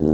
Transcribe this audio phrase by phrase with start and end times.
[0.00, 0.08] Dobrý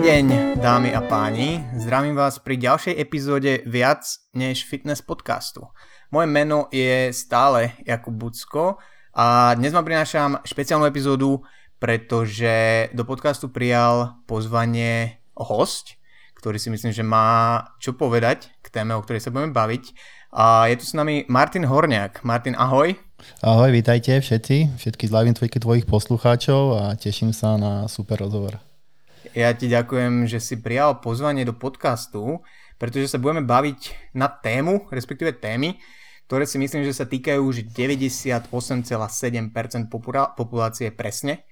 [0.00, 1.68] deň, dámy a páni.
[1.76, 5.68] Zdravím vás pri ďalšej epizóde Viac než fitness podcastu.
[6.14, 8.78] Moje meno je stále Jakub Bucko
[9.18, 11.42] a dnes vám prinášam špeciálnu epizódu,
[11.82, 15.98] pretože do podcastu prijal pozvanie host,
[16.38, 19.90] ktorý si myslím, že má čo povedať k téme, o ktorej sa budeme baviť.
[20.30, 22.22] A je tu s nami Martin Horniak.
[22.22, 22.94] Martin, ahoj.
[23.42, 28.62] Ahoj, vítajte všetci, všetky zdravím tvojich poslucháčov a teším sa na super rozhovor.
[29.34, 32.38] Ja ti ďakujem, že si prijal pozvanie do podcastu,
[32.78, 35.74] pretože sa budeme baviť na tému, respektíve témy,
[36.26, 38.48] ktoré si myslím, že sa týkajú už 98,7%
[40.36, 41.44] populácie presne,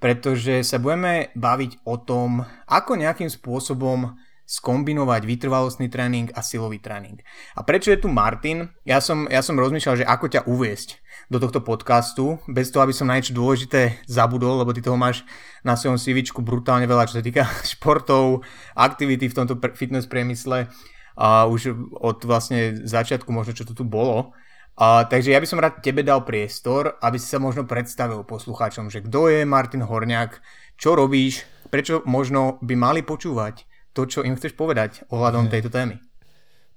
[0.00, 7.16] pretože sa budeme baviť o tom, ako nejakým spôsobom skombinovať vytrvalostný tréning a silový tréning.
[7.56, 8.68] A prečo je tu Martin?
[8.84, 11.00] Ja som, ja som rozmýšľal, že ako ťa uviesť
[11.32, 15.24] do tohto podcastu, bez toho, aby som na niečo dôležité zabudol, lebo ty toho máš
[15.64, 18.44] na svojom CV brutálne veľa, čo sa týka športov,
[18.76, 20.68] aktivity v tomto fitness priemysle
[21.14, 24.34] a už od vlastne začiatku možno, čo to tu bolo.
[24.74, 28.90] A, takže ja by som rád tebe dal priestor, aby si sa možno predstavil poslucháčom,
[28.90, 30.42] že kto je Martin Horniak,
[30.74, 33.62] čo robíš, prečo možno by mali počúvať
[33.94, 36.02] to, čo im chceš povedať ohľadom tejto témy.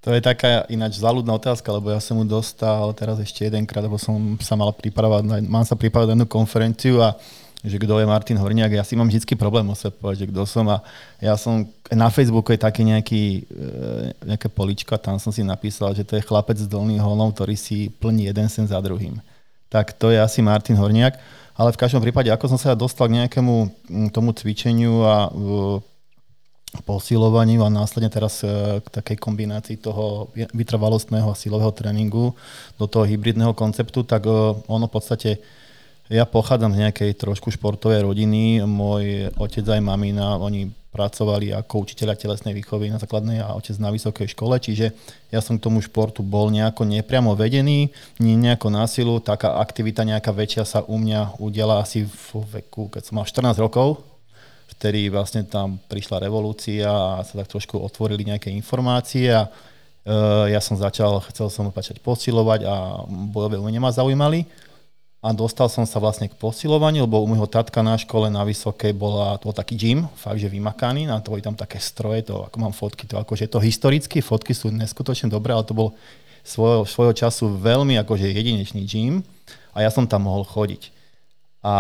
[0.06, 3.98] To je taká ináč záľudná otázka, lebo ja som mu dostal teraz ešte jedenkrát, lebo
[3.98, 7.18] som sa mal pripravať, mám sa pripravať na jednu konferenciu a
[7.66, 10.42] že kto je Martin Horniak, ja si mám vždy problém o sebe povedať, že kto
[10.46, 10.86] som a
[11.18, 16.06] ja som, na Facebooku je taký nejaký, e, nejaké polička, tam som si napísal, že
[16.06, 19.18] to je chlapec s dolným holom, ktorý si plní jeden sen za druhým.
[19.74, 21.18] Tak to je asi Martin Horniak,
[21.58, 23.56] ale v každom prípade, ako som sa dostal k nejakému
[24.14, 25.34] tomu cvičeniu a
[26.86, 32.36] posilovaniu a následne teraz e, k takej kombinácii toho vytrvalostného a silového tréningu
[32.76, 34.32] do toho hybridného konceptu, tak e,
[34.68, 35.30] ono v podstate
[36.08, 38.64] ja pochádzam z nejakej trošku športovej rodiny.
[38.64, 43.94] Môj otec aj mamina, oni pracovali ako učiteľa telesnej výchovy na základnej a otec na
[43.94, 44.96] vysokej škole, čiže
[45.30, 50.34] ja som k tomu športu bol nejako nepriamo vedený, nie nejako násilu, taká aktivita nejaká
[50.34, 54.02] väčšia sa u mňa udiala asi v veku, keď som mal 14 rokov,
[54.74, 59.50] vtedy vlastne tam prišla revolúcia a sa tak trošku otvorili nejaké informácie a e,
[60.50, 64.50] ja som začal, chcel som začať posilovať a bojové umenia ma zaujímali
[65.18, 68.94] a dostal som sa vlastne k posilovaniu, lebo u môjho tatka na škole na Vysokej
[68.94, 72.46] bola, to bol taký gym, fakt, že vymakaný, na to boli tam také stroje, to
[72.46, 75.98] ako mám fotky, to akože to historicky, fotky sú neskutočne dobré, ale to bol
[76.46, 79.26] svojho, svojho času veľmi akože jedinečný gym
[79.74, 80.94] a ja som tam mohol chodiť.
[81.66, 81.74] A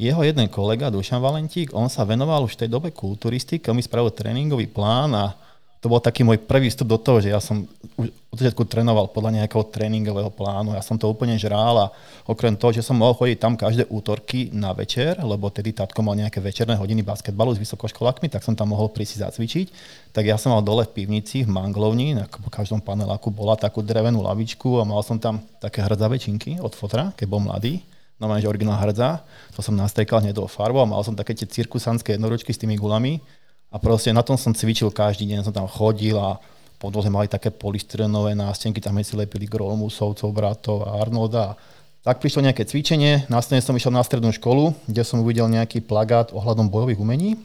[0.00, 3.84] jeho jeden kolega, Dušan Valentík, on sa venoval už v tej dobe kulturistike, on mi
[3.84, 5.36] spravil tréningový plán a
[5.80, 7.64] to bol taký môj prvý vstup do toho, že ja som
[7.96, 11.90] už od začiatku trénoval podľa nejakého tréningového plánu, ja som to úplne žrál a
[12.28, 16.14] okrem toho, že som mohol chodiť tam každé útorky na večer, lebo tedy tátko mal
[16.20, 19.66] nejaké večerné hodiny basketbalu s vysokoškolákmi, tak som tam mohol prísť zacvičiť,
[20.12, 24.20] tak ja som mal dole v pivnici, v manglovni, po každom paneláku bola takú drevenú
[24.20, 27.80] lavičku a mal som tam také hrdzavé činky od fotra, keď bol mladý
[28.20, 29.24] normálne, že originál hrdza.
[29.56, 32.76] To som nastrekal hneď do farbou a mal som také tie cirkusanské jednoročky s tými
[32.76, 33.24] gulami.
[33.70, 36.42] A proste na tom som cvičil každý deň, som tam chodil a
[36.82, 41.54] podloze mali také polystrenové nástenky, tam si lepili Grolmusovcov, bratov a Arnolda.
[42.02, 46.32] Tak prišlo nejaké cvičenie, následne som išiel na strednú školu, kde som uvidel nejaký plagát
[46.32, 47.36] ohľadom bojových umení.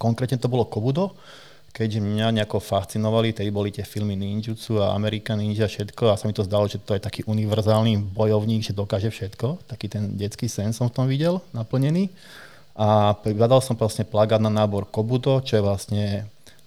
[0.00, 1.14] Konkrétne to bolo Kobudo
[1.78, 6.26] keďže mňa nejako fascinovali, tedy boli tie filmy Ninjutsu a American Ninja všetko a sa
[6.26, 9.70] mi to zdalo, že to je taký univerzálny bojovník, že dokáže všetko.
[9.70, 12.10] Taký ten detský sen som v tom videl, naplnený.
[12.78, 16.02] A hľadal som vlastne plagát na nábor Kobudo, čo je vlastne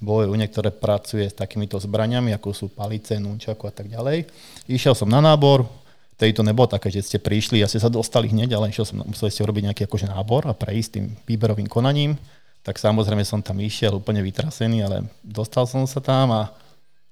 [0.03, 4.27] boj u ktoré pracuje s takýmito zbraniami, ako sú palice, nunčaku a tak ďalej.
[4.67, 5.65] Išiel som na nábor,
[6.21, 9.01] Tedy to nebolo také, že ste prišli a ste sa dostali hneď, ale išiel som,
[9.01, 12.13] museli ste urobiť nejaký akože nábor a prejsť tým výberovým konaním
[12.61, 16.41] tak samozrejme som tam išiel úplne vytrasený, ale dostal som sa tam a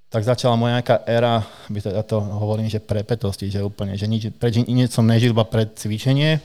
[0.09, 4.57] tak začala moja nejaká éra, ja to hovorím, že prepetosti, že úplne, že nič, preč
[4.57, 6.41] nič som nežil iba pred cvičenie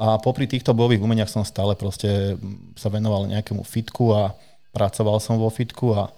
[0.00, 2.40] a popri týchto bojových umeniach som stále proste
[2.72, 4.32] sa venoval nejakému fitku a
[4.72, 6.08] pracoval som vo fitku a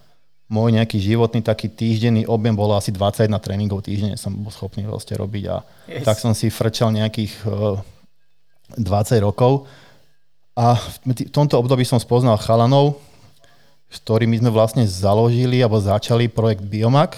[0.47, 5.19] môj nejaký životný taký týždenný objem bol asi 21 tréningov týždenne som bol schopný vlastne
[5.19, 6.07] robiť a yes.
[6.07, 7.83] tak som si frčal nejakých uh,
[8.79, 9.67] eh, 20 rokov
[10.55, 13.01] a v tomto období som spoznal chalanov,
[13.89, 17.17] s ktorými sme vlastne založili alebo začali projekt Biomak,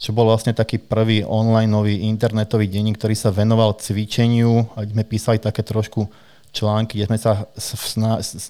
[0.00, 5.04] čo bol vlastne taký prvý online nový internetový denník, ktorý sa venoval cvičeniu a sme
[5.04, 6.08] písali také trošku
[6.56, 7.46] články, kde sme sa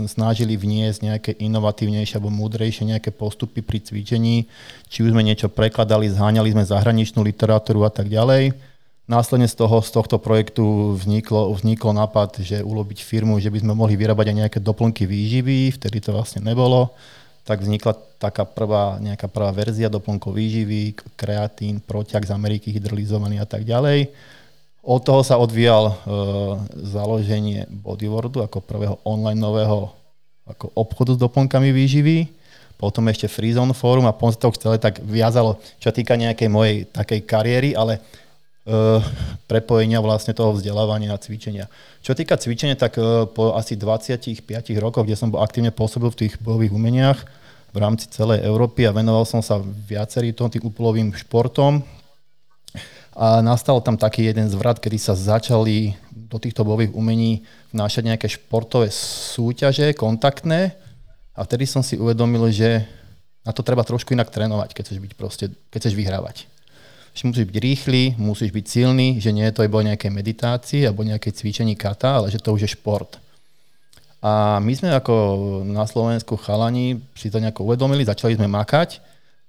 [0.06, 4.48] snažili vniesť nejaké inovatívnejšie alebo múdrejšie nejaké postupy pri cvičení,
[4.88, 8.56] či už sme niečo prekladali, zháňali sme zahraničnú literatúru a tak ďalej.
[9.10, 13.74] Následne z, toho, z tohto projektu vzniklo, vzniklo nápad, že ulobiť firmu, že by sme
[13.74, 16.94] mohli vyrábať aj nejaké doplnky výživy, vtedy to vlastne nebolo.
[17.44, 23.48] Tak vznikla taká prvá, nejaká prvá verzia doplnkov výživy, kreatín, protiak z Ameriky hydrolizovaný a
[23.48, 24.12] tak ďalej.
[24.80, 25.94] Od toho sa odvíjal e,
[26.88, 29.92] založenie Bodywordu ako prvého online nového
[30.48, 32.26] ako obchodu s doplnkami výživy,
[32.80, 36.76] potom ešte Freezone Forum a potom sa to celé tak viazalo, čo týka nejakej mojej
[36.88, 38.00] takej kariéry, ale
[39.50, 41.66] prepojenia vlastne toho vzdelávania a cvičenia.
[42.06, 44.46] Čo týka cvičenia, tak e, po asi 25
[44.78, 47.18] rokoch, kde som bol aktívne pôsobil v tých bojových umeniach
[47.70, 51.82] v rámci celej Európy a venoval som sa viacerým tým úplovým športom,
[53.20, 57.42] a nastal tam taký jeden zvrat, kedy sa začali do týchto bojových umení
[57.74, 60.78] vnášať nejaké športové súťaže, kontaktné.
[61.34, 62.86] A vtedy som si uvedomil, že
[63.42, 66.36] na to treba trošku inak trénovať, keď chceš, byť proste, keď chceš vyhrávať.
[67.10, 71.02] Že musíš byť rýchly, musíš byť silný, že nie je to iba nejaké meditácii alebo
[71.02, 73.18] nejaké cvičení kata, ale že to už je šport.
[74.20, 75.14] A my sme ako
[75.64, 79.00] na Slovensku chalani si to nejako uvedomili, začali sme makať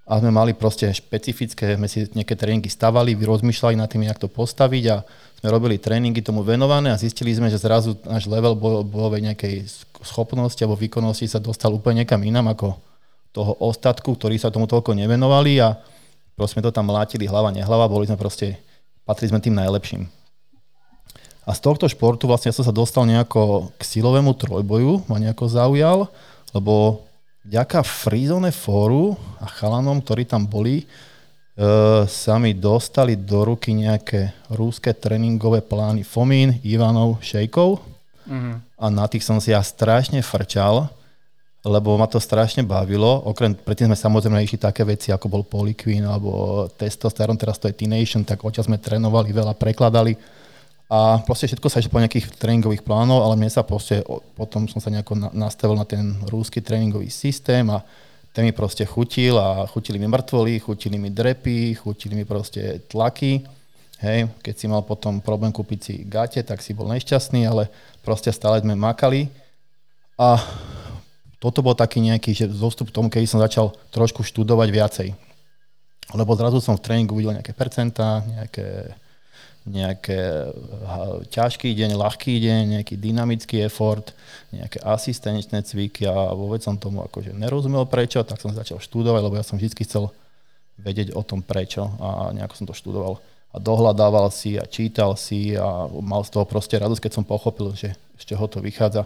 [0.07, 4.31] a sme mali proste špecifické, sme si nejaké tréningy stavali, rozmýšľali nad tým, jak to
[4.31, 5.03] postaviť a
[5.43, 8.55] sme robili tréningy tomu venované a zistili sme, že zrazu náš level
[8.87, 9.67] bojovej nejakej
[10.01, 12.79] schopnosti alebo výkonnosti sa dostal úplne niekam inám ako
[13.31, 15.79] toho ostatku, ktorí sa tomu toľko nevenovali a
[16.36, 18.57] proste sme to tam mlátili hlava, nehlava, boli sme proste,
[19.06, 20.07] patrili sme tým najlepším.
[21.42, 25.50] A z tohto športu vlastne ja som sa dostal nejako k silovému trojboju, ma nejako
[25.50, 26.06] zaujal,
[26.54, 27.01] lebo
[27.44, 30.86] vďaka Freezone fóru a chalanom, ktorí tam boli, e,
[32.06, 37.81] sa mi dostali do ruky nejaké rúské tréningové plány Fomín, Ivanov, Šejkov
[38.30, 38.56] mm-hmm.
[38.78, 40.94] a na tých som si ja strašne frčal,
[41.61, 43.21] lebo ma to strašne bavilo.
[43.29, 47.77] Okrem, predtým sme samozrejme išli také veci, ako bol Polyqueen alebo testosterone, teraz to je
[47.77, 50.17] Teenation, tak odtiaľ sme trénovali, veľa prekladali
[50.91, 54.03] a proste všetko sa išlo po nejakých tréningových plánov, ale mne sa proste,
[54.35, 57.79] potom som sa nejako nastavil na ten rúsky tréningový systém a
[58.35, 63.39] ten mi proste chutil a chutili mi mŕtvoly, chutili mi drepy, chutili mi proste tlaky.
[64.03, 67.71] Hej, keď si mal potom problém kúpiť si gate, tak si bol nešťastný, ale
[68.03, 69.31] proste stále sme makali.
[70.19, 70.43] A
[71.41, 75.07] toto bol taký nejaký že zostup tomu, keď som začal trošku študovať viacej.
[76.13, 78.93] Lebo zrazu som v tréningu videl nejaké percentá, nejaké
[79.61, 80.49] nejaké
[81.29, 84.09] ťažký deň, ľahký deň, nejaký dynamický effort,
[84.49, 89.37] nejaké asistenčné cviky a vôbec som tomu akože nerozumel prečo, tak som začal študovať, lebo
[89.37, 90.09] ja som vždy chcel
[90.81, 93.21] vedieť o tom prečo a nejako som to študoval
[93.53, 97.77] a dohľadával si a čítal si a mal z toho proste radosť, keď som pochopil,
[97.77, 99.05] že z čoho to vychádza.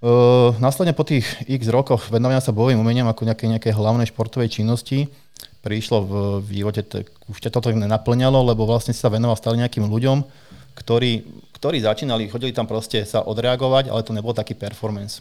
[0.00, 4.48] Uh, následne po tých x rokoch venovania sa bojovým umeniam ako nejaké, nejaké hlavnej športovej
[4.48, 5.12] činnosti
[5.60, 9.84] prišlo v, v živote, to, už ťa toto nenaplňalo, lebo vlastne sa venoval stále nejakým
[9.84, 10.24] ľuďom,
[10.72, 11.28] ktorí,
[11.60, 15.20] ktorí začínali, chodili tam proste sa odreagovať, ale to nebol taký performance.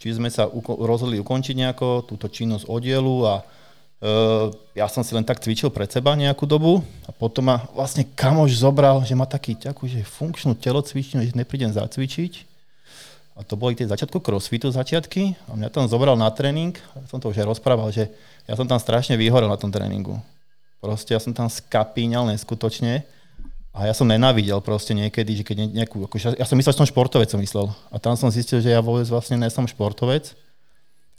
[0.00, 3.42] Čiže sme sa uko- rozhodli ukončiť nejako túto činnosť oddielu a e,
[4.80, 8.56] ja som si len tak cvičil pred seba nejakú dobu a potom ma vlastne kamoš
[8.64, 12.55] zobral, že má taký takú, že funkčnú telocvičňu, že neprídem zacvičiť.
[13.36, 16.72] A to boli tie začiatku crossfitu začiatky a mňa tam zobral na tréning,
[17.04, 18.08] som to už aj rozprával, že
[18.48, 20.16] ja som tam strašne vyhorel na tom tréningu.
[20.80, 23.04] Proste ja som tam skapíňal neskutočne
[23.76, 26.88] a ja som nenávidel proste niekedy, že keď nejakú, akože, ja som myslel, že som
[26.88, 27.68] športovec, som myslel.
[27.92, 30.32] A tam som zistil, že ja vôbec vlastne nie športovec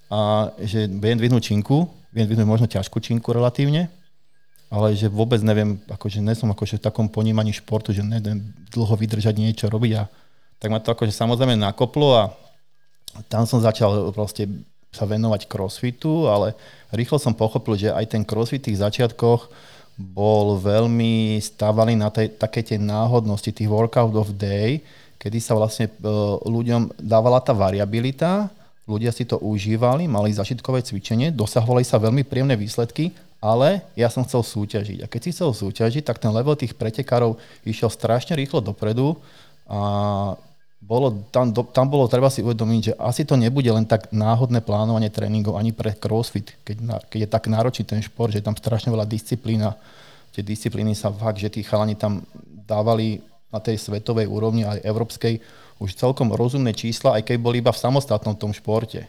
[0.09, 3.93] a že viem dvihnúť činku, viem dvihnúť možno ťažkú činku relatívne,
[4.73, 8.41] ale že vôbec neviem, akože nie akože v takom ponímaní športu, že neviem
[8.73, 10.09] dlho vydržať niečo robiť a
[10.57, 12.23] tak ma to akože samozrejme nakoplo a
[13.29, 14.49] tam som začal proste
[14.93, 16.57] sa venovať crossfitu, ale
[16.89, 19.51] rýchlo som pochopil, že aj ten crossfit v tých začiatkoch
[19.97, 24.81] bol veľmi stávaný na tej, také tie náhodnosti, tých workout of day,
[25.17, 28.53] kedy sa vlastne uh, ľuďom dávala tá variabilita,
[28.85, 33.11] ľudia si to užívali, mali zažitkové cvičenie, dosahovali sa veľmi príjemné výsledky,
[33.41, 35.05] ale ja som chcel súťažiť.
[35.05, 39.17] A keď si chcel súťažiť, tak ten level tých pretekárov išiel strašne rýchlo dopredu
[39.65, 40.37] a
[40.77, 44.63] bolo, tam, do, tam bolo treba si uvedomiť, že asi to nebude len tak náhodné
[44.63, 48.47] plánovanie tréningov ani pre crossfit, keď, na, keď je tak náročný ten šport, že je
[48.47, 49.75] tam strašne veľa disciplín a
[50.31, 53.19] tie disciplíny sa fakt, že tí chalani tam dávali
[53.49, 55.41] na tej svetovej úrovni aj európskej
[55.81, 59.05] už celkom rozumné čísla, aj keď boli iba v samostatnom tom športe.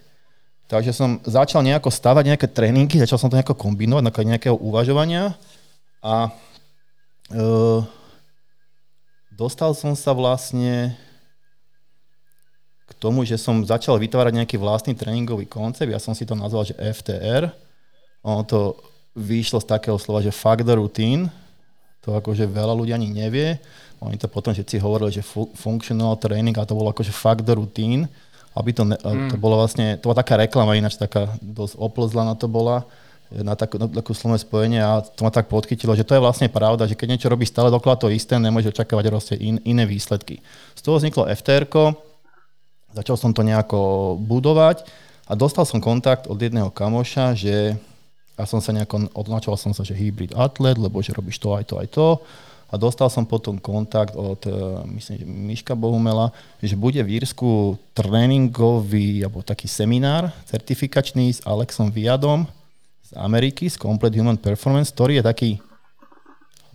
[0.69, 5.33] Takže som začal nejako stavať nejaké tréningy, začal som to nejako kombinovať na nejakého uvažovania
[6.05, 6.29] A
[7.33, 7.81] uh,
[9.33, 10.93] dostal som sa vlastne
[12.89, 15.93] k tomu, že som začal vytvárať nejaký vlastný tréningový koncept.
[15.93, 17.53] Ja som si to nazval, že FTR.
[18.25, 18.81] Ono to
[19.13, 21.29] vyšlo z takého slova, že fuck the routine.
[22.09, 23.61] To akože veľa ľudí ani nevie.
[24.01, 25.27] Oni to potom všetci hovorili, že
[25.59, 28.09] functional training a to bolo akože fuck the routine.
[28.57, 29.31] Aby to, ne, mm.
[29.31, 32.89] to bolo vlastne, to bola taká reklama, ináč taká dosť oplzla na to bola
[33.29, 36.49] na, tak, na takú slovné spojenie a to ma tak podchytilo, že to je vlastne
[36.49, 40.41] pravda, že keď niečo robí stále dokola to isté, nemôže očakávať proste in, iné výsledky.
[40.73, 41.69] Z toho vzniklo FTR,
[42.99, 44.83] začal som to nejako budovať
[45.31, 47.79] a dostal som kontakt od jedného kamoša, že
[48.39, 51.65] ja som sa nejako, odnačoval som sa, že hybrid atlet, lebo že robíš to aj
[51.67, 52.09] to aj to.
[52.69, 54.53] A dostal som potom kontakt od, e,
[55.01, 61.89] myslím, že Miška Bohumela, že bude v Írsku tréningový, alebo taký seminár certifikačný s Alexom
[61.89, 62.45] Viadom,
[63.09, 65.51] z Ameriky, z Complete Human Performance, ktorý je taký,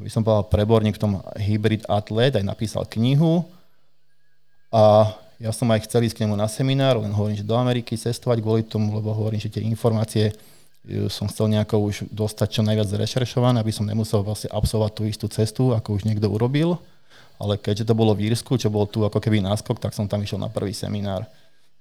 [0.02, 3.46] by som povedal, preborník v tom hybrid atlet, aj napísal knihu.
[4.74, 5.14] A
[5.44, 8.40] ja som aj chcel ísť k nemu na seminár, len hovorím, že do Ameriky cestovať
[8.40, 12.88] kvôli tomu, lebo hovorím, že tie informácie e, som chcel nejako už dostať čo najviac
[12.88, 16.80] zrešeršované, aby som nemusel vlastne absolvovať tú istú cestu, ako už niekto urobil.
[17.44, 20.24] Ale keďže to bolo v Írsku, čo bol tu ako keby náskok, tak som tam
[20.24, 21.28] išiel na prvý seminár.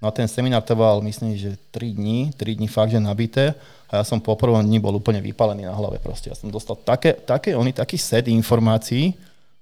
[0.02, 3.54] No a ten seminár trval, myslím, že 3 dní, 3 dní fakt, že nabité.
[3.86, 6.02] A ja som po prvom dni bol úplne vypalený na hlave.
[6.02, 6.26] Proste.
[6.26, 9.14] Ja som dostal také, také, oni, taký set informácií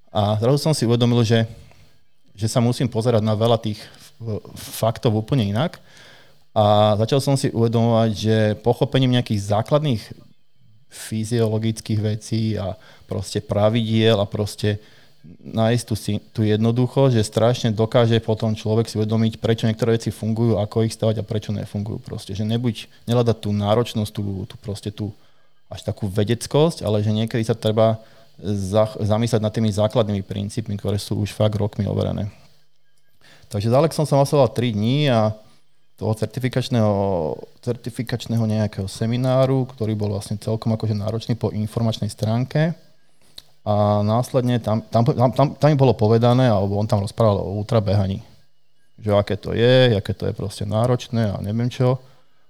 [0.08, 1.44] a zrazu som si uvedomil, že,
[2.40, 3.76] že sa musím pozerať na veľa tých
[4.56, 5.76] faktov úplne inak.
[6.56, 10.02] A začal som si uvedomovať, že pochopením nejakých základných
[10.90, 12.74] fyziologických vecí a
[13.06, 14.82] proste pravidiel a proste
[15.44, 15.94] nájsť tú,
[16.32, 20.96] tú jednoducho, že strašne dokáže potom človek si uvedomiť, prečo niektoré veci fungujú, ako ich
[20.96, 22.00] stavať a prečo nefungujú.
[22.00, 25.12] Proste, že nebuď, nehľadať tú náročnosť, tú, tú proste tú
[25.70, 28.02] až takú vedeckosť, ale že niekedy sa treba
[28.42, 32.32] za, zamyslieť nad tými základnými princípmi, ktoré sú už fakt rokmi overené.
[33.50, 35.34] Takže s Alexom som absolvoval 3 dní a
[36.00, 36.92] toho certifikačného,
[37.60, 42.72] certifikačného nejakého semináru, ktorý bol vlastne celkom akože náročný po informačnej stránke
[43.60, 47.52] a následne tam, tam, tam, tam, tam mi bolo povedané, alebo on tam rozprával o
[47.60, 48.24] ultrabehaní.
[48.96, 52.00] Že aké to je, aké to je proste náročné a neviem čo.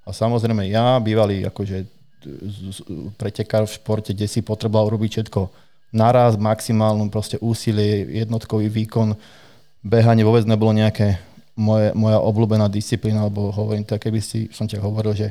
[0.06, 1.87] A samozrejme ja, bývalý akože
[3.18, 5.40] pretekár v športe, kde si potreboval robiť všetko
[5.90, 9.18] naraz, maximálnu proste úsilie, jednotkový výkon,
[9.82, 11.18] behanie vôbec nebolo nejaké
[11.59, 15.28] moje, moja obľúbená disciplína, lebo hovorím to, keby si, som ti hovoril, že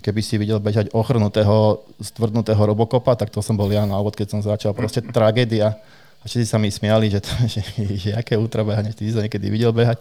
[0.00, 4.26] keby si videl bežať ochrnutého, stvrdnutého robokopa, tak to som bol ja na úvod, keď
[4.32, 4.72] som začal.
[4.72, 5.76] Proste tragédia.
[6.20, 7.62] A všetci sa mi smiali, že, to, že,
[7.96, 10.00] že aké ultrabehanie, ty si sa niekedy videl behať.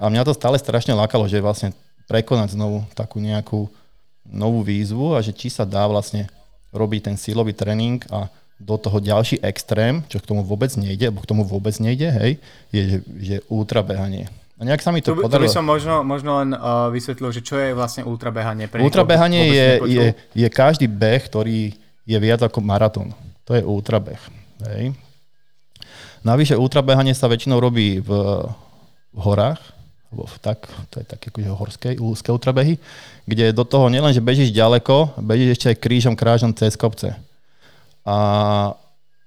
[0.00, 1.76] A mňa to stále strašne lákalo, že vlastne
[2.08, 3.68] prekonať znovu takú nejakú
[4.26, 6.30] novú výzvu a že či sa dá vlastne
[6.70, 11.24] robiť ten silový tréning a do toho ďalší extrém, čo k tomu vôbec nejde, alebo
[11.24, 12.32] k tomu vôbec nejde, hej,
[12.70, 14.28] je, že, že ultrabehanie.
[14.60, 15.48] A nejak sa mi to tu, podarilo.
[15.48, 18.68] Tu by som možno, možno len uh, vysvetlil, že čo je vlastne ultrabehanie.
[18.68, 21.72] Pre ultrabehanie je, je, je každý beh, ktorý
[22.04, 23.16] je viac ako maratón.
[23.48, 24.20] To je ultrabeh.
[24.68, 24.92] Hej.
[26.20, 28.10] Navyše ultrabehanie sa väčšinou robí v,
[29.16, 29.64] v horách,
[30.12, 32.76] alebo v tak, to je také akože horské, úzke ultrabehy,
[33.24, 37.16] kde do toho nielen, že bežíš ďaleko, bežíš ešte aj krížom, krážom cez kopce.
[38.04, 38.16] A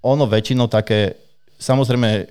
[0.04, 1.16] ono väčšinou také,
[1.62, 2.28] samozrejme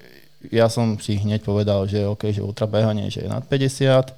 [0.50, 4.10] ja som si hneď povedal, že OK, že ultrabehanie, že je nad 50,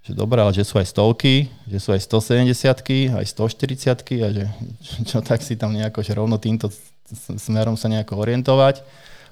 [0.00, 4.44] že dobré, ale že sú aj stovky, že sú aj 170 aj 140 a že
[5.10, 6.72] čo tak si tam nejako, že rovno týmto
[7.38, 8.82] smerom sa nejako orientovať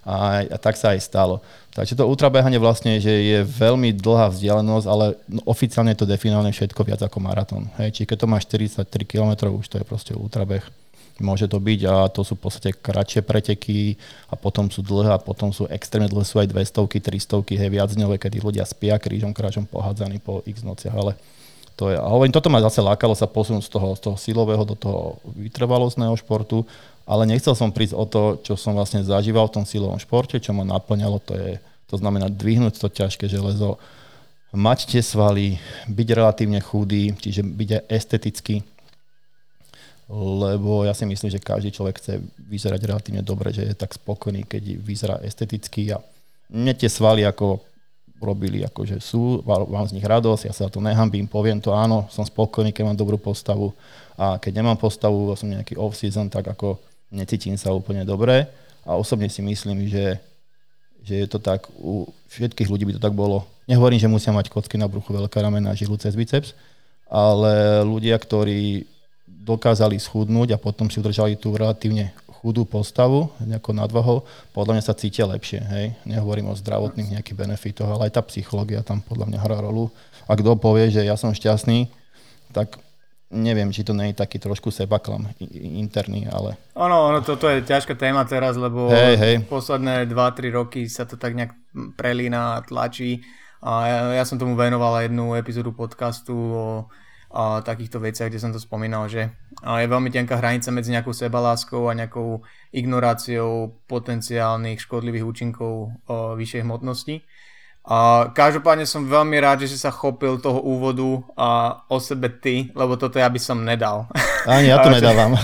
[0.09, 1.45] a, a tak sa aj stalo.
[1.75, 5.14] Takže to ultrabehanie vlastne, že je veľmi dlhá vzdialenosť, ale
[5.47, 7.71] oficiálne je to definované všetko viac ako maratón.
[7.78, 10.64] Hej, či keď to má 43 km, už to je proste ultrabeh.
[11.19, 13.99] Môže to byť a to sú v podstate kratšie preteky
[14.31, 17.91] a potom sú dlhé a potom sú extrémne dlhé, sú aj 200, 300, hej, viac
[17.91, 21.19] dňové, kedy ľudia spia krížom, krážom pohádzaní po x nociach, ale
[21.75, 24.63] to je, a hovorím, toto ma zase lákalo sa posunúť z toho, z toho silového
[24.63, 26.63] do toho vytrvalostného športu,
[27.03, 30.55] ale nechcel som prísť o to, čo som vlastne zažíval v tom silovom športe, čo
[30.55, 31.51] ma naplňalo, to je,
[31.91, 33.79] to znamená dvihnúť to ťažké železo,
[34.55, 35.59] mať tie svaly,
[35.91, 38.55] byť relatívne chudý, čiže byť aj esteticky
[40.09, 44.49] lebo ja si myslím, že každý človek chce vyzerať relatívne dobre, že je tak spokojný,
[44.49, 46.00] keď vyzerá esteticky a
[46.49, 47.61] mne tie svaly ako
[48.19, 52.27] robili, akože sú, mám z nich radosť, ja sa to nehambím, poviem to áno, som
[52.27, 53.77] spokojný, keď mám dobrú postavu
[54.19, 56.81] a keď nemám postavu, som nejaký off-season, tak ako
[57.12, 58.49] necítim sa úplne dobre
[58.83, 60.19] a osobne si myslím, že,
[61.05, 63.47] že je to tak, u všetkých ľudí by to tak bolo.
[63.69, 66.57] Nehovorím, že musia mať kocky na bruchu, veľké ramena, žilu cez biceps,
[67.07, 68.88] ale ľudia, ktorí
[69.28, 74.23] dokázali schudnúť a potom si udržali tú relatívne chudú postavu, nejakou nadvahou,
[74.54, 75.58] podľa mňa sa cítia lepšie.
[75.58, 75.87] Hej?
[76.06, 79.90] Nehovorím o zdravotných nejakých benefitoch, ale aj tá psychológia tam podľa mňa hrá rolu.
[80.30, 81.90] A kto povie, že ja som šťastný,
[82.54, 82.78] tak
[83.28, 86.56] neviem, či to nie je taký trošku sebaklam interný, ale...
[86.78, 89.35] Ono, ono, toto je ťažká téma teraz, lebo hej, hej.
[89.50, 91.52] posledné 2-3 roky sa to tak nejak
[91.99, 93.20] prelína, tlačí.
[93.58, 96.64] A ja, ja som tomu venoval jednu epizódu podcastu o
[97.28, 99.28] a takýchto veciach, kde som to spomínal, že
[99.61, 102.40] je veľmi tenká hranica medzi nejakou sebaláskou a nejakou
[102.73, 107.20] ignoráciou potenciálnych škodlivých účinkov vyššej hmotnosti.
[107.88, 112.68] A každopádne som veľmi rád, že si sa chopil toho úvodu a o sebe ty,
[112.76, 114.08] lebo toto ja by som nedal.
[114.44, 115.37] Ani ja to nedávam.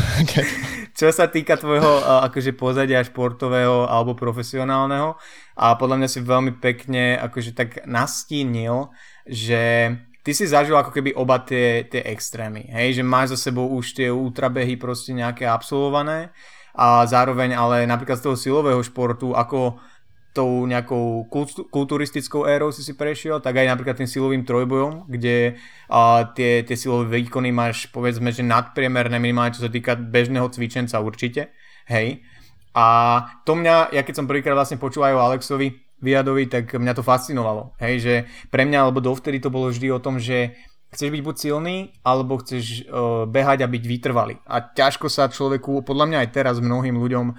[0.99, 5.19] Čo sa týka tvojho akože pozadia športového alebo profesionálneho
[5.59, 8.95] a podľa mňa si veľmi pekne akože tak nastínil,
[9.27, 9.91] že
[10.25, 13.93] ty si zažil ako keby oba tie, tie extrémy, hej, že máš za sebou už
[13.93, 16.33] tie ultrabehy proste nejaké absolvované
[16.73, 19.79] a zároveň ale napríklad z toho silového športu, ako
[20.35, 21.31] tou nejakou
[21.71, 25.55] kulturistickou érou si si prešiel, tak aj napríklad tým silovým trojbojom, kde
[25.87, 30.99] a, tie, tie silové výkony máš povedzme, že nadpriemerné minimálne čo sa týka bežného cvičenca
[30.99, 31.55] určite,
[31.87, 32.27] hej.
[32.75, 32.87] A
[33.47, 37.03] to mňa, ja keď som prvýkrát vlastne počul aj o Alexovi, Viadovi, tak mňa to
[37.03, 37.73] fascinovalo.
[37.81, 38.15] Hej, že
[38.53, 40.53] pre mňa, alebo dovtedy to bolo vždy o tom, že
[40.95, 44.39] chceš byť buď silný, alebo chceš uh, behať a byť vytrvalý.
[44.47, 47.37] A ťažko sa človeku, podľa mňa aj teraz mnohým ľuďom uh,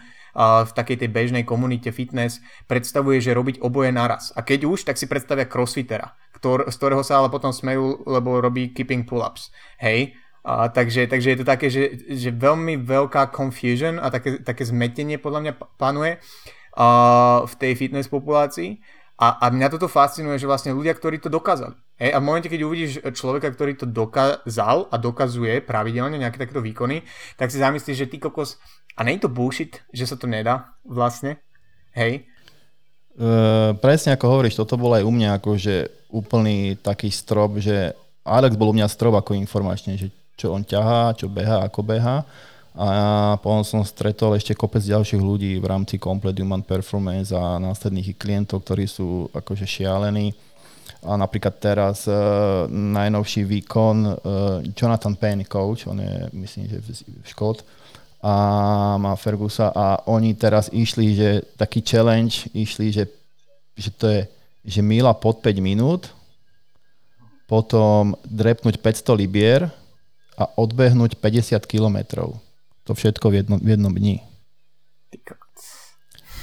[0.67, 4.35] v takej tej bežnej komunite fitness predstavuje, že robiť oboje naraz.
[4.35, 8.43] A keď už, tak si predstavia crossfitera, ktor, z ktorého sa ale potom smejú, lebo
[8.43, 9.55] robí keeping pull-ups.
[9.79, 14.61] Hej, a, takže, takže je to také, že, že veľmi veľká confusion a také, také
[14.67, 16.21] zmetenie podľa mňa panuje
[16.75, 18.79] uh, v tej fitness populácii.
[19.15, 21.75] A, a mňa toto fascinuje, že vlastne ľudia, ktorí to dokázali.
[21.95, 26.59] Hej, a v momente, keď uvidíš človeka, ktorý to dokázal a dokazuje pravidelne nejaké takéto
[26.59, 27.07] výkony,
[27.39, 28.59] tak si zamyslíš, že ty kokos,
[28.99, 31.39] a nie je to bullshit, že sa to nedá vlastne?
[31.95, 32.27] Hej?
[33.15, 35.75] Uh, presne ako hovoríš, toto bol aj u mňa akože
[36.11, 37.95] úplný taký strop, že
[38.27, 42.27] Alex bol u mňa strop ako informačne, že čo on ťahá, čo beha, ako beha
[42.75, 48.19] a potom som stretol ešte kopec ďalších ľudí v rámci Complete Human Performance a následných
[48.19, 50.35] klientov, ktorí sú akože šialení.
[51.05, 54.15] A napríklad teraz uh, najnovší výkon uh,
[54.75, 56.83] Jonathan Payne, coach, on je myslím, že
[57.23, 57.63] Škód,
[58.25, 58.33] a
[58.97, 63.05] má Fergusa a oni teraz išli, že taký challenge, išli, že,
[63.77, 64.21] že to je
[64.65, 66.09] že mila pod 5 minút,
[67.45, 69.69] potom drepnúť 500 libier
[70.33, 72.33] a odbehnúť 50 kilometrov.
[72.85, 74.21] To všetko v jednom, v jednom dni.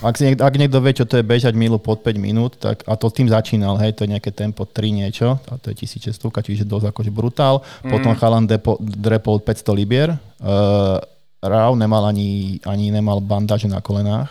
[0.03, 2.83] Ak, si niekto, ak niekto vie, čo to je bežať milu pod 5 minút, tak,
[2.91, 6.19] a to tým začínal, hej, to je nejaké tempo 3 niečo, a to je 1600,
[6.43, 7.63] čiže dosť akože brutál.
[7.87, 7.91] Mm.
[7.95, 10.99] Potom chalan depo, drepol 500 libier, uh,
[11.43, 14.31] Rau nemal ani, ani nemal bandáže na kolenách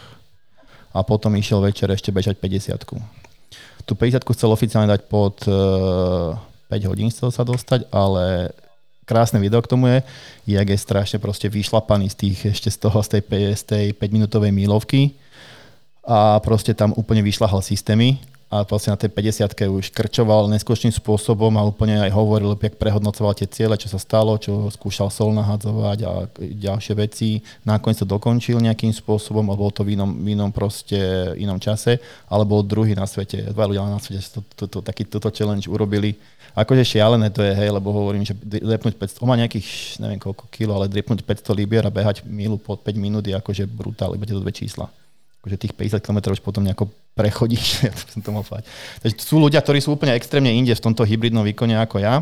[0.95, 2.87] a potom išiel večer ešte bežať 50
[3.83, 6.39] Tu 50 chcel oficiálne dať pod uh,
[6.71, 8.55] 5 hodín chcel sa dostať, ale
[9.05, 9.97] krásne video k tomu je,
[10.47, 13.21] jak je strašne proste vyšlapaný z tých, ešte z toho, z tej,
[13.55, 15.17] z tej 5-minútovej mílovky
[16.01, 18.17] a proste tam úplne vyšlahal systémy
[18.51, 23.31] a vlastne na tej 50 už krčoval neskôršným spôsobom a úplne aj hovoril, jak prehodnocoval
[23.31, 27.39] tie ciele, čo sa stalo, čo skúšal sol nahadzovať a ďalšie veci.
[27.63, 30.99] Nakoniec to dokončil nejakým spôsobom, alebo bol to v inom, v inom proste
[31.39, 35.07] inom čase, ale bol druhý na svete, dva ľudia na svete to, to, to, taký
[35.07, 36.19] toto challenge urobili
[36.51, 40.51] akože šialené to je, hej, lebo hovorím, že drepnúť 500, on má nejakých, neviem koľko
[40.51, 44.27] kilo, ale drepnúť 500 libier a behať milu pod 5 minút je akože brutál, iba
[44.27, 44.91] tieto dve čísla.
[45.41, 48.69] Akože tých 50 km už potom nejako prechodíš, ja som to povedať.
[49.01, 52.21] Takže sú ľudia, ktorí sú úplne extrémne inde v tomto hybridnom výkone ako ja,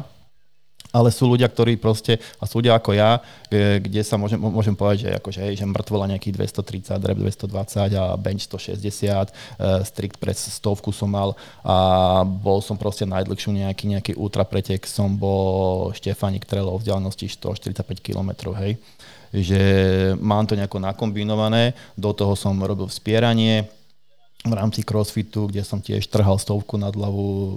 [0.89, 4.73] ale sú ľudia, ktorí proste, a sú ľudia ako ja, e, kde sa môžem, môžem
[4.73, 10.17] povedať, že, akože, hej, že mŕtvola nejakých 230, rep 220 a bench 160, uh, strict
[10.33, 16.49] stovku som mal a bol som proste najdlhšiu nejaký, nejaký ultra pretek, som bol Štefánik
[16.49, 18.81] Trelo v vzdialenosti 145 km, hej
[19.33, 19.61] že
[20.17, 23.69] mám to nejako nakombinované, do toho som robil vzpieranie,
[24.39, 27.55] v rámci crossfitu, kde som tiež trhal stovku nad hlavu, e,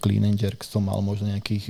[0.00, 1.68] clean and jerk som mal možno nejakých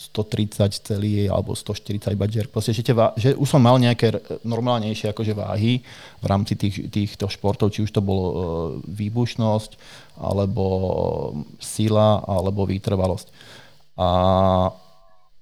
[0.00, 2.48] 130 celý alebo 140 iba jerk.
[2.48, 4.16] Proste, že, vá- že už som mal nejaké
[4.48, 5.84] normálnejšie akože váhy
[6.20, 8.34] v rámci tých, týchto športov, či už to bolo e,
[8.88, 9.70] výbušnosť,
[10.16, 10.64] alebo
[11.60, 13.28] sila, alebo vytrvalosť.
[14.00, 14.08] A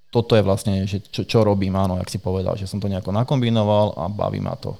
[0.09, 3.13] toto je vlastne, že čo, čo robím, áno, jak si povedal, že som to nejako
[3.13, 4.77] nakombinoval a baví ma to.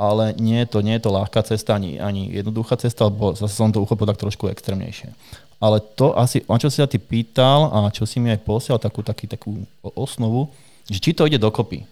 [0.00, 3.52] Ale nie je to, nie je to ľahká cesta, ani, ani jednoduchá cesta, lebo zase
[3.52, 5.12] som to uchopil tak trošku extrémnejšie
[5.60, 8.80] ale to asi, na čo si sa ty pýtal a čo si mi aj posiel
[8.80, 9.60] takú, taký, takú
[9.92, 10.48] osnovu,
[10.88, 11.84] že či to ide dokopy.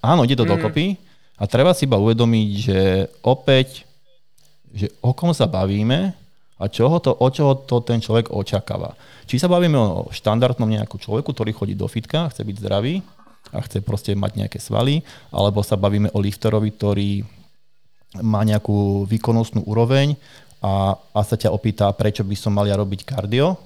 [0.00, 0.52] Áno, ide to mm.
[0.56, 0.96] dokopy,
[1.36, 2.78] A treba si iba uvedomiť, že
[3.20, 3.84] opäť,
[4.72, 6.16] že o kom sa bavíme
[6.56, 8.96] a čoho to, o čoho to ten človek očakáva.
[9.32, 13.00] Či sa bavíme o štandardnom nejakú človeku, ktorý chodí do fitka, chce byť zdravý
[13.48, 15.00] a chce proste mať nejaké svaly,
[15.32, 17.10] alebo sa bavíme o lifterovi, ktorý
[18.20, 20.20] má nejakú výkonnostnú úroveň
[20.60, 23.56] a, a sa ťa opýta, prečo by som mal ja robiť kardio,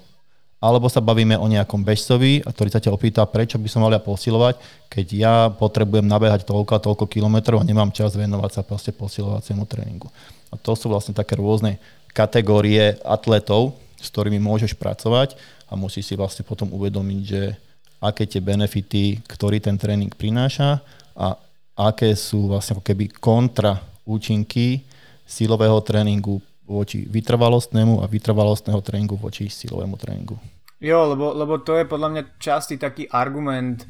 [0.63, 3.99] alebo sa bavíme o nejakom bežcovi, ktorý sa ťa opýta, prečo by som mal ja
[3.99, 8.95] posilovať, keď ja potrebujem nabehať toľko a toľko kilometrov a nemám čas venovať sa proste
[8.95, 10.15] posilovaciemu tréningu.
[10.47, 11.83] A to sú vlastne také rôzne
[12.15, 15.35] kategórie atletov, s ktorými môžeš pracovať
[15.69, 17.43] a musíš si vlastne potom uvedomiť, že
[17.99, 20.85] aké tie benefity, ktorý ten tréning prináša
[21.17, 21.35] a
[21.77, 24.85] aké sú vlastne ako keby kontra účinky
[25.25, 30.37] silového tréningu voči vytrvalostnému a vytrvalostného tréningu voči silovému tréningu.
[30.77, 33.89] Jo, lebo, lebo to je podľa mňa častý taký argument,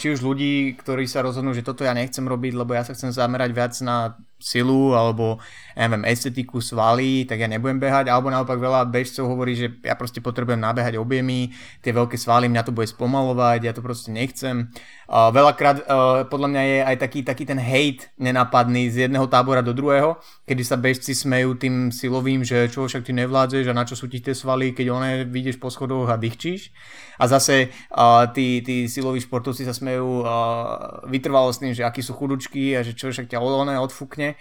[0.00, 3.12] či už ľudí, ktorí sa rozhodnú, že toto ja nechcem robiť, lebo ja sa chcem
[3.12, 5.40] zamerať viac na silu alebo
[5.72, 9.96] ja neviem, estetiku svaly, tak ja nebudem behať, alebo naopak veľa bežcov hovorí, že ja
[9.96, 11.52] proste potrebujem nabehať objemy,
[11.84, 14.72] tie veľké svaly, mňa to bude spomalovať, ja to proste nechcem.
[15.06, 19.62] Uh, veľakrát uh, podľa mňa je aj taký, taký ten hate nenapadný z jedného tábora
[19.62, 23.86] do druhého, kedy sa bežci smejú tým silovým, že čo však ty nevládzeš a na
[23.86, 26.74] čo sú ti tie svaly, keď one vidíš po schodoch a dýchčíš.
[27.22, 32.74] A zase uh, tí, tí siloví športovci sa smejú uh, vytrvalostným, že akí sú chudučky
[32.74, 34.34] a že čo však ťa one odfúkne.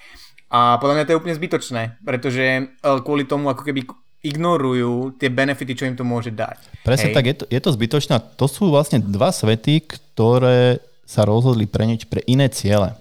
[0.55, 3.89] A podľa mňa to je úplne zbytočné, pretože e, kvôli tomu ako keby
[4.25, 6.81] ignorujú tie benefity, čo im to môže dať.
[6.81, 7.15] Presne Hej.
[7.15, 8.15] tak, je to, je to zbytočné.
[8.41, 12.97] To sú vlastne dva svety, ktoré sa rozhodli preniť pre iné ciele.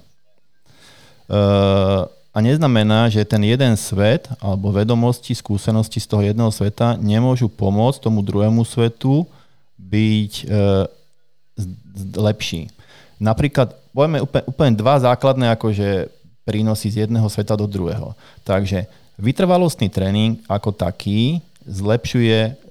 [1.25, 7.49] Uh, a neznamená, že ten jeden svet alebo vedomosti, skúsenosti z toho jedného sveta nemôžu
[7.49, 9.25] pomôcť tomu druhému svetu
[9.81, 10.85] byť uh,
[12.21, 12.69] lepší.
[13.23, 16.11] Napríklad, povieme úplne, úplne dva základné akože
[16.45, 18.13] prínosy z jedného sveta do druhého.
[18.45, 18.85] Takže
[19.19, 22.65] vytrvalostný tréning ako taký zlepšuje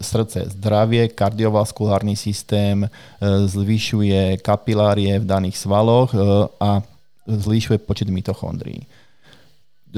[0.00, 2.88] srdce, zdravie, kardiovaskulárny systém, e,
[3.44, 6.18] zvyšuje kapilárie v daných svaloch e,
[6.60, 6.80] a
[7.28, 8.88] zvyšuje počet mitochondrií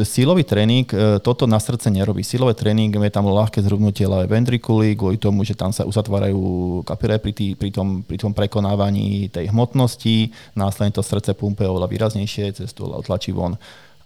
[0.05, 2.21] silový tréning e, toto na srdce nerobí.
[2.21, 7.17] Silové tréning je tam ľahké zhrubnutie ľavé ventrikuly, kvôli tomu, že tam sa uzatvárajú kapire
[7.17, 12.77] pri, pri, tom, pri tom prekonávaní tej hmotnosti, následne to srdce pumpe oveľa výraznejšie, cez
[12.77, 13.57] to tlačí von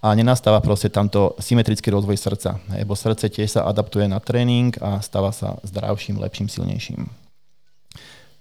[0.00, 5.04] a nenastáva proste tamto symetrický rozvoj srdca, lebo srdce tiež sa adaptuje na tréning a
[5.04, 7.04] stáva sa zdravším, lepším, silnejším.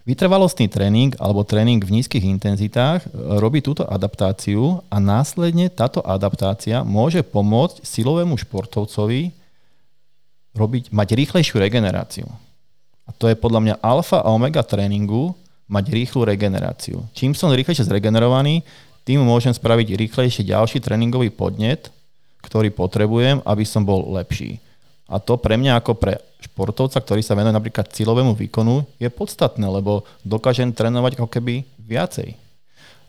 [0.07, 6.81] Vytrvalostný tréning alebo tréning v nízkych intenzitách e, robí túto adaptáciu a následne táto adaptácia
[6.81, 9.35] môže pomôcť silovému športovcovi
[10.57, 12.25] robiť, mať rýchlejšiu regeneráciu.
[13.05, 15.37] A to je podľa mňa alfa a omega tréningu
[15.69, 17.05] mať rýchlu regeneráciu.
[17.13, 18.65] Čím som rýchlejšie zregenerovaný,
[19.09, 21.89] tým môžem spraviť rýchlejšie ďalší tréningový podnet,
[22.45, 24.61] ktorý potrebujem, aby som bol lepší.
[25.09, 29.65] A to pre mňa ako pre športovca, ktorý sa venuje napríklad cieľovému výkonu, je podstatné,
[29.65, 32.37] lebo dokážem trénovať ako keby viacej.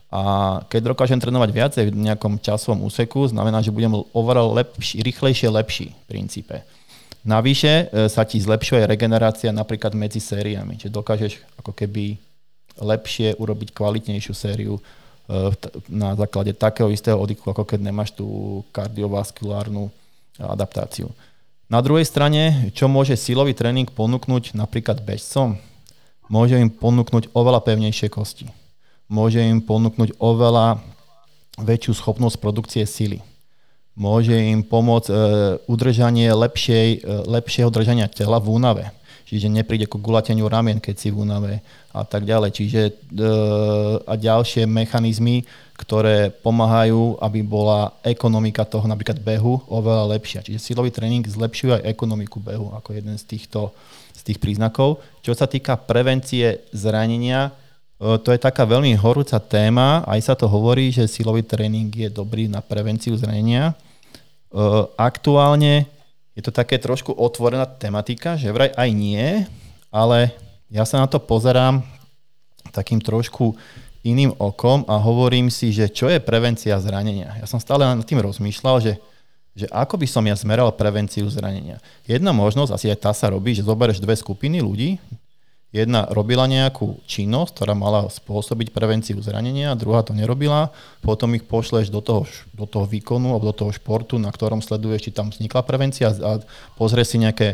[0.09, 0.21] A
[0.65, 5.93] keď dokážem trénovať viacej v nejakom časovom úseku, znamená, že budem overall lepší, rýchlejšie lepší
[5.93, 6.65] v princípe.
[7.21, 12.17] Navyše e, sa ti zlepšuje regenerácia napríklad medzi sériami, čiže dokážeš ako keby
[12.81, 14.81] lepšie urobiť kvalitnejšiu sériu
[15.87, 19.87] na základe takého istého oddychu, ako keď nemáš tú kardiovaskulárnu
[20.39, 21.11] adaptáciu.
[21.71, 25.55] Na druhej strane, čo môže silový tréning ponúknuť napríklad bežcom?
[26.27, 28.51] Môže im ponúknuť oveľa pevnejšie kosti.
[29.07, 30.83] Môže im ponúknuť oveľa
[31.59, 33.23] väčšiu schopnosť produkcie sily.
[33.95, 35.15] Môže im pomôcť e,
[35.67, 38.83] udržanie lepšej, e, lepšieho držania tela v únave.
[39.25, 42.51] Čiže nepríde ku gulateniu ramien, keď si v únave a tak ďalej.
[42.51, 42.93] Čiže e,
[44.05, 45.43] a ďalšie mechanizmy,
[45.75, 50.45] ktoré pomáhajú, aby bola ekonomika toho napríklad behu oveľa lepšia.
[50.45, 53.73] Čiže silový tréning zlepšuje aj ekonomiku behu ako jeden z týchto
[54.21, 55.01] z tých príznakov.
[55.25, 60.05] Čo sa týka prevencie zranenia, e, to je taká veľmi horúca téma.
[60.05, 63.73] Aj sa to hovorí, že silový tréning je dobrý na prevenciu zranenia.
[63.73, 63.75] E,
[64.93, 65.89] aktuálne
[66.35, 69.43] je to také trošku otvorená tematika, že vraj aj nie,
[69.91, 70.31] ale
[70.71, 71.83] ja sa na to pozerám
[72.71, 73.53] takým trošku
[74.01, 77.37] iným okom a hovorím si, že čo je prevencia zranenia.
[77.37, 78.93] Ja som stále nad tým rozmýšľal, že,
[79.53, 81.83] že ako by som ja zmeral prevenciu zranenia.
[82.07, 84.97] Jedna možnosť, asi aj tá sa robí, že zoberieš dve skupiny ľudí,
[85.71, 91.87] jedna robila nejakú činnosť, ktorá mala spôsobiť prevenciu zranenia, druhá to nerobila, potom ich pošleš
[91.87, 95.63] do toho, do toho výkonu alebo do toho športu, na ktorom sleduješ, či tam vznikla
[95.63, 96.43] prevencia a
[96.75, 97.47] pozrieš si nejaké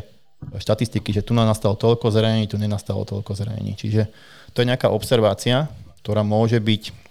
[0.58, 3.78] štatistiky, že tu nastalo toľko zranení, tu nenastalo toľko zranení.
[3.78, 4.10] Čiže
[4.54, 5.70] to je nejaká observácia,
[6.02, 7.06] ktorá môže byť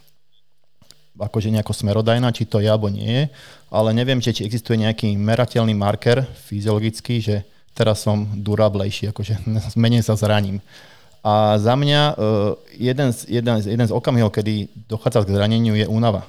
[1.17, 3.25] akože nejako smerodajná, či to je alebo nie je,
[3.73, 7.37] ale neviem, či, či existuje nejaký merateľný marker fyziologický, že
[7.73, 9.49] teraz som durablejší, akože
[9.83, 10.61] menej sa zraním.
[11.27, 15.75] A za mňa uh, jeden, z, jeden, z, jeden z okamihov, kedy dochádza k zraneniu,
[15.75, 16.23] je únava.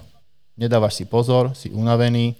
[0.57, 2.33] Nedávaš si pozor, si unavený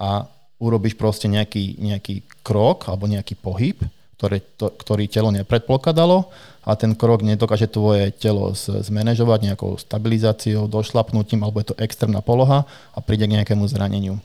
[0.00, 0.24] a
[0.56, 3.76] urobíš proste nejaký, nejaký krok alebo nejaký pohyb,
[4.16, 6.32] ktoré, to, ktorý telo nepredpokladalo
[6.64, 12.64] a ten krok nedokáže tvoje telo zmanéžovať nejakou stabilizáciou, došlapnutím, alebo je to extrémna poloha
[12.96, 14.16] a príde k nejakému zraneniu.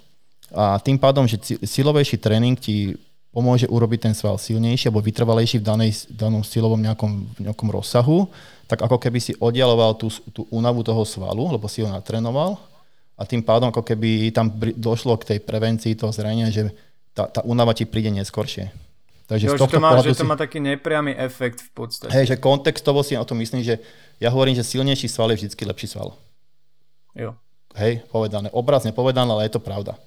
[0.56, 2.96] A tým pádom, že silovejší tréning ti
[3.36, 8.32] pomôže urobiť ten sval silnejší alebo vytrvalejší v danej, danom silovom nejakom, nejakom rozsahu,
[8.72, 12.56] tak ako keby si oddialoval tú, tú únavu toho svalu, lebo si ho natrénoval
[13.20, 16.72] a tým pádom ako keby tam došlo k tej prevencii toho zrania, že
[17.12, 18.72] tá, tá únava ti príde neskôršie.
[19.28, 22.14] Takže jo, z to má, že to má taký nepriamy efekt v podstate.
[22.16, 23.82] Hej, že kontextovo si o tom myslím, že
[24.22, 26.16] ja hovorím, že silnejší sval je vždy lepší sval.
[27.18, 27.36] Jo.
[27.76, 28.48] Hej, povedané.
[28.56, 30.00] Obrazne povedané, ale je to pravda.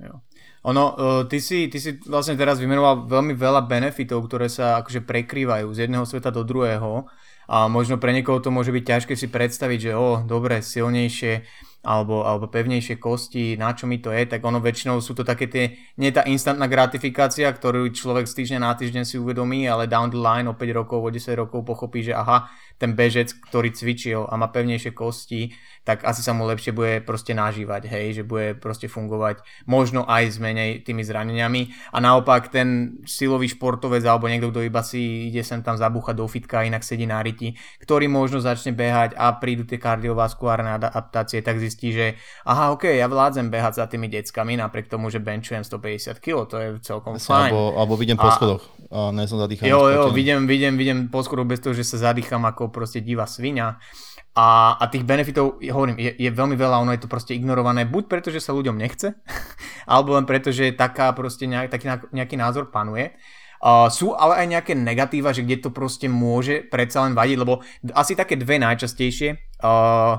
[0.00, 0.18] Jo.
[0.60, 5.08] Ono, uh, ty, si, ty si vlastne teraz vymenoval veľmi veľa benefitov, ktoré sa akože
[5.08, 7.08] prekrývajú z jedného sveta do druhého.
[7.50, 11.42] A možno pre niekoho to môže byť ťažké si predstaviť, že o, dobre, silnejšie
[11.80, 15.48] alebo, alebo pevnejšie kosti, na čo mi to je, tak ono väčšinou sú to také
[15.48, 15.64] tie,
[15.96, 20.20] nie tá instantná gratifikácia, ktorú človek z týždňa na týždeň si uvedomí, ale down the
[20.20, 24.40] line o 5 rokov, o 10 rokov pochopí, že aha, ten bežec, ktorý cvičil a
[24.40, 25.52] má pevnejšie kosti,
[25.84, 30.32] tak asi sa mu lepšie bude proste nažívať, hej, že bude proste fungovať možno aj
[30.32, 31.92] s menej tými zraneniami.
[31.92, 36.24] A naopak ten silový športovec alebo niekto, kto iba si ide sem tam zabúchať do
[36.24, 37.52] fitka inak sedí na riti,
[37.84, 42.06] ktorý možno začne behať a prídu tie kardiovaskulárne adaptácie, tak zistí, že
[42.42, 46.56] aha, ok, ja vládzem behať za tými deckami napriek tomu, že benchujem 150 kg, to
[46.58, 47.54] je celkom fajn.
[47.54, 49.70] Alebo, alebo vidím po schodoch a nie som zadýchaný.
[49.70, 53.28] Jo, jo, vidím, vidím, vidím po schodoch bez toho, že sa zadýcham ako proste divá
[53.30, 53.78] svinia
[54.30, 58.06] a, a tých benefitov, hovorím, je, je veľmi veľa, ono je to proste ignorované, buď
[58.06, 59.18] preto, že sa ľuďom nechce,
[59.90, 63.10] alebo len preto, že taká proste nejak, taký nejaký názor panuje.
[63.60, 67.60] Uh, sú ale aj nejaké negatíva, že kde to proste môže predsa len vadiť, lebo
[67.92, 70.16] asi také dve najčastejšie uh,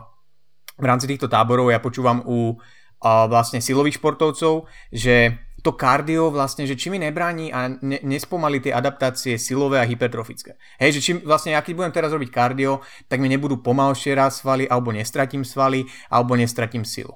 [0.81, 6.65] v rámci týchto táborov ja počúvam u uh, vlastne silových športovcov, že to kardio vlastne,
[6.65, 10.57] že či mi nebráni a ne, nespomalí tie adaptácie silové a hypertrofické.
[10.81, 14.41] Hej, že či vlastne, ja keď budem teraz robiť kardio, tak mi nebudú pomalšie raz
[14.41, 17.13] svaly, alebo nestratím svaly, alebo nestratím silu.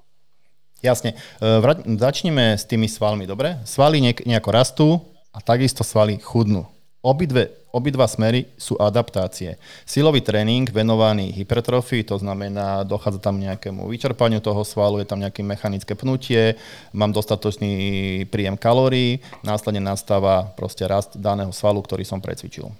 [0.86, 1.18] Jasne.
[1.42, 3.58] E, Vrať, začneme s tými svalmi, dobre?
[3.66, 4.88] Svaly nejako rastú
[5.34, 6.70] a takisto svaly chudnú.
[7.06, 9.62] Obidve, obidva smery sú adaptácie.
[9.86, 15.46] Silový tréning venovaný hypertrofii, to znamená, dochádza tam nejakému vyčerpaniu toho svalu, je tam nejaké
[15.46, 16.58] mechanické pnutie,
[16.98, 22.74] mám dostatočný príjem kalórií, následne nastáva proste rast daného svalu, ktorý som precvičil.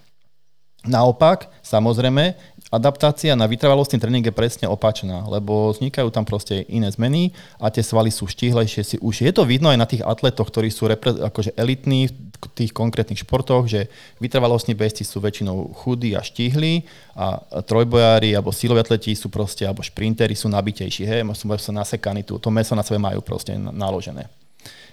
[0.86, 2.34] Naopak, samozrejme,
[2.70, 7.30] adaptácia na vytrvalostný tréning je presne opačná, lebo vznikajú tam proste iné zmeny
[7.62, 8.82] a tie svaly sú štihlejšie.
[8.82, 12.46] Si už je to vidno aj na tých atletoch, ktorí sú repre- akože elitní v
[12.52, 13.86] tých konkrétnych športoch, že
[14.18, 19.86] vytrvalostní bežci sú väčšinou chudí a štihlí a trojbojári alebo siloví atleti sú proste, alebo
[19.86, 24.28] šprintery sú nabitejší, hej, sú, nasekaní, to meso na sebe majú proste naložené.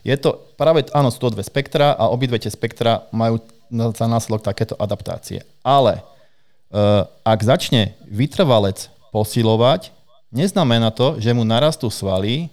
[0.04, 3.40] Je to práve, áno, sú to dve spektra a obidve tie spektra majú
[3.72, 5.42] za následok takéto adaptácie.
[5.64, 6.04] Ale
[7.22, 9.94] ak začne vytrvalec posilovať,
[10.34, 12.50] neznamená to, že mu narastú svaly,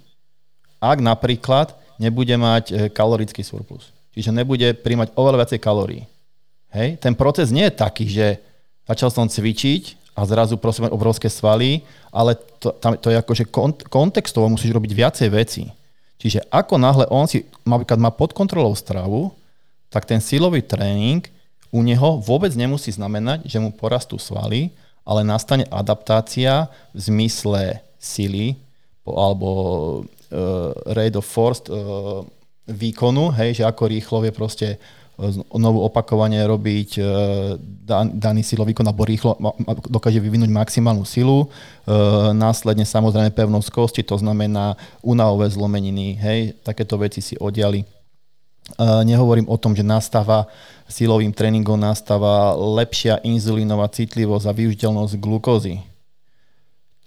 [0.76, 3.92] ak napríklad nebude mať eh, kalorický surplus.
[4.12, 6.02] Čiže nebude príjmať oveľa viacej kalórií.
[6.72, 7.00] Hej?
[7.00, 8.40] Ten proces nie je taký, že
[8.84, 13.86] začal som cvičiť a zrazu prosím obrovské svaly, ale to, tam, to je že kont-
[13.86, 15.64] kontextovo musíš robiť viacej veci.
[16.20, 19.32] Čiže ako náhle on si napríklad má pod kontrolou stravu,
[19.88, 21.24] tak ten silový tréning
[21.70, 24.74] u neho vôbec nemusí znamenať, že mu porastú svaly,
[25.06, 28.58] ale nastane adaptácia v zmysle sily
[29.06, 32.22] alebo uh, rate of force uh,
[32.70, 34.78] výkonu, hej, že ako rýchlo vie proste
[35.20, 36.96] znovu opakovane robiť
[37.84, 39.36] dan, daný silový výkon alebo rýchlo
[39.92, 41.44] dokáže vyvinúť maximálnu silu.
[42.32, 47.84] Následne samozrejme pevnosť kosti, to znamená unavové zlomeniny, hej, takéto veci si odiali.
[48.78, 50.46] Uh, nehovorím o tom, že nastáva
[50.90, 55.78] silovým tréningom nastáva lepšia inzulínová citlivosť a využiteľnosť glukózy.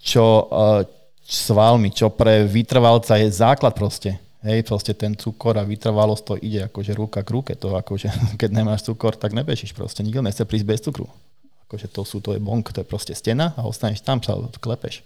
[0.00, 0.84] Čo uh,
[1.24, 4.20] svalmi, čo pre vytrvalca je základ proste.
[4.44, 7.52] Hej, proste ten cukor a vytrvalosť to ide akože ruka k ruke.
[7.56, 10.04] To akože, keď nemáš cukor, tak nebežíš proste.
[10.04, 11.08] Nikto nechce prísť bez cukru.
[11.64, 15.00] Akože to sú, to je bonk, to je proste stena a ostaneš tam, sa klepeš.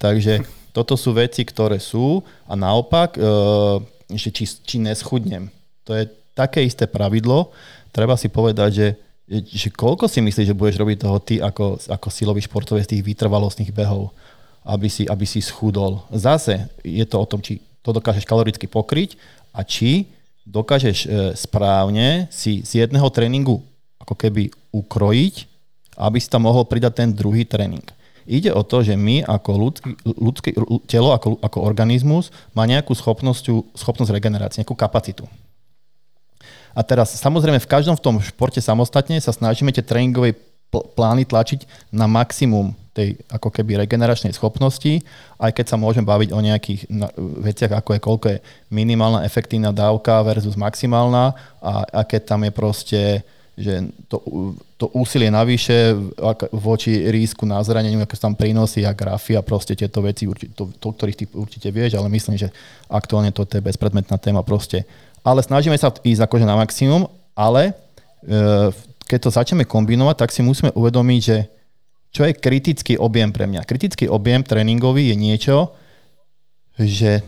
[0.00, 0.40] Takže
[0.76, 5.52] toto sú veci, ktoré sú a naopak, uh, že či, či neschudnem.
[5.88, 6.04] To je
[6.36, 7.50] také isté pravidlo,
[7.90, 8.88] treba si povedať, že,
[9.48, 13.72] že koľko si myslíš, že budeš robiť toho ty ako, ako silový športovec tých vytrvalostných
[13.72, 14.12] behov.
[14.68, 16.04] aby si, aby si schudol.
[16.12, 19.16] Zase je to o tom, či to dokážeš kaloricky pokryť
[19.56, 20.04] a či
[20.44, 23.64] dokážeš e, správne si z jedného tréningu
[23.96, 25.34] ako keby ukrojiť,
[25.96, 27.84] aby si tam mohol pridať ten druhý tréning.
[28.28, 30.50] Ide o to, že my ako ľudský, ľudský
[30.84, 35.24] telo, ako, ako organizmus má nejakú schopnosť, schopnosť regenerácie, nejakú kapacitu.
[36.76, 40.36] A teraz samozrejme v každom v tom športe samostatne sa snažíme tie tréningové
[40.68, 45.00] plány tlačiť na maximum tej ako keby regeneračnej schopnosti,
[45.38, 46.90] aj keď sa môžem baviť o nejakých
[47.40, 48.38] veciach, ako je koľko je
[48.74, 53.00] minimálna efektívna dávka versus maximálna a aké tam je proste
[53.58, 54.22] že to,
[54.78, 55.90] to úsilie navyše
[56.54, 60.88] voči rísku na zraneniu, aké tam prínosy a grafy a proste tieto veci, to, to,
[60.94, 62.54] ktorých ty určite vieš, ale myslím, že
[62.86, 64.86] aktuálne to je bezpredmetná téma proste.
[65.28, 67.04] Ale snažíme sa ísť akože na maximum,
[67.36, 67.76] ale
[68.24, 68.72] e,
[69.04, 71.44] keď to začneme kombinovať, tak si musíme uvedomiť, že
[72.08, 73.68] čo je kritický objem pre mňa.
[73.68, 75.56] Kritický objem tréningový je niečo,
[76.80, 77.20] že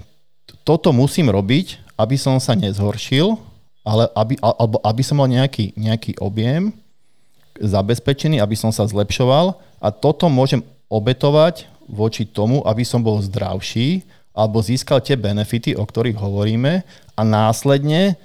[0.65, 3.37] toto musím robiť, aby som sa nezhoršil,
[3.85, 6.73] ale aby, alebo aby som mal nejaký, nejaký objem
[7.61, 14.09] zabezpečený, aby som sa zlepšoval a toto môžem obetovať voči tomu, aby som bol zdravší
[14.41, 16.81] alebo získal tie benefity, o ktorých hovoríme
[17.13, 18.17] a následne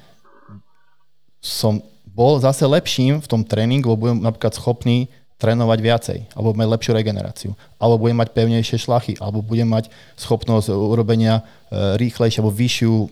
[1.44, 6.68] som bol zase lepším v tom tréningu, lebo budem napríklad schopný trénovať viacej, alebo mať
[6.72, 12.56] lepšiu regeneráciu, alebo budem mať pevnejšie šlachy, alebo budem mať schopnosť urobenia e, rýchlejšie, alebo
[12.56, 13.12] vyššiu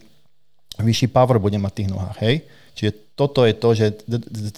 [0.80, 2.18] vyšší power bude mať v tých nohách.
[2.24, 2.36] Hej?
[2.74, 3.86] Čiže toto je to, že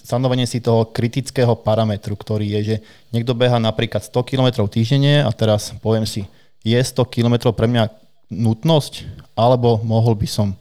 [0.08, 2.76] stanovenie si toho kritického parametru, ktorý je, že
[3.12, 6.24] niekto beha napríklad 100 km týždenne a teraz poviem si,
[6.64, 9.06] je 100 km pre mňa nutnosť,
[9.38, 10.58] alebo mohol by som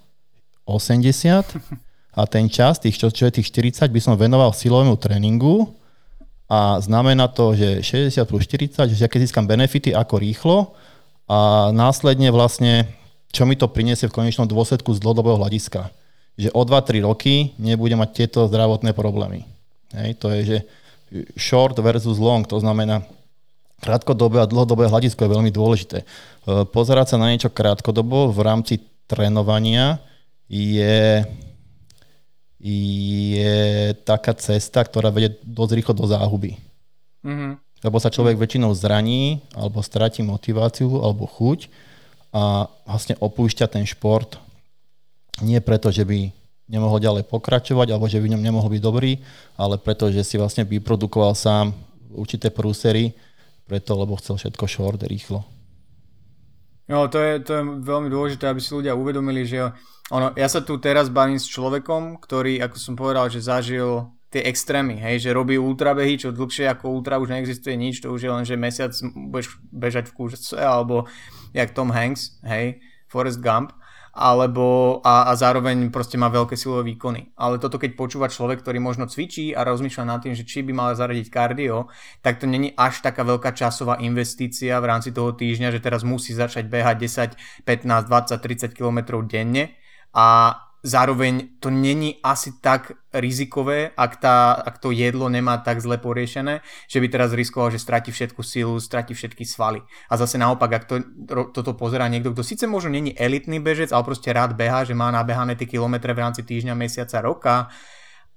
[0.68, 1.05] 80
[2.14, 5.72] a ten čas, tých, čo, čo je tých 40, by som venoval silovému tréningu
[6.48, 10.77] a znamená to, že 60 plus 40, že keď získam benefity, ako rýchlo
[11.24, 12.87] a následne vlastne
[13.35, 15.90] čo mi to priniesie v konečnom dôsledku z dlhodobého hľadiska.
[16.38, 19.42] Že o 2-3 roky nebudem mať tieto zdravotné problémy.
[19.90, 20.59] Hej, to je, že
[21.35, 23.03] short versus long, to znamená
[23.85, 25.99] krátkodobé a dlhodobé hľadisko je veľmi dôležité.
[26.01, 26.07] E,
[26.64, 30.01] pozerať sa na niečo krátkodobo v rámci trénovania
[30.49, 31.20] je,
[32.57, 33.57] je
[34.09, 36.57] taká cesta, ktorá vedie dosť rýchlo do záhuby.
[37.20, 37.53] Mm-hmm.
[37.85, 41.68] Lebo sa človek väčšinou zraní, alebo stratí motiváciu, alebo chuť
[42.33, 44.40] a vlastne opúšťa ten šport
[45.44, 46.33] nie preto, že by
[46.70, 49.20] nemohol ďalej pokračovať alebo že by v ňom nemohol byť dobrý,
[49.59, 51.75] ale preto, že si vlastne vyprodukoval sám
[52.14, 53.12] určité prúsery,
[53.64, 55.44] preto, lebo chcel všetko short, rýchlo.
[56.85, 59.72] No, to je, to je veľmi dôležité, aby si ľudia uvedomili, že
[60.12, 64.44] ono, ja sa tu teraz bavím s človekom, ktorý, ako som povedal, že zažil tie
[64.44, 68.31] extrémy, hej, že robí ultrabehy, čo dlhšie ako ultra už neexistuje nič, to už je
[68.35, 71.09] len, že mesiac budeš bežať v kúžce, alebo
[71.57, 73.72] jak Tom Hanks, hej, Forrest Gump,
[74.14, 77.35] alebo a, a zároveň proste má veľké silové výkony.
[77.35, 80.70] Ale toto keď počúva človek, ktorý možno cvičí a rozmýšľa nad tým, že či by
[80.70, 81.90] mal zaradiť kardio,
[82.22, 86.31] tak to není až taká veľká časová investícia v rámci toho týždňa, že teraz musí
[86.31, 86.96] začať behať
[87.66, 89.74] 10, 15, 20, 30 km denne
[90.14, 95.97] a Zároveň to není asi tak rizikové, ak, tá, ak to jedlo nemá tak zle
[95.97, 96.61] poriešené,
[96.92, 99.81] že by teraz riskoval, že stratí všetku silu, stratí všetky svaly.
[100.12, 100.94] A zase naopak, ak to,
[101.57, 105.09] toto pozerá niekto, kto síce možno není elitný bežec, ale proste rád beha, že má
[105.09, 107.73] nabehané tie kilometre v rámci týždňa, mesiaca, roka,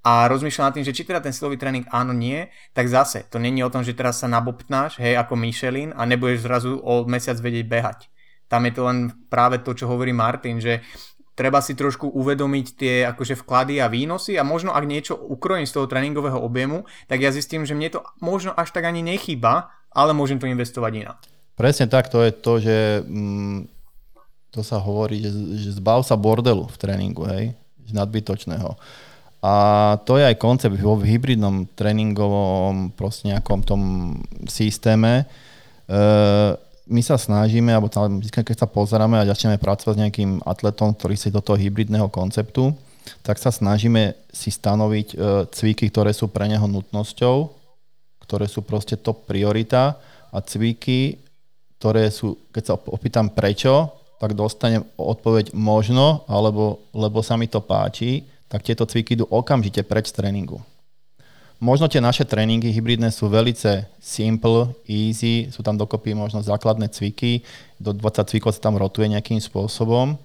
[0.08, 3.44] a rozmýšľam nad tým, že či teda ten silový tréning áno, nie, tak zase to
[3.44, 7.36] není o tom, že teraz sa nabobtnáš, hej, ako Michelin a nebudeš zrazu o mesiac
[7.36, 8.00] vedieť behať.
[8.48, 10.80] Tam je to len práve to, čo hovorí Martin, že
[11.38, 15.78] treba si trošku uvedomiť tie akože vklady a výnosy a možno ak niečo ukrojím z
[15.78, 20.18] toho tréningového objemu, tak ja zistím, že mne to možno až tak ani nechýba, ale
[20.18, 21.20] môžem to investovať inak.
[21.54, 23.70] Presne tak, to je to, že mm,
[24.50, 25.30] to sa hovorí, že,
[25.62, 27.54] že zbav sa bordelu v tréningu, hej,
[27.94, 28.74] nadbytočného.
[29.46, 29.54] A
[30.02, 33.82] to je aj koncept vo hybridnom tréningovom proste nejakom tom
[34.50, 35.30] systéme.
[35.86, 35.98] E,
[36.88, 41.16] my sa snažíme, alebo tam, keď sa pozeráme a začneme pracovať s nejakým atletom, ktorý
[41.20, 42.72] si do toho hybridného konceptu,
[43.24, 47.52] tak sa snažíme si stanoviť e, ktoré sú pre neho nutnosťou,
[48.24, 49.96] ktoré sú proste top priorita
[50.32, 51.20] a cviky,
[51.80, 57.62] ktoré sú, keď sa opýtam prečo, tak dostanem odpoveď možno, alebo lebo sa mi to
[57.62, 60.60] páči, tak tieto cviky idú okamžite preč z tréningu.
[61.58, 67.42] Možno tie naše tréningy hybridné sú velice simple, easy, sú tam dokopy možno základné cviky,
[67.82, 70.22] do 20 cvikov sa tam rotuje nejakým spôsobom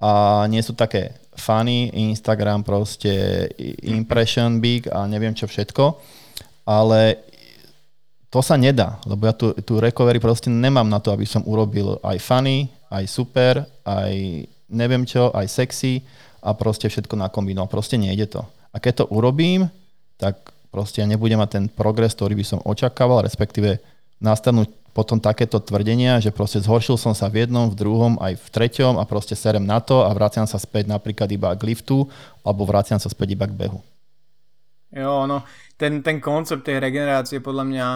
[0.00, 3.44] a nie sú také funny, Instagram proste
[3.84, 6.00] impression big a neviem čo všetko,
[6.64, 7.20] ale
[8.32, 12.00] to sa nedá, lebo ja tu, tu recovery proste nemám na to, aby som urobil
[12.00, 16.00] aj funny, aj super, aj neviem čo, aj sexy
[16.40, 17.70] a proste všetko nakombinoval.
[17.70, 18.42] Proste nejde to.
[18.74, 19.70] A keď to urobím,
[20.18, 23.78] tak proste ja nebudem mať ten progres, ktorý by som očakával, respektíve
[24.18, 28.46] nastanú potom takéto tvrdenia, že proste zhoršil som sa v jednom, v druhom, aj v
[28.50, 32.06] treťom a proste serem na to a vraciam sa späť napríklad iba k liftu
[32.46, 33.78] alebo vraciam sa späť iba k behu.
[34.94, 35.42] Jo, no,
[35.74, 37.86] ten, ten koncept tej regenerácie podľa mňa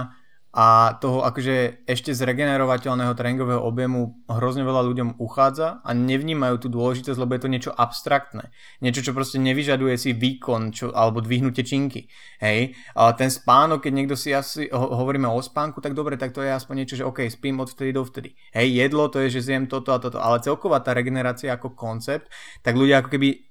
[0.49, 6.68] a toho akože ešte z regenerovateľného tréningového objemu hrozne veľa ľuďom uchádza a nevnímajú tú
[6.72, 8.49] dôležitosť, lebo je to niečo abstraktné.
[8.80, 12.09] Niečo, čo proste nevyžaduje si výkon čo, alebo dvihnutie činky.
[12.40, 12.72] Hej?
[12.96, 16.40] Ale ten spánok, keď niekto si asi ho, hovoríme o spánku, tak dobre, tak to
[16.40, 18.32] je aspoň niečo, že OK, spím od vtedy do vtedy.
[18.57, 22.32] Hej, jedlo to je, že zjem toto a toto, ale celková tá regenerácia ako koncept,
[22.64, 23.47] tak ľudia ako keby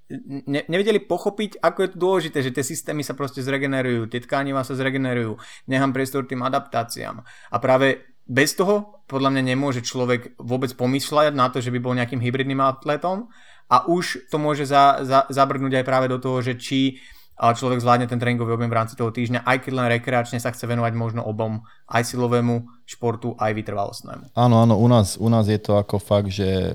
[0.48, 4.64] ne, nevedeli pochopiť, ako je to dôležité, že tie systémy sa proste zregenerujú, tie tkaniva
[4.64, 5.36] sa zregenerujú,
[5.68, 7.20] nechám priestor tým adaptáciám.
[7.24, 11.96] A práve bez toho podľa mňa nemôže človek vôbec pomýšľať na to, že by bol
[11.96, 13.32] nejakým hybridným atletom
[13.68, 17.00] a už to môže za, za, zabrnúť aj práve do toho, že či
[17.38, 20.66] človek zvládne ten tréningový objem v rámci toho týždňa, aj keď len rekreačne sa chce
[20.66, 24.34] venovať možno obom aj silovému športu, aj vytrvalostnému.
[24.34, 26.74] Áno, áno, u nás, u nás je to ako fakt, že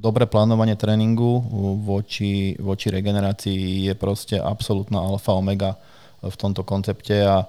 [0.00, 1.44] dobré plánovanie tréningu
[1.84, 5.76] voči, voči regenerácii je proste absolútna alfa omega
[6.24, 7.44] v tomto koncepte a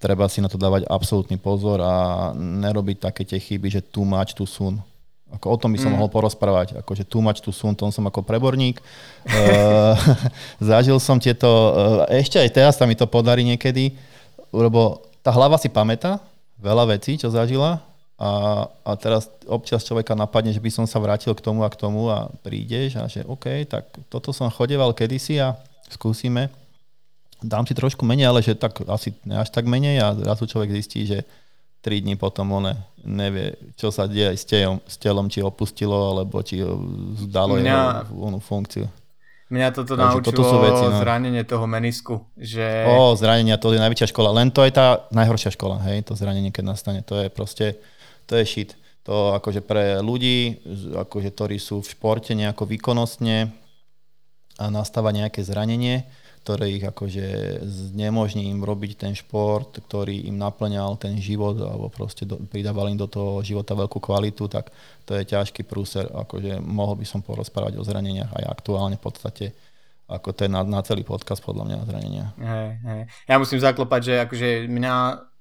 [0.00, 1.94] treba si na to dávať absolútny pozor a
[2.32, 4.80] nerobiť také tie chyby, že too much too soon.
[5.30, 6.00] Ako o tom by som mm.
[6.00, 6.82] mohol porozprávať.
[6.82, 8.80] Akože too much too soon, tom som ako preborník.
[8.80, 9.94] uh,
[10.72, 13.94] zažil som tieto, uh, ešte aj teraz sa mi to podarí niekedy,
[14.50, 16.18] lebo tá hlava si pamätá
[16.58, 17.89] veľa vecí, čo zažila
[18.20, 21.80] a, a teraz občas človeka napadne, že by som sa vrátil k tomu a k
[21.80, 25.56] tomu a prídeš a že OK, tak toto som chodeval kedysi a
[25.88, 26.52] skúsime.
[27.40, 31.08] Dám si trošku menej, ale že tak asi až tak menej a zrazu človek zistí,
[31.08, 31.24] že
[31.80, 36.44] 3 dní potom on nevie, čo sa deje s telom, s telom či opustilo, alebo
[36.44, 36.60] či
[37.24, 38.04] zdalo Mňa...
[38.04, 38.84] jeho funkciu.
[39.48, 41.00] Mňa toto Takže naučilo toto sú veci, no.
[41.00, 42.20] zranenie toho menisku.
[42.36, 42.84] Že...
[42.86, 44.36] O, zranenia, to je najväčšia škola.
[44.36, 47.00] Len to je tá najhoršia škola, hej, to zranenie, keď nastane.
[47.08, 47.80] To je proste
[48.30, 48.70] to je shit.
[49.02, 50.62] To akože pre ľudí,
[50.94, 53.50] akože, ktorí sú v športe nejako výkonnostne
[54.60, 56.06] a nastáva nejaké zranenie,
[56.46, 62.22] ktoré ich akože znemožní im robiť ten šport, ktorý im naplňal ten život alebo proste
[62.22, 64.70] do, pridával im do toho života veľkú kvalitu, tak
[65.08, 66.06] to je ťažký prúser.
[66.06, 69.46] Akože mohol by som porozprávať o zraneniach aj aktuálne v podstate
[70.10, 72.26] ako to je na, na celý podcast podľa mňa zranenia.
[72.34, 73.02] Hej, hej.
[73.30, 74.94] Ja musím zaklopať, že akože mňa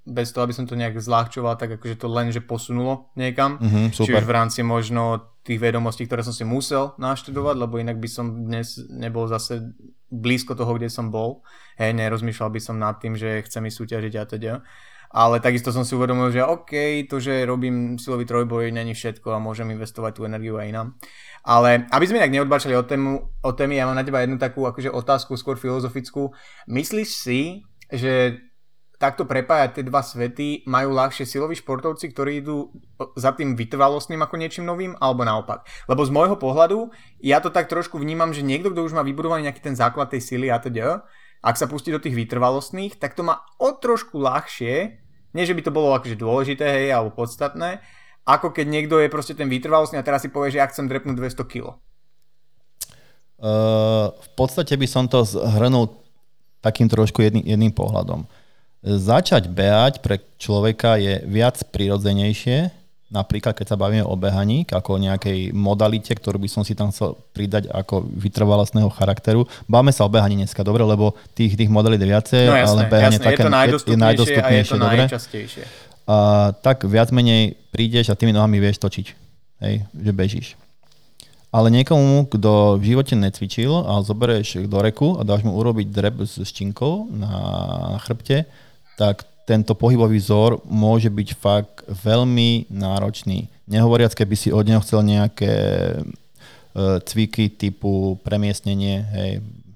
[0.10, 3.62] bez toho, aby som to nejak zľahčoval, tak akože to len, že posunulo niekam.
[3.62, 4.06] Mm-hmm, super.
[4.06, 8.10] Či už v rámci možno tých vedomostí, ktoré som si musel naštudovať, lebo inak by
[8.10, 9.74] som dnes nebol zase
[10.10, 11.46] blízko toho, kde som bol.
[11.78, 14.54] Hej, nerozmýšľal by som nad tým, že chcem ísť súťažiť a teda.
[15.10, 19.42] Ale takisto som si uvedomil, že OK, to, že robím silový trojboj, není všetko a
[19.42, 20.88] môžem investovať tú energiu aj inám.
[21.42, 24.70] Ale aby sme inak neodbačali od, tému, od témy, ja mám na teba jednu takú
[24.70, 26.30] akože otázku, skôr filozofickú.
[26.70, 28.38] Myslíš si, že
[29.00, 32.76] takto prepájať tie dva svety majú ľahšie siloví športovci, ktorí idú
[33.16, 35.64] za tým vytrvalostným ako niečím novým, alebo naopak.
[35.88, 36.92] Lebo z môjho pohľadu,
[37.24, 40.20] ja to tak trošku vnímam, že niekto, kto už má vybudovaný nejaký ten základ tej
[40.20, 41.08] sily a teda,
[41.40, 45.00] ak sa pustí do tých vytrvalostných, tak to má o trošku ľahšie,
[45.32, 47.80] nie že by to bolo akože dôležité, hej, alebo podstatné,
[48.28, 51.16] ako keď niekto je proste ten vytrvalostný a teraz si povie, že ja chcem drepnúť
[51.40, 51.80] 200 kg.
[53.40, 56.04] Uh, v podstate by som to zhrnul
[56.60, 58.28] takým trošku jedným, jedným pohľadom
[58.80, 62.72] Začať behať pre človeka je viac prirodzenejšie,
[63.12, 66.94] napríklad keď sa bavíme o behaní, ako o nejakej modalite, ktorú by som si tam
[66.94, 69.50] chcel pridať ako vytrvalostného charakteru.
[69.68, 72.82] Báme sa o behaní dneska, dobre, lebo tých, tých modalít je viacej, no jasné, ale
[72.88, 75.02] behanie jasné, také, je, to najdostupnejšie, je, najdostupnejšie a je to dobre.
[75.04, 75.64] najčastejšie.
[76.08, 76.18] A,
[76.64, 79.08] tak viac menej prídeš a tými nohami vieš točiť,
[79.66, 80.48] hej, že bežíš.
[81.50, 86.22] Ale niekomu, kto v živote necvičil a zoberieš do reku a dáš mu urobiť drep
[86.22, 87.34] s štinkou na
[88.06, 88.46] chrbte,
[89.00, 93.48] tak tento pohybový vzor môže byť fakt veľmi náročný.
[93.72, 96.02] Nehovoriac, keby si od neho chcel nejaké e,
[97.08, 99.32] cviky typu premiestnenie, hej,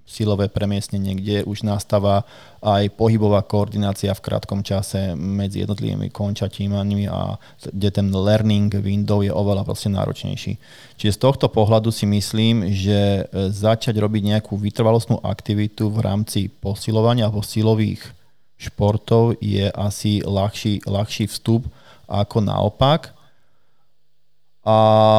[0.06, 2.22] silové premiestnenie, kde už nastáva
[2.62, 9.34] aj pohybová koordinácia v krátkom čase medzi jednotlivými končatímami a kde ten learning window je
[9.34, 10.54] oveľa proste náročnejší.
[11.02, 16.46] Čiže z tohto pohľadu si myslím, že e, začať robiť nejakú vytrvalostnú aktivitu v rámci
[16.62, 18.22] posilovania alebo silových
[18.58, 21.68] športov je asi ľahší, ľahší vstup
[22.08, 23.12] ako naopak.
[24.64, 24.76] A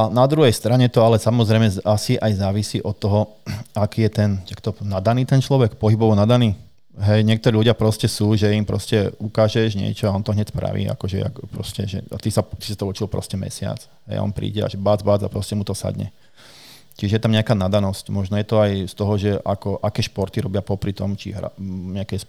[0.09, 3.21] na druhej strane to ale samozrejme asi aj závisí od toho,
[3.85, 6.57] aký je ten, to, nadaný ten človek, pohybovo nadaný.
[6.95, 10.87] Hej, niektorí ľudia proste sú, že im proste ukážeš niečo a on to hneď spraví,
[10.95, 13.83] akože proste, že, a ty sa, ty sa to učil proste mesiac.
[14.07, 16.15] Hej, on príde a že bác, bác a proste mu to sadne.
[16.95, 18.15] Čiže je tam nejaká nadanosť.
[18.15, 21.51] Možno je to aj z toho, že ako, aké športy robia popri tom, či hra,
[21.91, 22.23] nejaké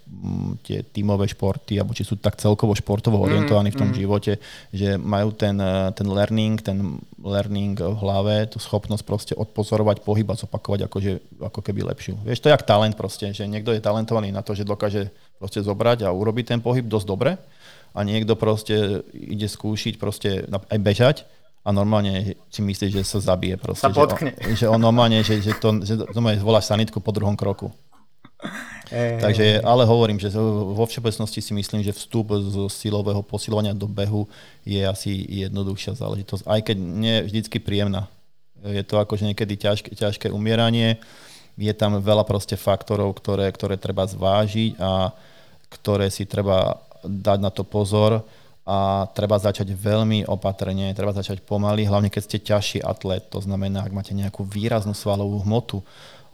[0.66, 3.98] tie tímové športy, alebo či sú tak celkovo športovo mm, orientovaní v tom mm.
[4.02, 4.42] živote,
[4.74, 5.54] že majú ten,
[5.94, 11.12] ten learning, ten learning v hlave, tú schopnosť proste odpozorovať pohyb a zopakovať akože,
[11.46, 12.18] ako keby lepšiu.
[12.26, 15.62] Vieš, to je jak talent proste, že niekto je talentovaný na to, že dokáže proste
[15.62, 17.38] zobrať a urobiť ten pohyb dosť dobre
[17.94, 21.18] a niekto proste ide skúšiť proste aj bežať
[21.66, 23.82] a normálne si myslí, že sa zabije proste.
[23.82, 24.38] Sa potkne.
[24.38, 27.74] Že on, že on normálne, že, že to, že normálne zvoláš sanitku po druhom kroku.
[28.94, 33.90] Hey, Takže, ale hovorím, že vo všeobecnosti si myslím, že vstup z silového posilovania do
[33.90, 34.30] behu
[34.62, 38.06] je asi jednoduchšia záležitosť, aj keď nie vždycky príjemná.
[38.62, 41.02] Je to akože niekedy ťažké, ťažké umieranie,
[41.58, 45.16] je tam veľa proste faktorov, ktoré, ktoré treba zvážiť a
[45.74, 48.22] ktoré si treba dať na to pozor
[48.66, 53.86] a treba začať veľmi opatrne, treba začať pomaly, hlavne keď ste ťažší atlet, to znamená,
[53.86, 55.86] ak máte nejakú výraznú svalovú hmotu,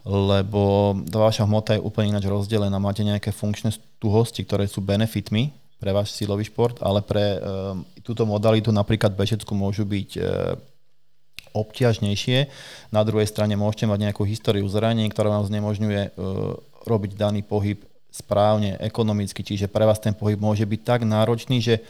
[0.08, 5.52] lebo tá vaša hmota je úplne ináč rozdelená, máte nejaké funkčné tuhosti, ktoré sú benefitmi
[5.76, 7.38] pre váš silový šport, ale pre e,
[8.00, 10.20] túto modalitu napríklad bežecku môžu byť e,
[11.52, 12.38] obťažnejšie.
[12.90, 16.10] Na druhej strane môžete mať nejakú históriu zranení, ktorá vám znemožňuje e,
[16.86, 21.80] robiť daný pohyb správne, ekonomicky, čiže pre vás ten pohyb môže byť tak náročný, že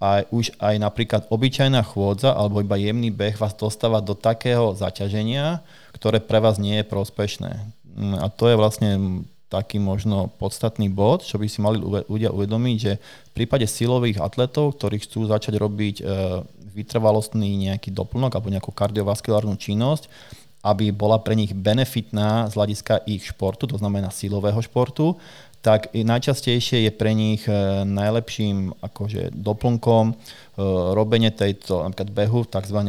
[0.00, 5.60] aj už aj napríklad obyčajná chôdza alebo iba jemný beh vás dostáva do takého zaťaženia,
[5.92, 7.52] ktoré pre vás nie je prospešné.
[7.84, 8.90] Mm, a to je vlastne
[9.52, 14.78] taký možno podstatný bod, čo by si mali ľudia uvedomiť, že v prípade silových atletov,
[14.78, 16.04] ktorí chcú začať robiť e,
[16.70, 20.06] vytrvalostný nejaký doplnok alebo nejakú kardiovaskulárnu činnosť,
[20.62, 25.18] aby bola pre nich benefitná z hľadiska ich športu, to znamená silového športu,
[25.60, 30.14] tak najčastejšie je pre nich e, najlepším akože doplnkom e,
[30.96, 32.80] robenie tejto napríklad behu v tzv.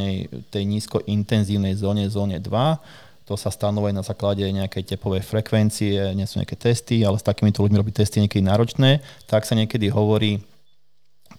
[0.48, 3.28] tej nízkointenzívnej zóne, zóne 2.
[3.28, 7.60] To sa stanovuje na základe nejakej tepovej frekvencie, nie sú nejaké testy, ale s takýmito
[7.60, 9.04] ľuďmi robiť testy niekedy náročné.
[9.28, 10.40] Tak sa niekedy hovorí,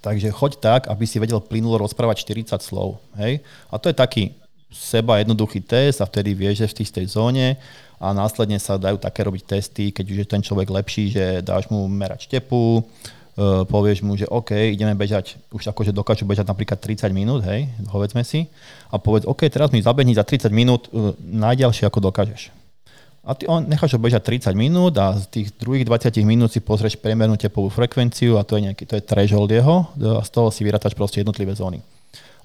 [0.04, 3.00] takže choď tak, aby si vedel plynulo rozprávať 40 slov.
[3.16, 3.40] Hej?
[3.72, 4.36] A to je taký
[4.72, 7.60] seba jednoduchý test a vtedy vieš, že v tej, zóne
[8.02, 11.70] a následne sa dajú také robiť testy, keď už je ten človek lepší, že dáš
[11.70, 12.82] mu merať štepu, e,
[13.62, 18.26] povieš mu, že OK, ideme bežať, už akože dokážu bežať napríklad 30 minút, hej, povedzme
[18.26, 18.50] si,
[18.90, 22.50] a povedz, OK, teraz mi zabehni za 30 minút uh, najďalšie, ako dokážeš.
[23.22, 26.58] A ty on necháš ho bežať 30 minút a z tých druhých 20 minút si
[26.58, 29.86] pozrieš priemernú tepovú frekvenciu a to je nejaký, to je threshold jeho
[30.18, 31.78] a z toho si vyrátaš proste jednotlivé zóny.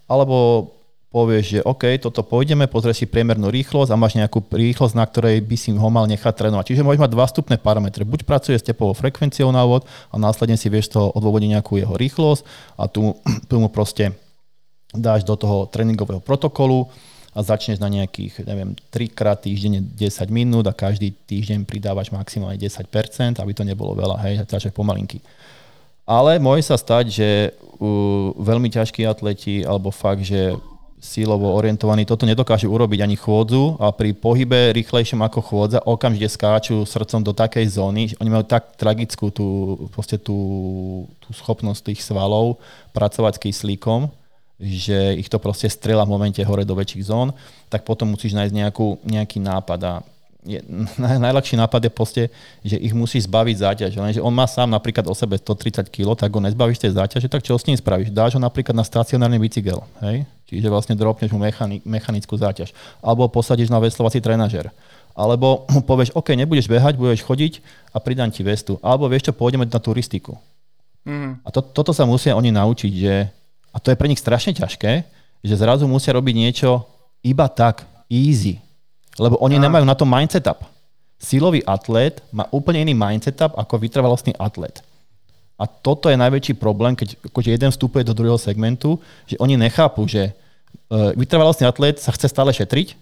[0.06, 0.70] Alebo
[1.18, 5.42] povieš, že OK, toto pôjdeme, pozrieš si priemernú rýchlosť a máš nejakú rýchlosť, na ktorej
[5.42, 6.70] by si ho mal nechať trénovať.
[6.70, 8.06] Čiže môžeš mať dva stupné parametre.
[8.06, 11.98] Buď pracuje s tepovou frekvenciou na úvod a následne si vieš to odôvodiť nejakú jeho
[11.98, 12.46] rýchlosť
[12.78, 13.18] a tu,
[13.50, 14.14] tu mu proste
[14.94, 16.86] dáš do toho tréningového protokolu
[17.34, 22.58] a začneš na nejakých, neviem, 3 krát týždenne 10 minút a každý týždeň pridávaš maximálne
[22.58, 25.22] 10%, aby to nebolo veľa, hej, takže pomalinky.
[26.08, 30.56] Ale môže sa stať, že uh, veľmi ťažkí atleti, alebo fakt, že
[30.98, 36.82] sílovo orientovaní toto nedokážu urobiť ani chôdzu a pri pohybe rýchlejšom ako chôdza okamžite skáču
[36.90, 40.38] srdcom do takej zóny, oni majú tak tragickú tú, tú,
[41.22, 42.58] tú schopnosť tých svalov
[42.98, 44.10] pracovať s kyslíkom,
[44.58, 47.30] že ich to proste strela v momente hore do väčších zón,
[47.70, 49.94] tak potom musíš nájsť nejakú, nejaký nápad a
[50.48, 50.60] je,
[51.28, 52.24] najľahší nápad je proste,
[52.64, 53.92] že ich musí zbaviť záťaž.
[54.00, 57.44] Lenže on má sám napríklad o sebe 130 kg, tak ho nezbavíš tej záťaže, tak
[57.44, 58.10] čo s ním spravíš?
[58.10, 60.24] Dáš ho napríklad na stacionárny bicykel, hej?
[60.48, 62.72] Čiže vlastne dropneš mu mechani- mechanickú záťaž.
[63.04, 64.72] Alebo posadíš na veslovací trenažer.
[65.12, 67.60] Alebo mu povieš, OK, nebudeš behať, budeš chodiť
[67.92, 68.80] a pridám ti vestu.
[68.80, 70.40] Alebo vieš čo, pôjdeme na turistiku.
[71.04, 71.44] Mm.
[71.44, 73.28] A to, toto sa musia oni naučiť, že,
[73.76, 75.04] a to je pre nich strašne ťažké,
[75.44, 76.88] že zrazu musia robiť niečo
[77.28, 78.64] iba tak, easy,
[79.18, 79.64] lebo oni a.
[79.68, 80.64] nemajú na to mindset up.
[81.18, 84.86] Silový atlet má úplne iný mindset up ako vytrvalostný atlet.
[85.58, 90.06] A toto je najväčší problém, keď akože jeden vstupuje do druhého segmentu, že oni nechápu,
[90.06, 92.94] že uh, vytrvalostný atlet sa chce stále šetriť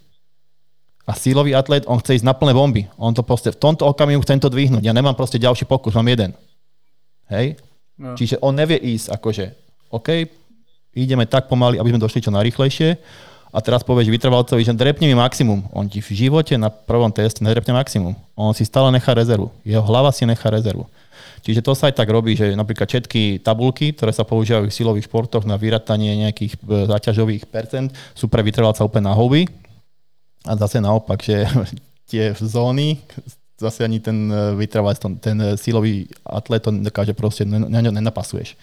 [1.03, 2.87] a sílový atlet, on chce ísť na plné bomby.
[2.95, 4.87] On to proste v tomto okamihu chce to dvihnúť.
[4.87, 6.31] Ja nemám proste ďalší pokus, mám jeden.
[7.27, 7.59] Hej?
[7.99, 8.15] No.
[8.15, 9.45] Čiže on nevie ísť akože,
[9.91, 10.23] OK,
[10.95, 12.89] ideme tak pomaly, aby sme došli čo najrychlejšie
[13.55, 15.63] a teraz povieš vytrvalcovi, že drepne mi maximum.
[15.71, 18.11] On ti v živote na prvom teste nedrepne maximum.
[18.35, 19.47] On si stále nechá rezervu.
[19.63, 20.83] Jeho hlava si nechá rezervu.
[21.39, 25.07] Čiže to sa aj tak robí, že napríklad všetky tabulky, ktoré sa používajú v silových
[25.07, 29.47] športoch na vyratanie nejakých e, záťažových percent, sú pre vytrvalca úplne na houby.
[30.43, 31.47] A zase naopak, že
[32.11, 32.99] tie zóny
[33.55, 38.59] zase ani ten e, vytrvalec, ten e, sílový atlet to dokáže proste, na ňo nenapasuješ.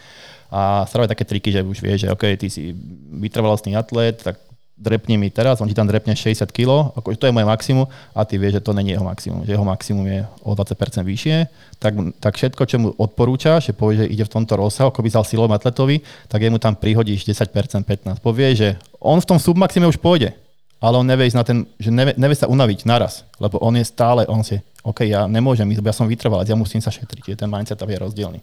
[0.53, 2.77] A stávajú také triky, že už vieš, že OK, ty si
[3.09, 4.37] vytrvalostný atlet, tak
[4.77, 8.21] drepni mi teraz, on ti tam drepne 60 kg, ako, to je moje maximum a
[8.27, 11.37] ty vieš, že to není jeho maximum, že jeho maximum je o 20% vyššie,
[11.79, 15.09] tak, tak všetko, čo mu odporúča, že povie, že ide v tomto rozsahu, ako by
[15.13, 18.19] zal silovom atletovi, tak jemu tam prihodíš 10%, 15%.
[18.25, 18.69] Povie, že
[18.99, 20.35] on v tom submaxime už pôjde,
[20.83, 24.27] ale on nevie, na ten, že nevie, nevie sa unaviť naraz, lebo on je stále,
[24.27, 27.47] on si, OK, ja nemôžem ísť, ja som vytrvalec, ja musím sa šetriť, je ten
[27.47, 28.43] mindset je rozdielny.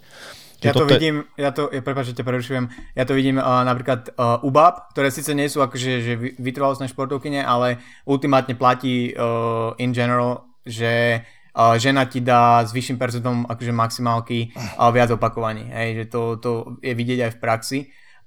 [0.59, 4.11] Ja to, vidím, ja to, ja, prepáč, že ťa prerušujem, ja to vidím uh, napríklad
[4.11, 9.71] uh, u bab, ktoré síce nie sú akože že vytrvalostné športovkyne, ale ultimátne platí uh,
[9.79, 11.23] in general, že
[11.55, 16.21] uh, žena ti dá s vyšším percentom akože maximálky uh, viac opakovaní, hej, že to,
[16.43, 16.51] to
[16.83, 17.79] je vidieť aj v praxi.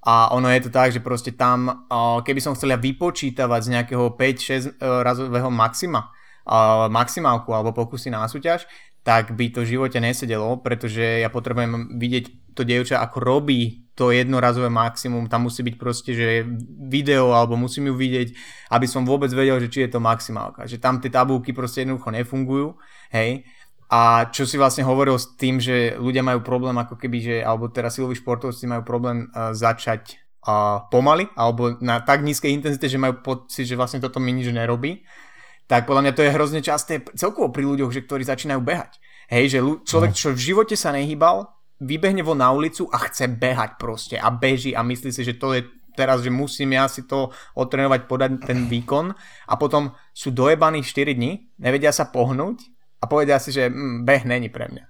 [0.03, 1.87] A ono je to tak, že proste tam,
[2.27, 6.11] keby som chcel ja vypočítavať z nejakého 5-6 uh, razového maxima,
[6.91, 8.67] maximálku alebo pokusy na súťaž,
[9.03, 14.09] tak by to v živote nesedelo, pretože ja potrebujem vidieť to dievča, ako robí to
[14.09, 16.49] jednorazové maximum, tam musí byť proste, že
[16.89, 18.29] video, alebo musím ju vidieť,
[18.73, 20.65] aby som vôbec vedel, že či je to maximálka.
[20.65, 22.69] Že tam tie tabulky proste jednoducho nefungujú,
[23.13, 23.45] hej.
[23.93, 27.69] A čo si vlastne hovoril s tým, že ľudia majú problém ako keby, že, alebo
[27.69, 30.17] teraz siloví športovci majú problém uh, začať
[30.49, 34.49] uh, pomaly, alebo na tak nízkej intenzite, že majú pocit, že vlastne toto mi nič
[34.49, 35.05] nerobí
[35.67, 38.99] tak podľa mňa to je hrozne časté celkovo pri ľuďoch, že ktorí začínajú behať.
[39.33, 39.59] Hej, že
[39.89, 40.19] človek, no.
[40.19, 41.49] čo v živote sa nehýbal,
[41.83, 45.57] vybehne von na ulicu a chce behať proste a beží a myslí si, že to
[45.57, 49.13] je teraz, že musím ja si to otrénovať, podať ten výkon
[49.49, 52.63] a potom sú dojebaní 4 dní, nevedia sa pohnúť
[53.03, 54.85] a povedia si, že mm, beh není pre mňa.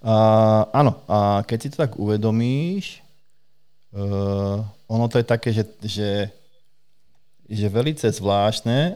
[0.00, 3.04] Uh, áno, a keď si to tak uvedomíš,
[3.92, 6.08] uh, ono to je také, že, že
[7.50, 8.92] že velice zvláštne, e,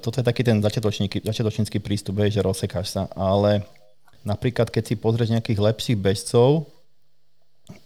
[0.00, 3.60] toto je taký ten začiatočnícky prístup, že rozsekáš sa, ale
[4.24, 6.64] napríklad keď si pozrieš nejakých lepších bežcov,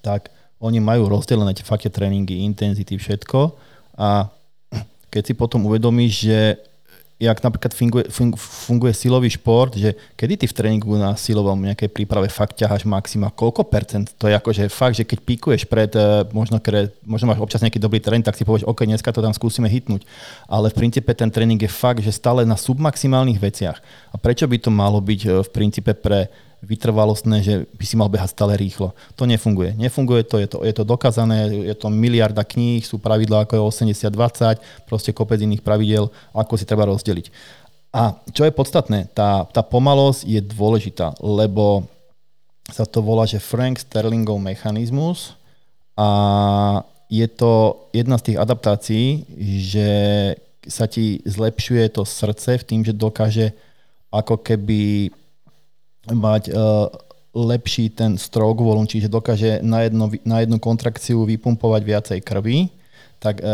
[0.07, 0.31] tak
[0.63, 3.59] oni majú rozdelené tie fakt tréningy, intenzity, všetko.
[3.99, 4.31] A
[5.11, 6.41] keď si potom uvedomíš, že
[7.25, 8.05] jak napríklad funguje,
[8.37, 13.33] funguje silový šport, že kedy ty v tréningu na silovom nejakej príprave fakt ťaháš maxima,
[13.33, 14.13] koľko percent?
[14.21, 17.81] To je akože fakt, že keď píkuješ pred, eh, možno, kre, možno máš občas nejaký
[17.81, 20.05] dobrý tréning, tak si povieš, OK, dneska to tam skúsime hitnúť.
[20.47, 23.81] Ale v princípe ten tréning je fakt, že stále na submaximálnych veciach.
[24.13, 26.29] A prečo by to malo byť eh, v princípe pre
[26.65, 28.97] vytrvalostné, že by si mal behať stále rýchlo.
[29.21, 29.77] To nefunguje.
[29.77, 33.85] Nefunguje to, je to, je to dokázané, je to miliarda kníh, sú pravidlá ako je
[33.85, 37.29] 80-20, proste kopec iných pravidel, ako si treba rozdeliť.
[37.95, 41.87] A čo je podstatné, tá, tá pomalosť je dôležitá, lebo
[42.73, 45.37] sa to volá, že Frank Sterlingov mechanizmus
[45.95, 46.09] a
[47.13, 49.07] je to jedna z tých adaptácií,
[49.61, 49.91] že
[50.65, 53.53] sa ti zlepšuje to srdce v tým, že dokáže
[54.09, 55.13] ako keby
[56.13, 56.89] mať uh,
[57.35, 62.71] lepší ten stroke volume, čiže dokáže na, jedno, na jednu kontrakciu vypumpovať viacej krvi,
[63.19, 63.45] tak e,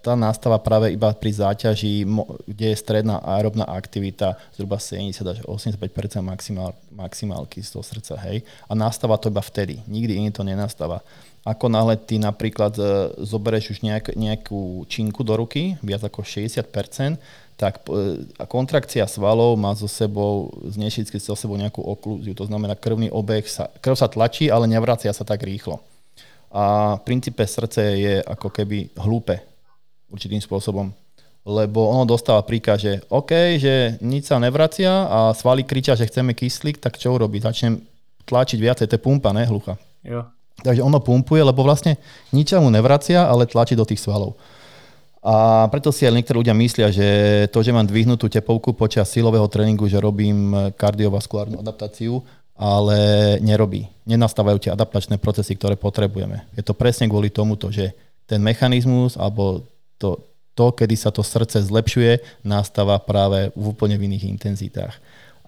[0.00, 2.08] tá nastáva práve iba pri záťaži,
[2.48, 5.76] kde je stredná aerobná aktivita zhruba 70 až 85
[6.24, 8.40] maximál, maximálky z toho srdca, hej.
[8.64, 11.04] A nastáva to iba vtedy, nikdy iný to nenastáva.
[11.44, 12.82] Ako náhle ty napríklad e,
[13.20, 17.20] zoberieš už nejak, nejakú činku do ruky, viac ako 60%,
[17.60, 23.12] tak e, kontrakcia svalov má so sebou, znešicky so sebou nejakú oklúziu, to znamená krvný
[23.12, 25.76] obeh, sa, krv sa tlačí, ale nevracia sa tak rýchlo.
[26.48, 29.44] A v princípe srdce je ako keby hlúpe
[30.08, 30.88] určitým spôsobom,
[31.44, 36.32] lebo ono dostáva príkaz, že OK, že nič sa nevracia a svaly kričia, že chceme
[36.32, 37.44] kyslík, tak čo urobí?
[37.44, 37.76] Začnem
[38.24, 39.76] tlačiť viacej, to je pumpa, ne, hlucha.
[40.00, 40.24] Jo.
[40.60, 42.00] Takže ono pumpuje, lebo vlastne
[42.32, 44.36] nič mu nevracia, ale tlačí do tých svalov.
[45.20, 47.08] A preto si aj niektorí ľudia myslia, že
[47.52, 52.24] to, že mám dvihnutú tepovku počas silového tréningu, že robím kardiovaskulárnu adaptáciu,
[52.56, 53.84] ale nerobí.
[54.08, 56.44] Nenastávajú tie adaptačné procesy, ktoré potrebujeme.
[56.56, 57.92] Je to presne kvôli tomuto, že
[58.24, 59.64] ten mechanizmus alebo
[60.00, 60.24] to,
[60.56, 64.96] to, kedy sa to srdce zlepšuje, nastáva práve v úplne v iných intenzitách.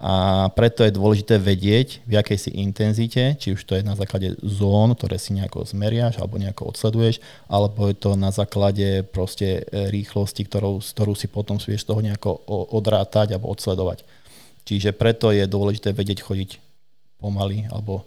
[0.03, 4.35] A preto je dôležité vedieť, v akej si intenzite, či už to je na základe
[4.43, 9.87] zón, ktoré si nejako zmeriaš alebo nejako odsleduješ, alebo je to na základe proste e,
[9.87, 12.35] rýchlosti, ktorou, ktorú si potom vieš toho nejako
[12.75, 14.03] odrátať alebo odsledovať.
[14.67, 16.59] Čiže preto je dôležité vedieť chodiť
[17.23, 18.03] pomaly alebo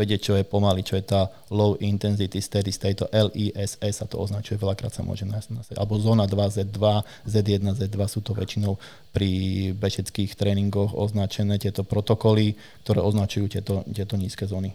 [0.00, 4.16] vedieť, čo je pomaly, čo je tá low intensity steady state, to LISS a to
[4.16, 6.80] označuje, veľakrát sa môže nájsť, alebo zóna 2, Z2,
[7.28, 8.80] Z1, Z2 sú to väčšinou
[9.12, 9.30] pri
[9.76, 12.56] bežeckých tréningoch označené tieto protokoly,
[12.88, 14.72] ktoré označujú tieto, tieto nízke zóny.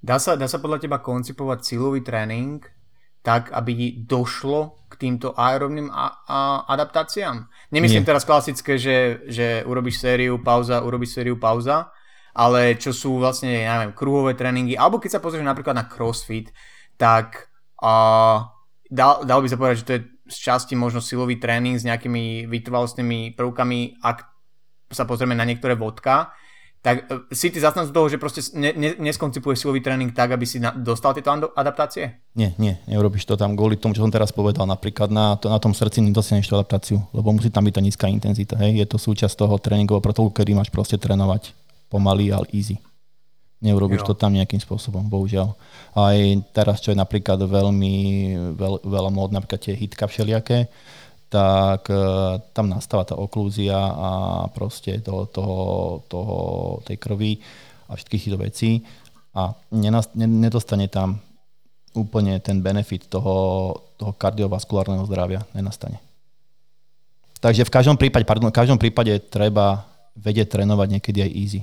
[0.00, 2.62] Dá sa, dá sa podľa teba koncipovať silový tréning
[3.22, 7.44] tak, aby došlo k týmto aerobným a- a- adaptáciám?
[7.74, 8.08] Nemyslím Nie.
[8.08, 11.90] teraz klasické, že, že urobíš sériu, pauza, urobíš sériu, pauza,
[12.38, 16.54] ale čo sú vlastne, ja neviem, kruhové tréningy, alebo keď sa pozrieš napríklad na crossfit,
[16.94, 17.50] tak
[17.82, 18.46] uh,
[18.86, 22.46] dal, dal by sa povedať, že to je z časti možno silový tréning s nejakými
[22.46, 24.22] vytrvalostnými prvkami, ak
[24.92, 26.30] sa pozrieme na niektoré vodka,
[26.78, 30.46] tak e, si ty zastancu toho, že proste ne, ne, neskoncipuješ silový tréning tak, aby
[30.46, 32.22] si na, dostal tieto adaptácie?
[32.38, 34.68] Nie, nie, neurobiš to tam kvôli tomu, čo som teraz povedal.
[34.68, 38.06] Napríklad na, to, na tom srdci nedosiahneš tú adaptáciu, lebo musí tam byť tá nízka
[38.06, 38.54] intenzita.
[38.62, 38.84] Hej?
[38.84, 41.57] Je to súčasť toho tréningového protokolu, kedy máš proste trénovať
[41.88, 42.76] pomaly, ale easy.
[43.58, 44.14] Neurobiš jo.
[44.14, 45.50] to tam nejakým spôsobom, bohužiaľ.
[45.98, 46.18] Aj
[46.54, 47.94] teraz, čo je napríklad veľmi
[48.54, 50.70] veľ, veľa mód, napríklad tie hitka všelijaké,
[51.28, 54.10] tak uh, tam nastáva tá oklúzia a
[54.54, 55.58] proste toho, toho,
[56.06, 56.36] toho,
[56.86, 57.32] tej krvi
[57.90, 58.70] a všetkých týchto vecí
[59.34, 61.20] a nenas, ne, nedostane tam
[61.92, 65.98] úplne ten benefit toho, toho kardiovaskulárneho zdravia, nenastane.
[67.38, 69.86] Takže v každom prípade, pardon, v každom prípade treba
[70.18, 71.60] vedieť trénovať niekedy aj easy.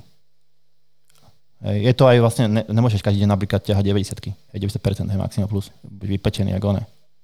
[1.65, 5.73] Je to aj vlastne, ne, nemôžeš každý deň napríklad ťahať 90 90% je maximum plus,
[5.81, 6.83] vypečený ako one.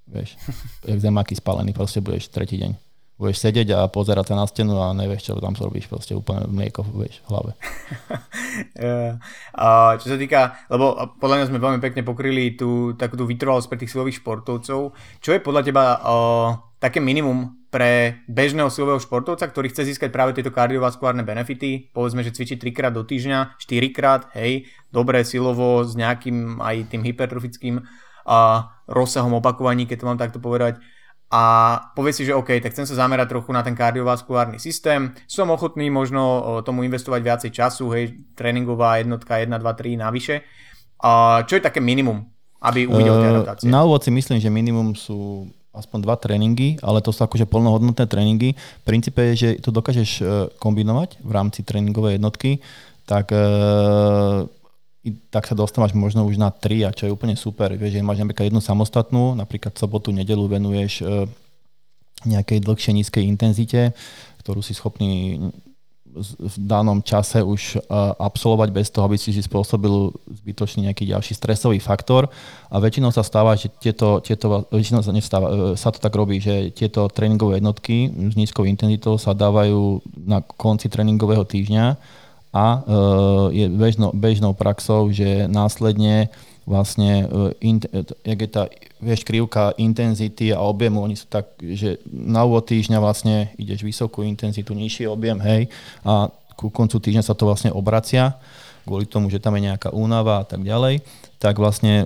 [0.09, 0.33] Vieš,
[0.89, 2.73] jak zemáky spálený, proste budeš tretí deň.
[3.21, 6.81] Budeš sedieť a pozerať sa na stenu a nevieš, čo tam robíš, proste úplne mlieko
[6.97, 7.51] vieš, v hlave.
[9.61, 13.69] a čo sa týka, lebo podľa mňa sme veľmi pekne pokryli tú takú tú vytrvalosť
[13.69, 14.97] pre tých silových športovcov.
[15.21, 20.33] Čo je podľa teba uh, také minimum pre bežného silového športovca, ktorý chce získať práve
[20.33, 25.85] tieto kardiovaskulárne benefity, povedzme, že cvičí 3 krát do týždňa, 4 krát, hej, dobré silovo
[25.85, 27.85] s nejakým aj tým hypertrofickým
[28.25, 30.81] a rozsahom opakovaní, keď to mám takto povedať,
[31.31, 31.43] a
[31.95, 35.87] povie si, že OK, tak chcem sa zamerať trochu na ten kardiovaskulárny systém, som ochotný
[35.87, 40.43] možno tomu investovať viacej času, hej, tréningová jednotka 1, 2, 3 navyše.
[40.99, 42.27] A čo je také minimum,
[42.59, 43.71] aby uvidel tie adaptácie?
[43.71, 48.03] Na úvod si myslím, že minimum sú aspoň dva tréningy, ale to sú akože plnohodnotné
[48.07, 48.55] tréningy.
[48.55, 50.23] V princípe je, že to dokážeš e,
[50.59, 52.59] kombinovať v rámci tréningovej jednotky,
[53.07, 53.47] tak, e,
[55.31, 57.71] tak sa dostávaš možno už na tri a čo je úplne super.
[57.71, 61.25] Vieš, že máš napríklad jednu samostatnú, napríklad sobotu, nedelu venuješ e,
[62.27, 63.95] nejakej dlhšej nízkej intenzite,
[64.43, 65.39] ktorú si schopný
[66.19, 67.79] v danom čase už
[68.19, 70.11] absolvovať bez toho, aby si si spôsobil
[70.43, 72.27] zbytočný nejaký ďalší stresový faktor.
[72.67, 76.39] A väčšinou sa stáva, že tieto, tieto väčšinou sa, nevstáva, e, sa to tak robí,
[76.39, 81.85] že tieto tréningové jednotky s nízkou intenzitou sa dávajú na konci tréningového týždňa
[82.51, 82.79] a e,
[83.55, 86.27] je bežnou, bežnou praxou, že následne
[86.65, 88.63] vlastne, e, in, e, jak je tá,
[89.01, 94.21] vieš, krivka intenzity a objemu, oni sú tak, že na úvod týždňa vlastne ideš vysokú
[94.21, 95.67] intenzitu, nižší objem, hej,
[96.05, 98.37] a ku koncu týždňa sa to vlastne obracia,
[98.85, 101.01] kvôli tomu, že tam je nejaká únava a tak ďalej,
[101.41, 102.05] tak vlastne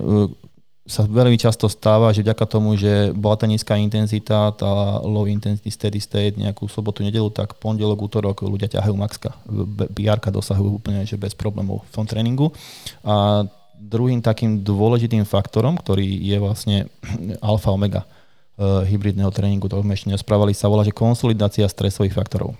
[0.86, 5.66] sa veľmi často stáva, že vďaka tomu, že bola tá nízka intenzita, tá low intensity
[5.66, 9.34] steady state, nejakú sobotu, nedelu, tak pondelok, útorok ľudia ťahajú maxka.
[9.50, 12.54] br dosahujú úplne že bez problémov v tom tréningu.
[13.02, 13.44] A
[13.78, 16.76] druhým takým dôležitým faktorom, ktorý je vlastne
[17.44, 22.56] alfa omega uh, hybridného tréningu, to sme ešte nesprávali, sa volá, že konsolidácia stresových faktorov.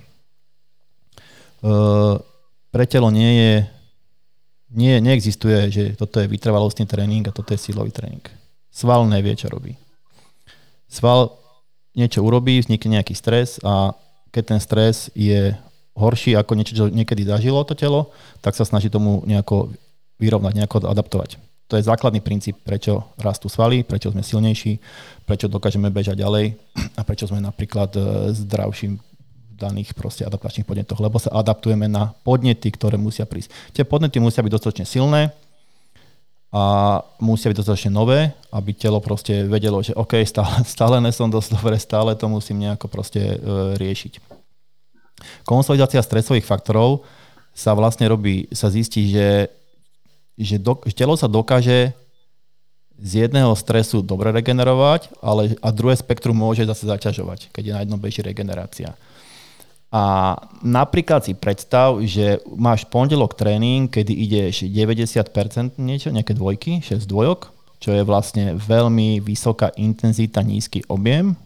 [1.61, 2.21] Uh,
[2.69, 3.53] pre telo nie je,
[4.77, 8.21] nie, neexistuje, že toto je vytrvalostný tréning a toto je sílový tréning.
[8.69, 9.73] Sval nevie, čo robí.
[10.85, 11.33] Sval
[11.97, 13.97] niečo urobí, vznikne nejaký stres a
[14.29, 15.57] keď ten stres je
[15.97, 18.13] horší ako niečo, čo niekedy zažilo to telo,
[18.45, 19.73] tak sa snaží tomu nejako
[20.17, 21.37] vyrovnať, nejako adaptovať.
[21.67, 24.79] To je základný princíp, prečo rastú svaly, prečo sme silnejší,
[25.27, 26.55] prečo dokážeme bežať ďalej
[26.95, 27.99] a prečo sme napríklad e,
[28.31, 29.01] zdravší v
[29.51, 33.51] daných proste adaptačných podnetoch, lebo sa adaptujeme na podnety, ktoré musia prísť.
[33.75, 35.35] Tie podnety musia byť dostatočne silné
[36.55, 36.63] a
[37.19, 41.75] musia byť dostatočne nové, aby telo proste vedelo, že OK, stále, stále nesom dosť dobre,
[41.75, 43.35] stále to musím nejako proste e,
[43.75, 44.23] riešiť.
[45.43, 47.03] Konsolidácia stresových faktorov
[47.51, 49.51] sa vlastne robí, sa zistí, že
[50.37, 51.97] že, do, telo sa dokáže
[52.97, 57.81] z jedného stresu dobre regenerovať, ale a druhé spektrum môže zase zaťažovať, keď je na
[57.85, 58.97] jednom beží regenerácia.
[59.87, 60.35] A
[60.65, 67.39] napríklad si predstav, že máš pondelok tréning, kedy ideš 90% niečo, nejaké dvojky, 6 dvojok,
[67.77, 71.37] čo je vlastne veľmi vysoká intenzita, nízky objem.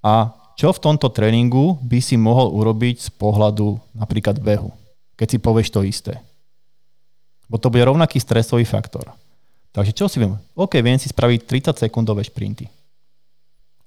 [0.00, 4.72] A čo v tomto tréningu by si mohol urobiť z pohľadu napríklad behu,
[5.18, 6.14] keď si povieš to isté.
[7.52, 9.12] Bo to bude rovnaký stresový faktor.
[9.76, 10.40] Takže čo si viem?
[10.56, 11.44] OK, viem si spraviť
[11.76, 12.64] 30 sekundové šprinty.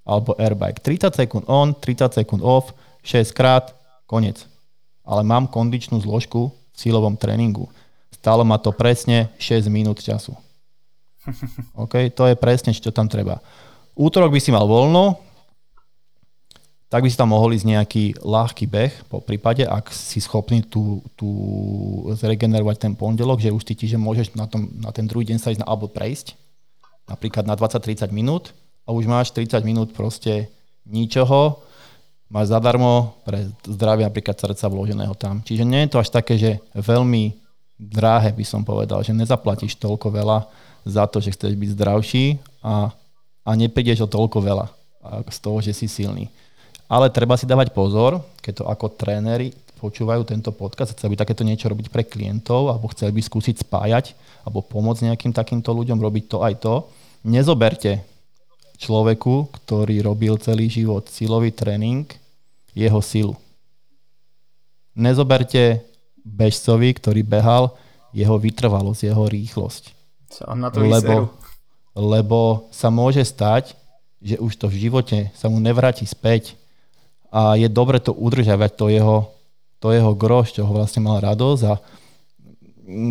[0.06, 0.86] Alebo airbike.
[0.86, 3.74] 30 sekúnd on, 30 sekúnd off, 6 krát,
[4.06, 4.46] koniec.
[5.02, 7.66] Ale mám kondičnú zložku v sílovom tréningu.
[8.14, 10.38] Stálo ma to presne 6 minút času.
[11.82, 13.42] OK, to je presne, čo tam treba.
[13.98, 15.18] Útorok by si mal voľno,
[16.90, 21.02] tak by si tam mohol ísť nejaký ľahký beh, po prípade, ak si schopný tu,
[21.18, 21.28] tu
[22.14, 25.50] zregenerovať ten pondelok, že už cítiš, že môžeš na, tom, na ten druhý deň sa
[25.50, 26.38] ísť na alebo prejsť,
[27.10, 28.54] napríklad na 20-30 minút
[28.86, 30.48] a už máš 30 minút proste
[30.86, 31.66] ničoho,
[32.30, 35.42] máš zadarmo pre zdravie napríklad srdca vloženého tam.
[35.42, 37.34] Čiže nie je to až také, že veľmi
[37.76, 40.48] dráhe by som povedal, že nezaplatíš toľko veľa
[40.86, 42.26] za to, že chceš byť zdravší
[42.62, 42.94] a,
[43.42, 44.66] a neprídeš o toľko veľa
[45.30, 46.30] z toho, že si silný.
[46.86, 51.44] Ale treba si dávať pozor, keď to ako tréneri počúvajú tento podcast, chceli by takéto
[51.46, 54.18] niečo robiť pre klientov, alebo chceli by skúsiť spájať,
[54.48, 56.76] alebo pomôcť nejakým takýmto ľuďom robiť to aj to.
[57.28, 58.02] Nezoberte
[58.82, 62.08] človeku, ktorý robil celý život silový tréning,
[62.74, 63.36] jeho silu.
[64.96, 65.84] Nezoberte
[66.24, 67.76] bežcovi, ktorý behal,
[68.16, 69.84] jeho vytrvalosť, jeho rýchlosť.
[70.56, 71.36] na to lebo,
[71.94, 72.40] lebo
[72.72, 73.76] sa môže stať,
[74.24, 76.56] že už to v živote sa mu nevráti späť
[77.32, 79.18] a je dobre to udržavať, to jeho,
[79.80, 81.74] to jeho groš, čo ho vlastne mal radosť a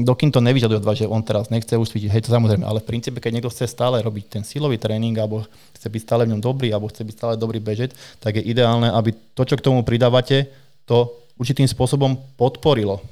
[0.06, 2.78] dokým to nevyžaduje od vás, že on teraz nechce už cvičiť, hej, to samozrejme, ale
[2.78, 5.42] v princípe, keď niekto chce stále robiť ten silový tréning, alebo
[5.74, 7.90] chce byť stále v ňom dobrý, alebo chce byť stále dobrý bežec,
[8.22, 10.46] tak je ideálne, aby to, čo k tomu pridávate,
[10.86, 13.02] to určitým spôsobom podporilo.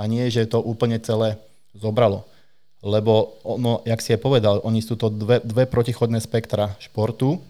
[0.00, 1.36] A nie, že to úplne celé
[1.76, 2.24] zobralo.
[2.80, 7.40] Lebo, ono, jak si je povedal, oni sú to dve, dve protichodné spektra športu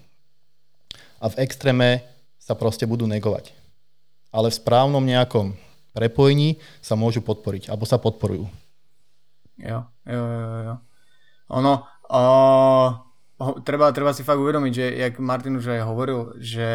[1.22, 2.02] a v extréme
[2.46, 3.50] sa proste budú negovať.
[4.30, 5.58] Ale v správnom nejakom
[5.90, 8.46] prepojení sa môžu podporiť, alebo sa podporujú.
[9.58, 10.74] Jo, jo, jo, jo.
[11.56, 11.72] Ono,
[12.12, 12.88] uh,
[13.66, 16.68] treba, treba si fakt uvedomiť, že jak Martin už aj hovoril, že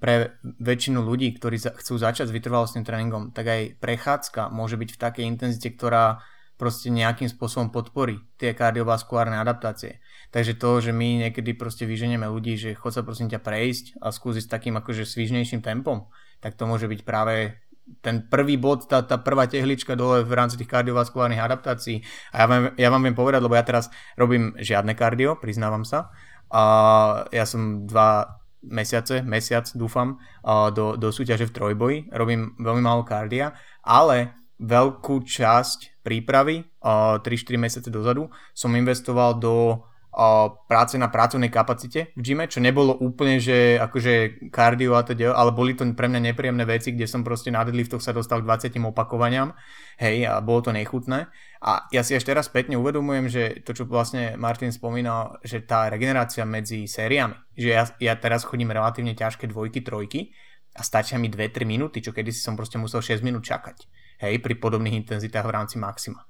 [0.00, 5.00] pre väčšinu ľudí, ktorí chcú začať s vytrvalostným tréningom, tak aj prechádzka môže byť v
[5.02, 6.24] takej intenzite, ktorá
[6.56, 9.98] proste nejakým spôsobom podporí tie kardiovaskulárne adaptácie.
[10.30, 14.14] Takže to, že my niekedy proste vyženieme ľudí, že chod sa prosím ťa prejsť a
[14.14, 16.06] skúsiť s takým akože svižnejším tempom,
[16.38, 17.58] tak to môže byť práve
[17.98, 22.06] ten prvý bod, tá, tá prvá tehlička dole v rámci tých kardiovaskulárnych adaptácií.
[22.30, 26.14] A ja vám, ja vám viem povedať, lebo ja teraz robím žiadne kardio, priznávam sa.
[26.54, 26.62] A
[27.34, 31.98] ja som dva mesiace, mesiac dúfam, do, do súťaže v trojboji.
[32.14, 37.24] Robím veľmi málo kardia, ale veľkú časť prípravy, 3-4
[37.56, 39.82] mesiace dozadu, som investoval do
[40.66, 45.54] práce na pracovnej kapacite v gyme, čo nebolo úplne, že akože kardio a teda, ale
[45.54, 48.82] boli to pre mňa nepríjemné veci, kde som proste na deadliftoch sa dostal k 20
[48.90, 49.54] opakovaniam,
[50.02, 51.30] hej, a bolo to nechutné.
[51.62, 55.86] A ja si až teraz spätne uvedomujem, že to, čo vlastne Martin spomínal, že tá
[55.86, 60.34] regenerácia medzi sériami, že ja, ja teraz chodím relatívne ťažké dvojky, trojky
[60.74, 63.86] a stačia mi 2-3 minúty, čo kedysi som proste musel 6 minút čakať,
[64.26, 66.26] hej, pri podobných intenzitách v rámci maxima.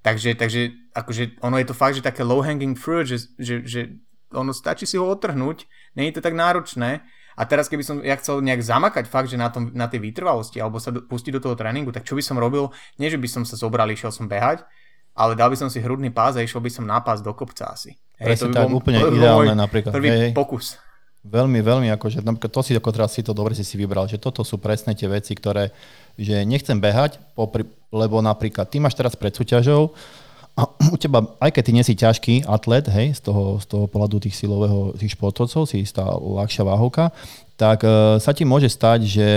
[0.00, 0.60] Takže, takže
[0.96, 3.80] akože ono je to fakt, že také low hanging fruit, že, že, že
[4.32, 7.04] ono stačí si ho otrhnúť, není to tak náročné.
[7.36, 10.60] A teraz keby som ja chcel nejak zamakať fakt, že na, tom, na tej vytrvalosti
[10.60, 12.68] alebo sa do, pustiť do toho tréningu, tak čo by som robil?
[13.00, 14.64] Nie, že by som sa zobral, išiel som behať,
[15.16, 17.72] ale dal by som si hrudný pás a išiel by som na pás do kopca
[17.72, 17.96] asi.
[18.20, 19.92] Hej, to by tak, bol, úplne ideálne napríklad.
[19.92, 20.76] Prvý hej, pokus.
[21.20, 24.16] Veľmi, veľmi, akože napríklad to si ako teraz si to dobre si si vybral, že
[24.16, 25.68] toto sú presne tie veci, ktoré,
[26.16, 29.92] že nechcem behať, popri, lebo napríklad ty máš teraz pred súťažou
[30.56, 33.84] a u teba, aj keď ty nie si ťažký atlet, hej, z toho, z toho
[33.84, 37.12] pohľadu tých silového, tých športovcov, si tá ľahšia váhovka,
[37.60, 39.28] tak uh, sa ti môže stať, že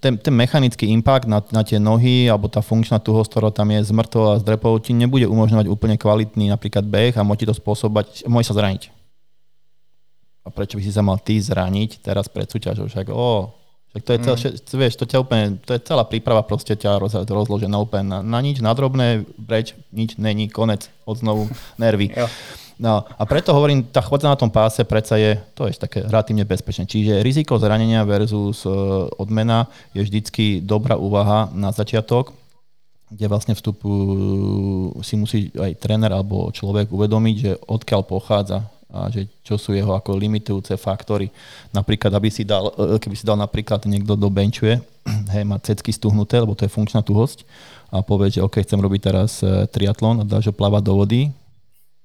[0.00, 3.84] ten, ten mechanický impact na, na tie nohy alebo tá funkčná tuhosť, ktorá tam je
[3.84, 7.48] z mŕtvou a z drepou, ti nebude umožňovať úplne kvalitný napríklad beh a môže ti
[7.52, 8.95] to spôsobať, môže sa zraniť
[10.46, 13.50] a prečo by si sa mal ty zraniť teraz pred súťažou, však o,
[13.90, 14.78] však to je, celé, mm.
[14.78, 18.38] vieš, to ťa úplne, to je celá príprava proste ťa roz, rozložená úplne na, na
[18.38, 21.50] nič, na drobné, preč, nič není, konec, od znovu
[21.82, 22.14] nervy.
[22.76, 26.44] No a preto hovorím, tá chôdza na tom páse predsa je, to je také relatívne
[26.44, 26.84] bezpečné.
[26.84, 29.64] Čiže riziko zranenia versus uh, odmena
[29.96, 32.36] je vždycky dobrá úvaha na začiatok,
[33.08, 33.88] kde vlastne vstupu
[35.00, 39.92] si musí aj tréner alebo človek uvedomiť, že odkiaľ pochádza a že čo sú jeho
[39.92, 41.30] ako limitujúce faktory.
[41.74, 44.78] Napríklad, aby si dal, e, keby si dal napríklad niekto do benchuje,
[45.34, 47.42] hej, má cecky stuhnuté, lebo to je funkčná tuhosť
[47.90, 51.20] a povie, že OK, chcem robiť teraz e, triatlon a dáš ho plávať do vody,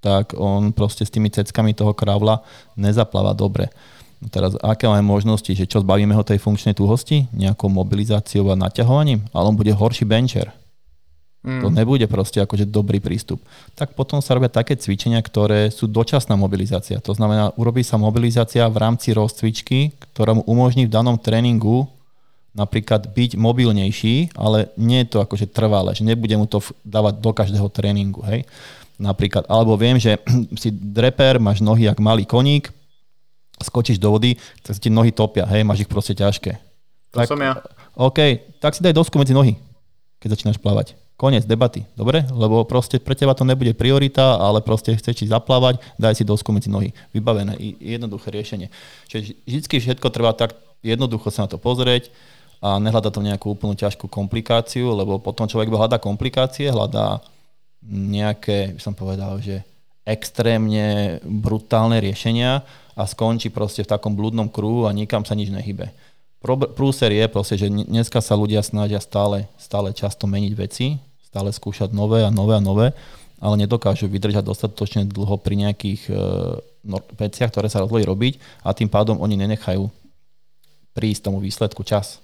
[0.02, 2.42] tak on proste s tými ceckami toho kravla
[2.74, 3.70] nezapláva dobre.
[4.30, 7.26] Teraz aké máme možnosti, že čo zbavíme ho tej funkčnej tuhosti?
[7.34, 9.26] Nejakou mobilizáciou a naťahovaním?
[9.34, 10.54] Ale on bude horší bencher
[11.42, 11.62] Mm.
[11.66, 13.42] To nebude proste akože dobrý prístup.
[13.74, 17.02] Tak potom sa robia také cvičenia, ktoré sú dočasná mobilizácia.
[17.02, 21.90] To znamená, urobí sa mobilizácia v rámci rozcvičky, ktorá mu umožní v danom tréningu
[22.52, 27.32] napríklad byť mobilnejší, ale nie je to akože trvalé, že nebude mu to dávať do
[27.32, 28.20] každého tréningu.
[28.28, 28.44] Hej?
[29.02, 29.50] napríklad.
[29.50, 30.22] Alebo viem, že
[30.62, 32.70] si dreper, máš nohy jak malý koník,
[33.58, 36.54] skočíš do vody, tak sa ti nohy topia, hej, máš ich proste ťažké.
[37.14, 37.58] To tak, som ja.
[37.98, 39.58] OK, tak si daj dosku medzi nohy,
[40.22, 40.94] keď začínaš plávať.
[41.22, 42.26] Koniec debaty, dobre?
[42.34, 46.50] Lebo proste pre teba to nebude priorita, ale proste chceš si zaplávať, daj si dosku
[46.50, 46.98] medzi nohy.
[47.14, 48.74] Vybavené, jednoduché riešenie.
[49.06, 52.10] Čiže vždy všetko trvá tak jednoducho sa na to pozrieť
[52.58, 57.22] a nehľadá to nejakú úplnú ťažkú komplikáciu, lebo potom človek hľadá komplikácie, hľadá
[57.86, 59.62] nejaké, by som povedal, že
[60.02, 62.66] extrémne brutálne riešenia
[62.98, 65.94] a skončí proste v takom blúdnom kruhu a nikam sa nič nehybe.
[66.74, 70.98] Prúser je proste, že dneska sa ľudia snažia stále, stále často meniť veci,
[71.32, 72.92] stále skúšať nové a nové a nové,
[73.40, 76.12] ale nedokážu vydržať dostatočne dlho pri nejakých
[76.84, 79.88] no, veciach, ktoré sa rozhodli robiť a tým pádom oni nenechajú
[80.92, 82.20] prísť tomu výsledku čas.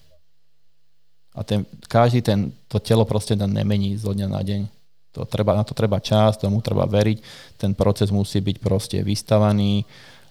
[1.32, 4.68] A ten, každý ten, to telo proste nemení zo dňa na deň.
[5.16, 7.18] To treba, na to treba čas, tomu treba veriť,
[7.58, 9.88] ten proces musí byť proste vystavaný,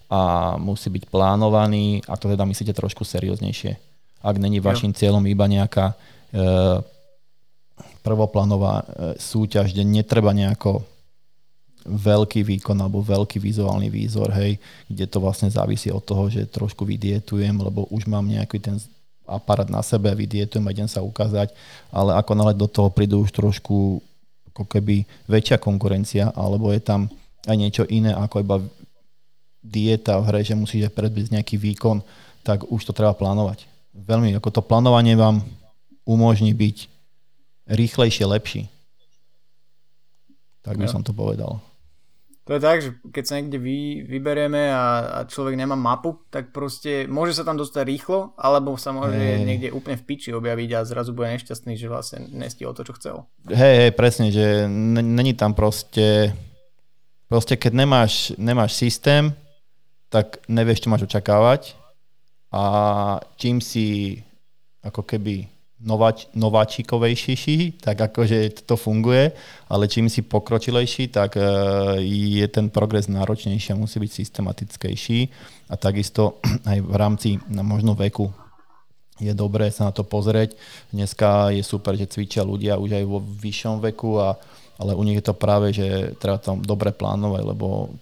[0.07, 3.75] a musí byť plánovaný, a to teda myslíte trošku serióznejšie.
[4.23, 5.95] Ak není vašim cieľom iba nejaká e,
[8.07, 8.85] prvoplánová e,
[9.19, 10.87] súťaž, kde netreba nejako
[11.87, 16.87] veľký výkon alebo veľký vizuálny výzor, hej, kde to vlastne závisí od toho, že trošku
[16.87, 18.75] vydietujem, lebo už mám nejaký ten
[19.27, 21.51] aparát na sebe, vydietujem a idem sa ukázať,
[21.91, 23.99] ale ako náhle do toho prídu už trošku
[24.55, 27.11] ako keby väčšia konkurencia, alebo je tam
[27.47, 28.57] aj niečo iné ako iba
[29.63, 31.99] dieta v hre, že musíte predbiť nejaký výkon,
[32.43, 33.67] tak už to treba plánovať.
[33.91, 35.43] Veľmi, ako to plánovanie vám
[36.07, 36.96] umožní byť
[37.67, 38.61] rýchlejšie, lepší.
[40.63, 40.91] Tak by ja.
[40.91, 41.63] som to povedal.
[42.47, 46.55] To je tak, že keď sa niekde vy, vyberieme a, a človek nemá mapu, tak
[46.55, 49.43] proste môže sa tam dostať rýchlo, alebo sa môže hey.
[49.43, 53.15] niekde úplne v piči objaviť a zrazu bude nešťastný, že vlastne nestihol to, čo chcel.
[53.51, 56.31] Hej, hej, presne, že není tam proste,
[57.27, 59.35] proste keď nemáš, nemáš systém,
[60.07, 61.75] tak nevieš, čo máš očakávať
[62.47, 62.63] a
[63.35, 64.15] čím si
[64.87, 69.31] ako keby novač, nováčikovejší, tak akože to funguje,
[69.69, 71.45] ale čím si pokročilejší, tak e,
[72.01, 75.19] je ten progres náročnejší a musí byť systematickejší
[75.69, 78.33] a takisto aj v rámci možno veku
[79.17, 80.53] je dobré sa na to pozrieť.
[80.93, 84.37] Dneska je super, že cvičia ľudia už aj vo vyššom veku, a,
[84.77, 87.97] ale u nich je to práve, že treba tam dobre plánovať, lebo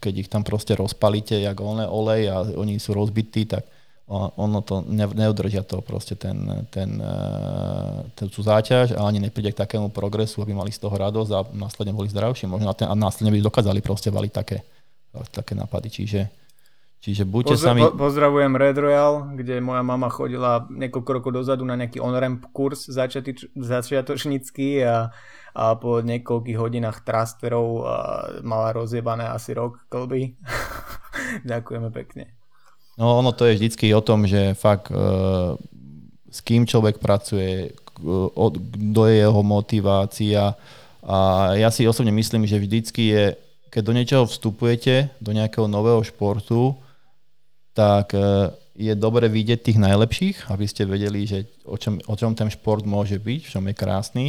[0.00, 3.66] keď ich tam proste rozpalíte, jak olej, olej a oni sú rozbití, tak
[4.08, 7.16] ono to neudržia to proste ten, ten, e,
[8.16, 11.40] ten, tú záťaž a ani nepríde k takému progresu, aby mali z toho radosť a
[11.52, 12.48] následne boli zdravší.
[12.48, 14.64] Možno a následne by dokázali proste valiť také,
[15.28, 15.92] také nápady.
[15.92, 16.20] Čiže,
[17.04, 17.82] čiže buďte Pozdrav, sami...
[17.92, 22.88] Pozdravujem Red Royal, kde moja mama chodila niekoľko rokov dozadu na nejaký on-ramp kurz
[23.60, 25.12] začiatočnícky a
[25.58, 27.82] a po niekoľkých hodinách trasterov
[28.46, 30.38] mala rozjebané asi rok klby.
[31.50, 32.37] Ďakujeme pekne.
[32.98, 34.98] No ono to je vždycky o tom, že fakt e,
[36.28, 40.58] s kým človek pracuje, kto je jeho motivácia.
[41.06, 41.16] A
[41.54, 43.24] ja si osobne myslím, že vždycky je,
[43.70, 46.74] keď do niečoho vstupujete, do nejakého nového športu,
[47.70, 52.34] tak e, je dobre vidieť tých najlepších, aby ste vedeli, že o čom, o čom
[52.34, 54.26] ten šport môže byť, v čom je krásny.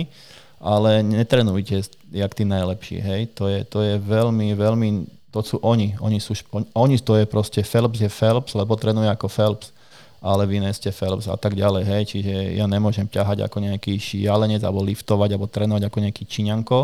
[0.59, 4.89] Ale netrenujte jak tí najlepší, hej, to je, to je veľmi, veľmi,
[5.30, 6.34] to sú oni, oni sú,
[6.74, 9.72] oni to je proste, Phelps je Phelps, lebo trénuje ako Phelps,
[10.20, 13.96] ale vy nie ste Phelps a tak ďalej, hej, čiže ja nemôžem ťahať ako nejaký
[13.98, 16.80] šialenec, alebo liftovať, alebo trénovať ako nejaký čiňanko,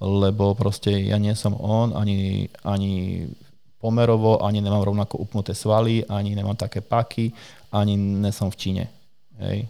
[0.00, 3.26] lebo proste ja nie som on, ani, ani
[3.82, 7.34] pomerovo, ani nemám rovnako upnuté svaly, ani nemám také paky,
[7.74, 8.84] ani nesom v Číne.
[9.40, 9.68] Hej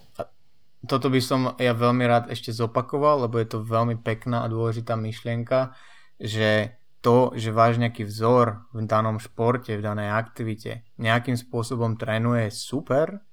[0.86, 4.96] toto by som ja veľmi rád ešte zopakoval, lebo je to veľmi pekná a dôležitá
[4.96, 5.76] myšlienka,
[6.16, 12.52] že to, že váš nejaký vzor v danom športe, v danej aktivite nejakým spôsobom trénuje
[12.52, 13.24] super,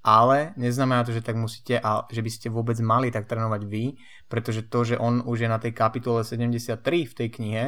[0.00, 4.00] ale neznamená to, že tak musíte a že by ste vôbec mali tak trénovať vy,
[4.30, 7.64] pretože to, že on už je na tej kapitole 73 v tej knihe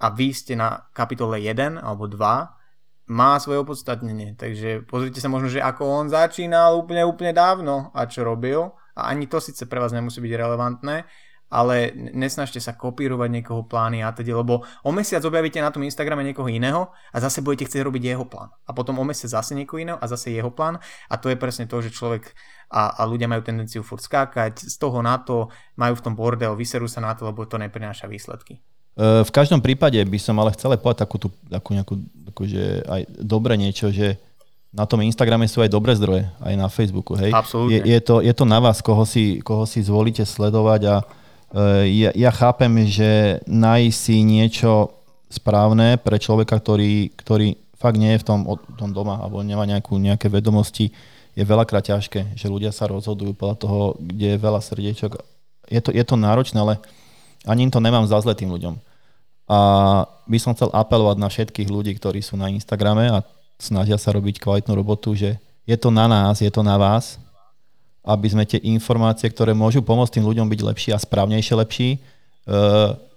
[0.00, 4.32] a vy ste na kapitole 1 alebo 2, má svoje opodstatnenie.
[4.40, 8.72] Takže pozrite sa možno, že ako on začínal úplne, úplne dávno a čo robil.
[8.94, 11.04] A ani to síce pre vás nemusí byť relevantné,
[11.52, 16.26] ale nesnažte sa kopírovať niekoho plány a teda, lebo o mesiac objavíte na tom Instagrame
[16.26, 18.50] niekoho iného a zase budete chcieť robiť jeho plán.
[18.66, 20.82] A potom o mesiac zase niekoho iného a zase jeho plán.
[21.06, 22.34] A to je presne to, že človek
[22.74, 25.46] a, a ľudia majú tendenciu furt skákať z toho na to,
[25.78, 28.58] majú v tom bordel, vyserú sa na to, lebo to neprináša výsledky.
[28.98, 31.94] V každom prípade by som ale chcel povedať takú, tú, takú nejakú,
[32.30, 34.22] akože aj dobre niečo, že
[34.74, 37.30] na tom Instagrame sú aj dobré zdroje, aj na Facebooku, hej?
[37.30, 37.78] Absolútne.
[37.82, 40.96] Je, je, to, je to na vás, koho si, koho si zvolíte sledovať a,
[41.86, 44.90] ja, ja chápem, že nájsť si niečo
[45.30, 48.40] správne pre človeka, ktorý, ktorý fakt nie je v tom,
[48.74, 50.90] tom doma alebo nemá nejakú, nejaké vedomosti,
[51.34, 55.18] je veľakrát ťažké, že ľudia sa rozhodujú podľa toho, kde je veľa srdiečok.
[55.66, 56.78] Je to, je to náročné, ale
[57.42, 58.78] ani to nemám za zle tým ľuďom.
[59.50, 59.58] A
[60.24, 63.26] by som chcel apelovať na všetkých ľudí, ktorí sú na Instagrame a
[63.58, 65.36] snažia sa robiť kvalitnú robotu, že
[65.66, 67.18] je to na nás, je to na vás,
[68.04, 71.98] aby sme tie informácie, ktoré môžu pomôcť tým ľuďom byť lepší a správnejšie lepší, e,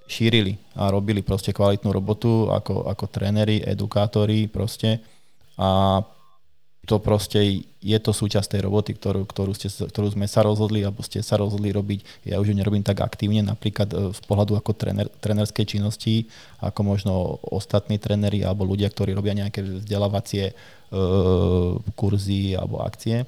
[0.07, 5.03] šírili a robili proste kvalitnú robotu ako, ako tréneri, edukátori proste
[5.59, 5.99] a
[6.87, 11.03] to proste je to súčasť tej roboty, ktorú, ktorú, ste, ktorú sme sa rozhodli, alebo
[11.03, 12.23] ste sa rozhodli robiť.
[12.23, 16.31] Ja už ju nerobím tak aktívne, napríklad e, z pohľadu ako tréner, trénerskej činnosti,
[16.63, 20.53] ako možno ostatní tréneri alebo ľudia, ktorí robia nejaké vzdelávacie e,
[21.99, 23.27] kurzy alebo akcie.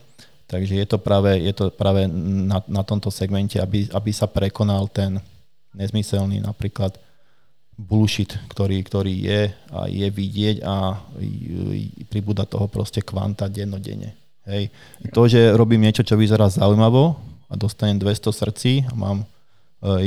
[0.50, 4.90] Takže je to práve, je to práve na, na tomto segmente, aby, aby sa prekonal
[4.90, 5.22] ten
[5.78, 6.98] nezmyselný napríklad
[7.78, 9.42] bullshit, ktorý, ktorý je
[9.72, 11.00] a je vidieť a
[12.10, 14.18] pribúda toho proste kvanta dennodenne.
[14.50, 14.74] Hej.
[15.14, 17.16] To, že robím niečo, čo vyzerá zaujímavo
[17.48, 19.26] a dostanem 200 srdcí a mám e,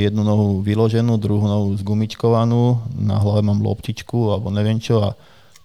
[0.05, 5.15] jednu nohu vyloženú, druhú nohu zgumičkovanú, na hlave mám loptičku alebo neviem čo a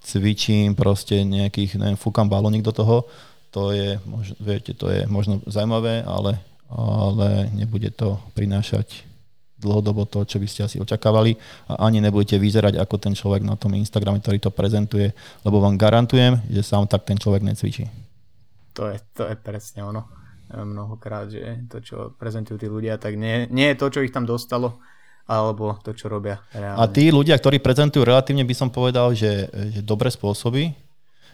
[0.05, 3.09] cvičím proste nejakých, neviem, fúkam balónik do toho,
[3.51, 3.99] to je,
[4.39, 6.39] viete, to je možno zaujímavé, ale,
[6.69, 9.07] ale nebude to prinášať
[9.57, 11.33] dlhodobo to, čo by ste asi očakávali
[11.65, 15.09] a ani nebudete vyzerať ako ten človek na tom Instagrame, ktorý to prezentuje,
[15.41, 17.89] lebo vám garantujem, že sám tak ten človek necvičí.
[18.77, 20.05] To je, to je presne ono.
[20.47, 24.23] Mnohokrát, že to, čo prezentujú tí ľudia, tak nie, nie je to, čo ich tam
[24.23, 24.79] dostalo,
[25.27, 26.79] alebo to, čo robia reálne.
[26.79, 30.71] A tí ľudia, ktorí prezentujú relatívne, by som povedal, že, že dobré spôsoby,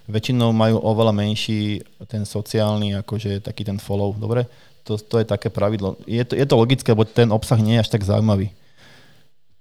[0.07, 4.47] väčšinou majú oveľa menší ten sociálny, akože taký ten follow, dobre?
[4.83, 5.95] To, to je také pravidlo.
[6.03, 8.51] Je to, je to logické, lebo ten obsah nie je až tak zaujímavý.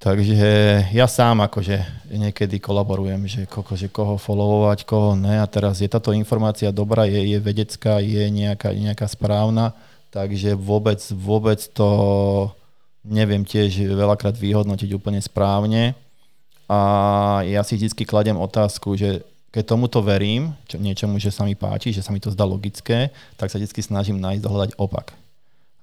[0.02, 0.50] Takže
[0.90, 1.78] ja sám akože
[2.10, 7.06] niekedy kolaborujem, že, koko, že koho followovať, koho ne a teraz je táto informácia dobrá,
[7.06, 9.70] je, je vedecká, je nejaká, nejaká správna,
[10.10, 11.86] takže vôbec, vôbec to
[13.06, 15.94] neviem tiež veľakrát vyhodnotiť úplne správne
[16.66, 16.78] a
[17.46, 19.22] ja si vždy kladem otázku, že
[19.52, 23.12] keď tomuto verím, čo, niečomu, že sa mi páči, že sa mi to zdá logické,
[23.36, 25.12] tak sa vždy snažím nájsť, dohľadať opak.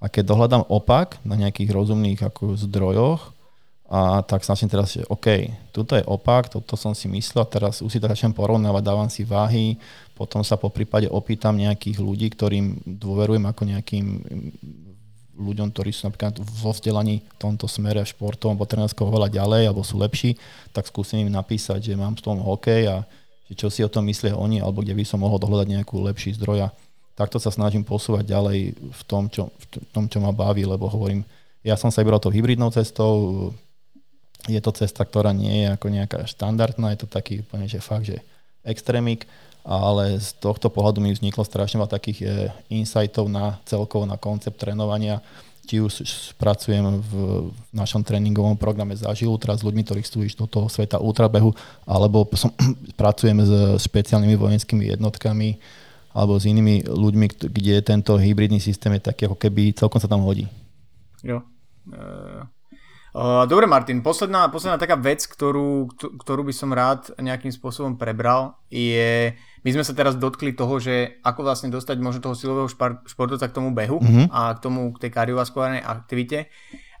[0.02, 3.30] A keď dohľadám opak na nejakých rozumných ako zdrojoch,
[3.90, 7.90] a tak začnem teraz, že OK, tuto je opak, toto som si myslel, teraz už
[7.90, 9.82] si to začnem porovnávať, dávam si váhy,
[10.14, 14.06] potom sa po prípade opýtam nejakých ľudí, ktorým dôverujem ako nejakým
[15.40, 19.82] ľuďom, ktorí sú napríklad vo vzdelaní v tomto smere športom alebo trénerskom oveľa ďalej, alebo
[19.82, 20.38] sú lepší,
[20.70, 22.96] tak skúsim im napísať, že mám v tom hokej a
[23.50, 26.38] že čo si o tom myslia oni, alebo kde by som mohol dohľadať nejakú lepší
[26.38, 26.72] zdroj a
[27.18, 31.26] takto sa snažím posúvať ďalej v tom, čo, v tom, čo ma baví, lebo hovorím,
[31.66, 33.50] ja som sa vybral tou hybridnou cestou,
[34.48, 38.08] je to cesta, ktorá nie je ako nejaká štandardná, je to taký úplne, že fakt,
[38.08, 38.24] že
[38.64, 39.28] extrémik,
[39.60, 42.26] ale z tohto pohľadu mi vzniklo strašne veľa takých e,
[42.72, 45.20] insightov na celkovo na koncept trénovania,
[45.66, 46.02] či už
[46.40, 47.12] pracujem v
[47.70, 51.54] našom tréningovom programe zažilu teraz s ľuďmi, ktorí chcú ísť do toho sveta ultrabehu,
[51.86, 52.50] alebo som,
[53.00, 53.52] pracujem s
[53.86, 55.60] špeciálnymi vojenskými jednotkami
[56.10, 60.26] alebo s inými ľuďmi, kde tento hybridný systém je taký, ako keby celkom sa tam
[60.26, 60.50] hodí.
[61.22, 61.46] Jo.
[61.86, 68.58] Uh, dobre Martin, posledná, posledná taká vec, ktorú, ktorú by som rád nejakým spôsobom prebral,
[68.70, 72.68] je, my sme sa teraz dotkli toho, že ako vlastne dostať možno toho silového
[73.04, 74.26] športovca k tomu behu mm-hmm.
[74.32, 76.48] a k tomu, k tej kardiovaskulárnej aktivite.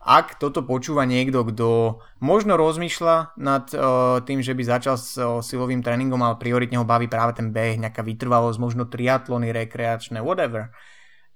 [0.00, 5.44] Ak toto počúva niekto, kto možno rozmýšľa nad uh, tým, že by začal s uh,
[5.44, 10.72] silovým tréningom, ale prioritne ho baví práve ten beh, nejaká vytrvalosť, možno triatlony, rekreačné, whatever.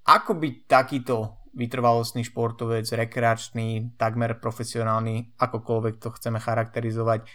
[0.08, 7.28] Ako by takýto vytrvalostný športovec, rekreačný, takmer profesionálny, akokoľvek to chceme charakterizovať,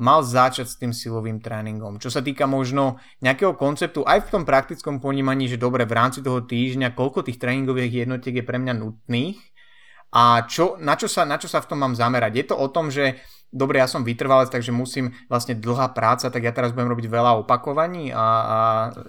[0.00, 2.00] mal začať s tým silovým tréningom.
[2.00, 6.24] Čo sa týka možno nejakého konceptu aj v tom praktickom ponímaní, že dobre, v rámci
[6.24, 9.36] toho týždňa, koľko tých tréningových jednotiek je pre mňa nutných
[10.12, 12.32] a čo, na, čo sa, na čo sa v tom mám zamerať.
[12.32, 13.20] Je to o tom, že
[13.52, 17.40] dobre, ja som vytrvalec, takže musím vlastne dlhá práca, tak ja teraz budem robiť veľa
[17.44, 18.58] opakovaní a, a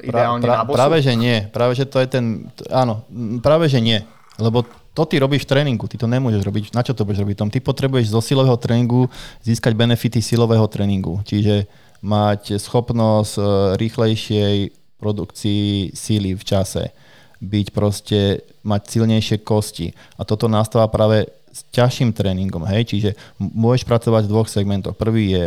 [0.03, 1.47] ideálne pra, pra, na Práve, že nie.
[1.51, 2.25] Práve, že to je ten...
[2.67, 3.07] Áno,
[3.39, 4.03] práve, že nie.
[4.35, 6.63] Lebo to ty robíš v tréningu, ty to nemôžeš robiť.
[6.77, 7.35] Na čo to budeš robiť?
[7.37, 9.09] Tom ty potrebuješ zo silového tréningu
[9.41, 11.17] získať benefity silového tréningu.
[11.25, 11.65] Čiže
[12.05, 13.43] mať schopnosť e,
[13.81, 14.55] rýchlejšej
[15.01, 16.93] produkcii síly v čase.
[17.41, 19.97] Byť proste, mať silnejšie kosti.
[20.15, 24.97] A toto nastáva práve s ťažším tréningom, hej, čiže môžeš pracovať v dvoch segmentoch.
[24.97, 25.45] Prvý je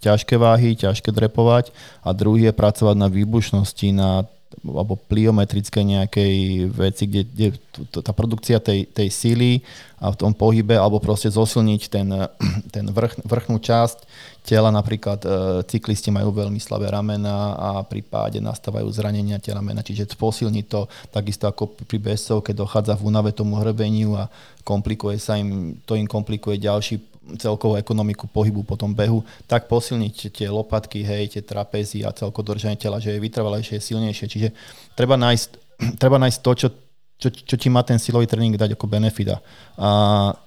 [0.00, 4.24] ťažké váhy, ťažké drepovať a druhý je pracovať na výbušnosti, na
[4.60, 6.34] alebo pliometrické nejakej
[6.68, 7.48] veci, kde, kde
[8.04, 9.50] tá produkcia tej, tej síly
[10.02, 12.08] a v tom pohybe, alebo proste zosilniť ten,
[12.74, 14.04] ten vrch, vrchnú časť
[14.42, 14.74] tela.
[14.74, 15.28] Napríklad e,
[15.70, 20.90] cyklisti majú veľmi slabé ramena a pri páde nastávajú zranenia tie ramena, čiže posilniť to
[21.14, 21.98] takisto ako pri
[22.42, 24.26] keď dochádza v únave tomu hrbeniu a
[24.66, 30.34] komplikuje sa im, to im komplikuje ďalší celkovú ekonomiku pohybu po tom behu, tak posilniť
[30.34, 34.26] tie lopatky, hej, tie trapezy a celko držanie tela, že je vytrvalejšie, silnejšie.
[34.26, 34.48] Čiže
[34.98, 35.48] treba nájsť,
[36.02, 36.68] treba nájsť to, čo,
[37.22, 39.38] čo, čo ti má ten silový tréning dať ako benefita.
[39.78, 39.88] A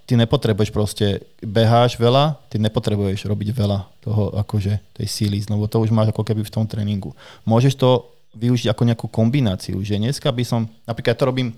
[0.03, 5.79] ty nepotrebuješ proste, beháš veľa, ty nepotrebuješ robiť veľa toho akože tej síly, lebo to
[5.79, 7.15] už máš ako keby v tom tréningu.
[7.47, 11.55] Môžeš to využiť ako nejakú kombináciu, že dneska by som, napríklad ja to robím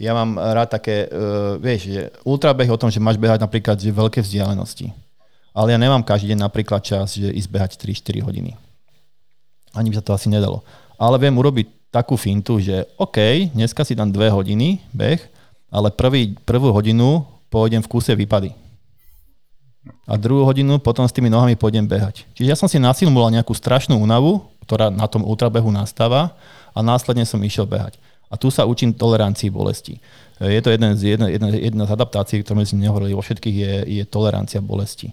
[0.00, 3.92] ja mám rád také, uh, vieš, že ultrabeh o tom, že máš behať napríklad že
[3.92, 4.96] veľké vzdialenosti.
[5.52, 8.56] Ale ja nemám každý deň napríklad čas, že ísť behať 3-4 hodiny.
[9.76, 10.64] Ani by sa to asi nedalo.
[10.96, 15.20] Ale viem urobiť takú fintu, že OK, dneska si dám 2 hodiny beh,
[15.68, 18.56] ale prvý, prvú hodinu pôjdem v kúse výpady.
[20.06, 22.26] A druhú hodinu potom s tými nohami pôjdem behať.
[22.36, 26.36] Čiže ja som si nasilmula nejakú strašnú únavu, ktorá na tom ultrabehu nastáva
[26.74, 27.96] a následne som išiel behať.
[28.30, 29.98] A tu sa učím tolerancii bolesti.
[30.40, 33.72] Je to jeden z, jedna, jedna, jedna z adaptácií, ktorú sme nehovorili vo všetkých, je,
[34.00, 35.12] je tolerancia bolesti.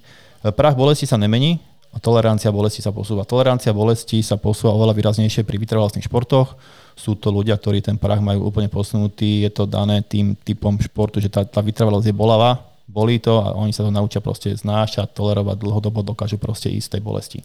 [0.56, 1.60] Prach bolesti sa nemení
[1.92, 3.28] a tolerancia bolesti sa posúva.
[3.28, 6.56] Tolerancia bolesti sa posúva oveľa výraznejšie pri vytrvalostných športoch.
[6.94, 9.44] Sú to ľudia, ktorí ten prach majú úplne posunutý.
[9.44, 13.52] Je to dané tým typom športu, že tá, tá vytrvalosť je bolavá, bolí to a
[13.58, 17.40] oni sa to naučia proste znášať, tolerovať, dlhodobo dokážu proste ísť tej bolesti.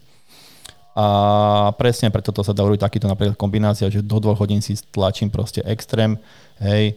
[0.93, 4.77] A presne preto to sa dá urobiť takýto napríklad kombinácia, že do dvoch hodín si
[4.93, 6.21] tlačím proste extrém,
[6.61, 6.93] hej,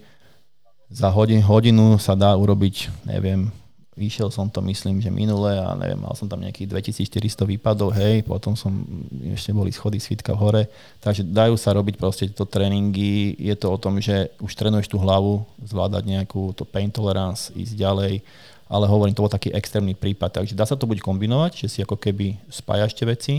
[0.92, 3.50] za hodin, hodinu sa dá urobiť, neviem,
[3.96, 8.20] vyšiel som to myslím, že minule a neviem, mal som tam nejakých 2400 výpadov, hej,
[8.28, 8.84] potom som,
[9.32, 10.62] ešte boli schody svitka v hore,
[11.00, 15.00] takže dajú sa robiť proste tieto tréningy, je to o tom, že už trénuješ tú
[15.00, 18.20] hlavu, zvládať nejakú to pain tolerance, ísť ďalej,
[18.68, 21.78] ale hovorím, to bol taký extrémny prípad, takže dá sa to buď kombinovať, že si
[21.80, 23.34] ako keby spájaš tie veci,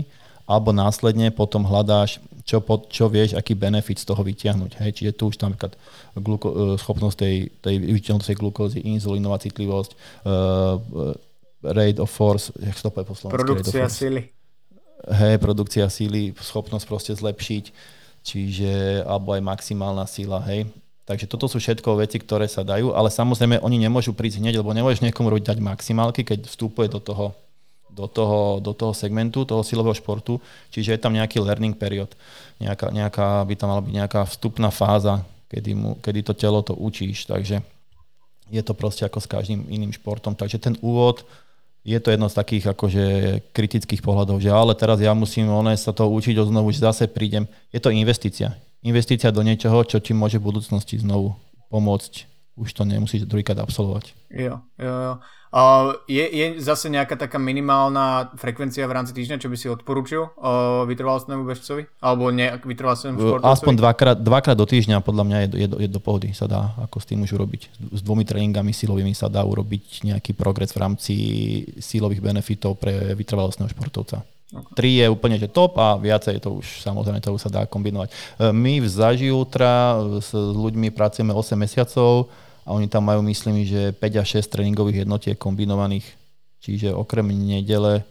[0.48, 4.80] alebo následne potom hľadáš, čo, čo vieš, aký benefit z toho vyťahnuť.
[4.80, 4.90] Hej?
[4.96, 5.52] Čiže tu už tam
[6.16, 9.90] gluko, e, schopnosť tej, tej vyťahnuť glukózy, inzulínová citlivosť,
[10.24, 11.12] uh,
[11.60, 13.36] rate of force, jak to po slovensky?
[13.36, 14.32] Produkcia síly.
[15.04, 17.64] Hej, produkcia síly, schopnosť proste zlepšiť,
[18.24, 20.66] čiže, alebo aj maximálna síla, hej.
[21.08, 24.76] Takže toto sú všetko veci, ktoré sa dajú, ale samozrejme oni nemôžu prísť hneď, lebo
[24.76, 27.32] nemôžeš niekomu robiť dať maximálky, keď vstupuje do toho
[27.98, 30.38] do toho, do toho segmentu, toho silového športu,
[30.70, 32.14] čiže je tam nejaký learning period,
[32.62, 36.78] nejaká, nejaká, by tam mala byť nejaká vstupná fáza, kedy, mu, kedy to telo to
[36.78, 37.58] učíš, takže
[38.48, 41.26] je to proste ako s každým iným športom, takže ten úvod
[41.88, 43.04] je to jedno z takých akože
[43.56, 47.08] kritických pohľadov, že ale teraz ja musím one sa to učiť od znovu, že zase
[47.08, 47.48] prídem.
[47.72, 48.52] Je to investícia.
[48.84, 51.32] Investícia do niečoho, čo ti môže v budúcnosti znovu
[51.72, 52.27] pomôcť.
[52.58, 54.12] Už to nemusíš druhýkrát absolvovať.
[54.34, 55.14] Jo, jo, jo.
[55.48, 60.28] Uh, je, je zase nejaká taká minimálna frekvencia v rámci týždňa, čo by si odporúčil
[60.28, 61.88] uh, vytrvalostnému bežcovi?
[62.04, 63.56] Alebo nejak vytrvalostnému športovcovi?
[63.56, 67.00] Aspoň dvakrát, dvakrát do týždňa podľa mňa je, je, je do pohody sa dá, ako
[67.00, 67.62] s tým už urobiť.
[67.96, 71.14] S dvomi tréningami silovými sa dá urobiť nejaký progres v rámci
[71.80, 74.20] silových benefitov pre vytrvalostného športovca.
[74.48, 74.74] Okay.
[74.76, 78.08] Tri je úplne že top a viacej to už samozrejme to už sa dá kombinovať.
[78.08, 78.14] E,
[78.48, 82.32] my v Zaži Ultra s ľuďmi pracujeme 8 mesiacov,
[82.68, 86.04] a oni tam majú, myslím, že 5 až 6 tréningových jednotiek kombinovaných,
[86.60, 88.04] čiže okrem nedele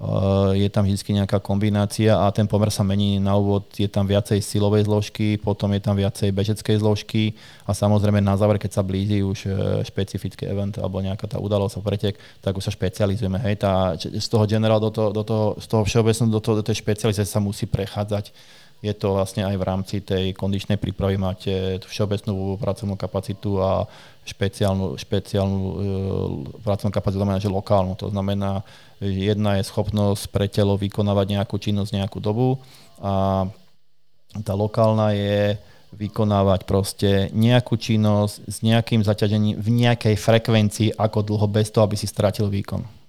[0.00, 3.20] uh, je tam vždy nejaká kombinácia a ten pomer sa mení.
[3.20, 7.36] Na úvod, je tam viacej silovej zložky, potom je tam viacej bežeckej zložky
[7.68, 9.52] a samozrejme na záver, keď sa blíži už uh,
[9.84, 13.36] špecifický event alebo nejaká tá udalosť a pretek, tak už sa špecializujeme.
[13.36, 16.64] Hej, tá, z toho generál do toho, do toho, z toho všeobecného do, toho, do
[16.64, 18.32] tej špecializácie sa musí prechádzať
[18.84, 23.88] je to vlastne aj v rámci tej kondičnej prípravy máte všeobecnú pracovnú kapacitu a
[24.28, 25.74] špeciálnu, špeciálnu e,
[26.60, 27.96] pracovnú kapacitu znamená, že lokálnu.
[27.96, 28.60] To znamená,
[29.00, 32.60] jedna je schopnosť pre telo vykonávať nejakú činnosť nejakú dobu
[33.00, 33.48] a
[34.44, 35.56] tá lokálna je
[35.94, 41.96] vykonávať proste nejakú činnosť s nejakým zaťažením v nejakej frekvencii ako dlho bez toho, aby
[41.96, 43.03] si stratil výkon.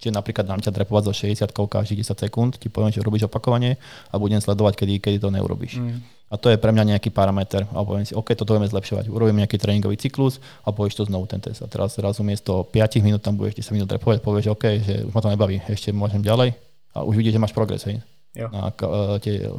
[0.00, 1.14] Čiže napríklad dám ťa trepovať za
[1.44, 3.76] 60 každých 10 sekúnd, ti poviem, že robíš opakovanie
[4.08, 5.76] a budem sledovať, kedy, kedy to neurobíš.
[5.76, 6.00] Mm.
[6.30, 7.66] A to je pre mňa nejaký parameter.
[7.74, 9.10] A poviem si, OK, toto vieme zlepšovať.
[9.10, 11.60] Urobím nejaký tréningový cyklus a povieš to znovu ten test.
[11.60, 15.12] A teraz zrazu miesto 5 minút tam budeš 10 minút trepovať, povieš, OK, že už
[15.12, 16.54] ma to nebaví, ešte môžem ďalej.
[16.94, 17.82] A už vidíš, že máš progres.
[17.82, 18.00] Hej
[18.34, 18.48] jo.
[18.50, 19.50] na e, tie e,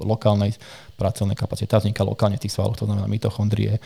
[0.00, 0.56] lokálnej
[0.96, 1.68] pracovnej kapacity.
[1.68, 3.80] Tá vzniká lokálne v tých svaloch, to znamená mitochondrie, e,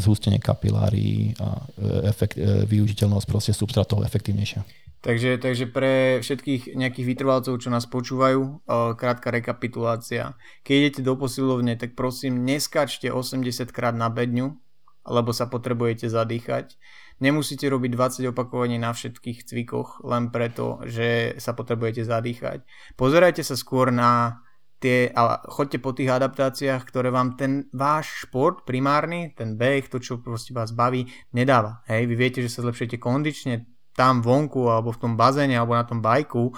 [0.00, 1.64] zhustenie kapilárií a
[2.08, 4.64] efekt, využiteľnosť proste substrátov efektívnejšia.
[5.04, 8.64] Takže, takže pre všetkých nejakých vytrvalcov, čo nás počúvajú,
[8.96, 10.32] krátka rekapitulácia.
[10.64, 14.56] Keď idete do posilovne, tak prosím, neskačte 80 krát na bedňu,
[15.04, 16.80] lebo sa potrebujete zadýchať.
[17.22, 22.66] Nemusíte robiť 20 opakovaní na všetkých cvikoch, len preto, že sa potrebujete zadýchať.
[22.98, 24.42] Pozerajte sa skôr na
[24.84, 29.96] tie, a choďte po tých adaptáciách, ktoré vám ten váš šport primárny, ten beh, to
[29.96, 31.80] čo proste vás baví, nedáva.
[31.88, 33.64] Hej, vy viete, že sa zlepšujete kondične,
[33.96, 36.52] tam vonku alebo v tom bazéne alebo na tom bajku,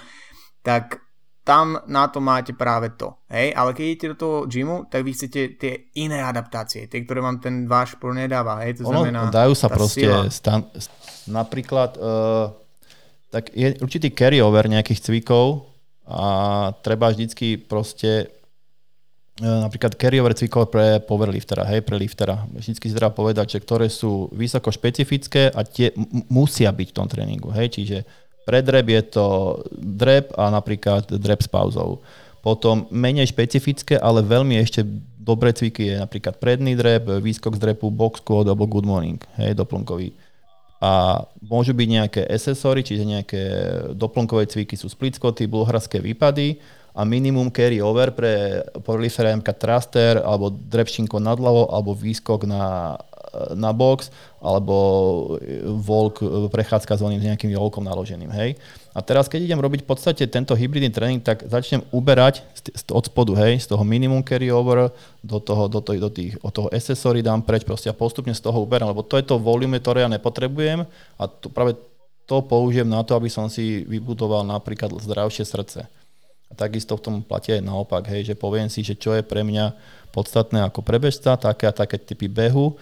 [0.67, 1.06] tak
[1.47, 3.15] tam na to máte práve to.
[3.31, 3.55] Hej?
[3.55, 7.39] Ale keď idete do toho gymu, tak vy chcete tie iné adaptácie, tie, ktoré vám
[7.39, 8.67] ten váš šport nedáva.
[8.67, 8.83] Hej?
[8.83, 10.67] To ono, znamená, dajú sa proste, stan,
[11.31, 12.51] napríklad, uh,
[13.31, 15.71] tak je určitý carryover nejakých cvikov
[16.11, 18.37] a treba vždycky proste
[19.37, 22.49] E, napríklad carryover cvikov pre powerliftera, hej, pre liftera.
[22.57, 26.97] Vždycky si treba povedať, že ktoré sú vysoko špecifické a tie m- musia byť v
[26.97, 27.53] tom tréningu.
[27.53, 28.09] Hej, čiže
[28.47, 29.27] pre drep je to
[29.75, 32.01] drep a napríklad drep s pauzou.
[32.47, 34.87] Potom menej špecifické, ale veľmi ešte
[35.19, 39.59] dobré cviky je napríklad predný drep, výskok z drepu, box squat alebo good morning, hej,
[39.59, 40.15] doplnkový.
[40.79, 43.43] A môžu byť nejaké accessory, čiže nejaké
[43.99, 46.63] doplnkové cviky sú split squaty, bulharské výpady
[46.95, 52.95] a minimum carry over pre powerlifter MK thruster alebo drepšinko nad hlavou alebo výskok na,
[53.55, 54.09] na box
[54.41, 54.75] alebo
[55.83, 56.23] volk,
[56.53, 58.31] prechádzka s oným nejakým volkom naloženým.
[58.31, 58.57] Hej.
[58.97, 62.41] A teraz, keď idem robiť v podstate tento hybridný tréning, tak začnem uberať
[62.89, 64.89] od spodu, hej, z toho minimum carry over
[65.21, 68.41] do toho, do, toho, do tých, od toho accessory dám preč proste a postupne z
[68.41, 70.89] toho uberám, lebo to je to volume, ktoré ja nepotrebujem
[71.21, 71.77] a to, práve
[72.25, 75.85] to použijem na to, aby som si vybudoval napríklad zdravšie srdce.
[76.47, 79.45] A takisto v tom platie aj naopak, hej, že poviem si, že čo je pre
[79.45, 79.75] mňa
[80.15, 82.81] podstatné ako prebežca, také a také typy behu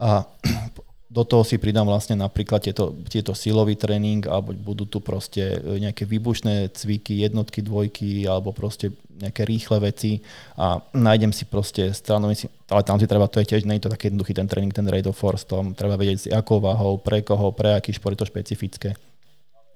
[0.00, 0.24] a
[1.10, 6.06] do toho si pridám vlastne napríklad tieto, tieto silový tréning alebo budú tu proste nejaké
[6.06, 10.24] výbušné cviky, jednotky, dvojky alebo proste nejaké rýchle veci
[10.56, 12.32] a nájdem si proste stranu,
[12.72, 14.88] ale tam si treba, to je tiež, nie je to taký jednoduchý ten tréning, ten
[14.88, 18.24] rate of force, tom treba vedieť s akou váhou, pre koho, pre aký šport je
[18.24, 18.96] to špecifické.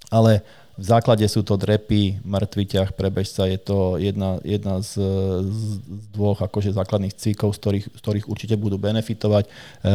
[0.08, 0.40] Ale
[0.74, 4.98] v základe sú to drepy, mŕtvy ťah pre je to jedna, jedna z,
[5.46, 5.62] z
[6.10, 9.46] dvoch akože základných cvikov, z ktorých, z ktorých určite budú benefitovať.
[9.46, 9.50] E,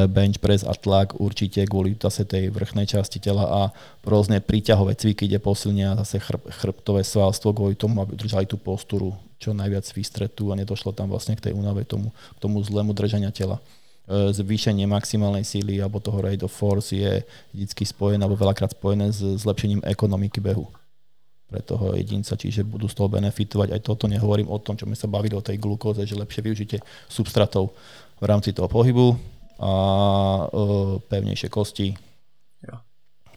[0.07, 3.61] bench press a tlak určite kvôli zase tej vrchnej časti tela a
[4.07, 9.11] rôzne príťahové cviky, kde posilnia zase chrb, chrbtové svalstvo kvôli tomu, aby držali tú posturu
[9.39, 13.31] čo najviac výstretu a nedošlo tam vlastne k tej únave, tomu, k tomu zlému držania
[13.31, 13.60] tela.
[14.10, 17.22] E, zvýšenie maximálnej síly alebo toho rate of force je
[17.53, 20.65] vždy spojené alebo veľakrát spojené s zlepšením ekonomiky behu
[21.45, 23.69] pre toho jedinca, čiže budú z toho benefitovať.
[23.69, 26.77] Aj toto nehovorím o tom, čo sme sa bavili o tej glukóze, že lepšie využite
[27.06, 27.73] substratov
[28.18, 29.14] v rámci toho pohybu
[29.61, 30.45] a e,
[31.06, 32.09] pevnejšie kosti.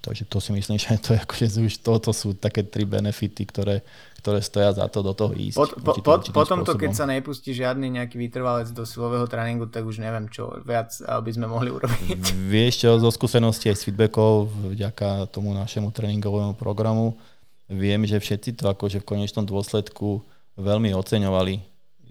[0.03, 3.87] Takže to si myslím, že to, je akože už toto sú také tri benefity, ktoré
[4.23, 5.59] ktoré stoja za to do toho ísť.
[5.59, 9.83] Pod, po, po, potom to, keď sa nepustí žiadny nejaký vytrvalec do silového tréningu, tak
[9.83, 12.23] už neviem, čo viac by sme mohli urobiť.
[12.55, 14.47] Vieš čo, zo skúsenosti aj s feedbackov,
[14.79, 17.19] vďaka tomu našemu tréningovému programu,
[17.67, 20.23] viem, že všetci to akože v konečnom dôsledku
[20.55, 21.59] veľmi oceňovali,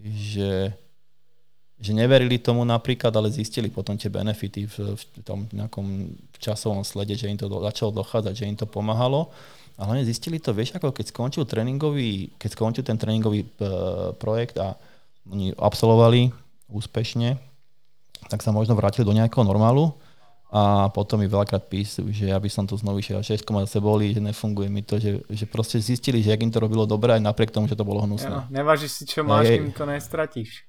[0.04, 0.76] že
[1.82, 7.18] že neverili tomu napríklad, ale zistili potom tie benefity v, v tom nejakom časovom slede,
[7.18, 9.34] že im to do, začalo dochádzať, že im to pomáhalo
[9.82, 13.48] a hlavne zistili to, vieš, ako keď skončil tréningový, keď skončil ten tréningový e,
[14.14, 14.78] projekt a
[15.26, 16.30] oni absolvovali
[16.70, 17.42] úspešne,
[18.30, 19.98] tak sa možno vrátili do nejakého normálu
[20.54, 24.14] a potom mi veľakrát písali, že ja by som tu znovu išiel 6 zase boli,
[24.14, 27.24] že nefunguje mi to, že, že proste zistili, že jak im to robilo dobre aj
[27.26, 28.30] napriek tomu, že to bolo hnusné.
[28.30, 30.68] Ja, nevážiš si, čo máš, kým to nestratíš.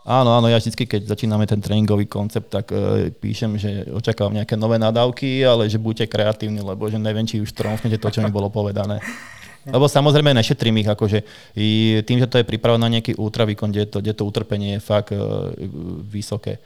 [0.00, 4.56] Áno, áno, ja vždy, keď začíname ten tréningový koncept, tak e, píšem, že očakávam nejaké
[4.56, 8.32] nové nadávky, ale že buďte kreatívni, lebo že neviem, či už tromfnete to, čo mi
[8.32, 9.00] bolo povedané.
[9.68, 11.20] Lebo samozrejme nešetrím ich, akože
[11.52, 14.80] i tým, že to je pripravené na nejaký ultravýkon, kde to, kde to utrpenie je
[14.80, 15.20] fakt e,
[16.00, 16.56] vysoké.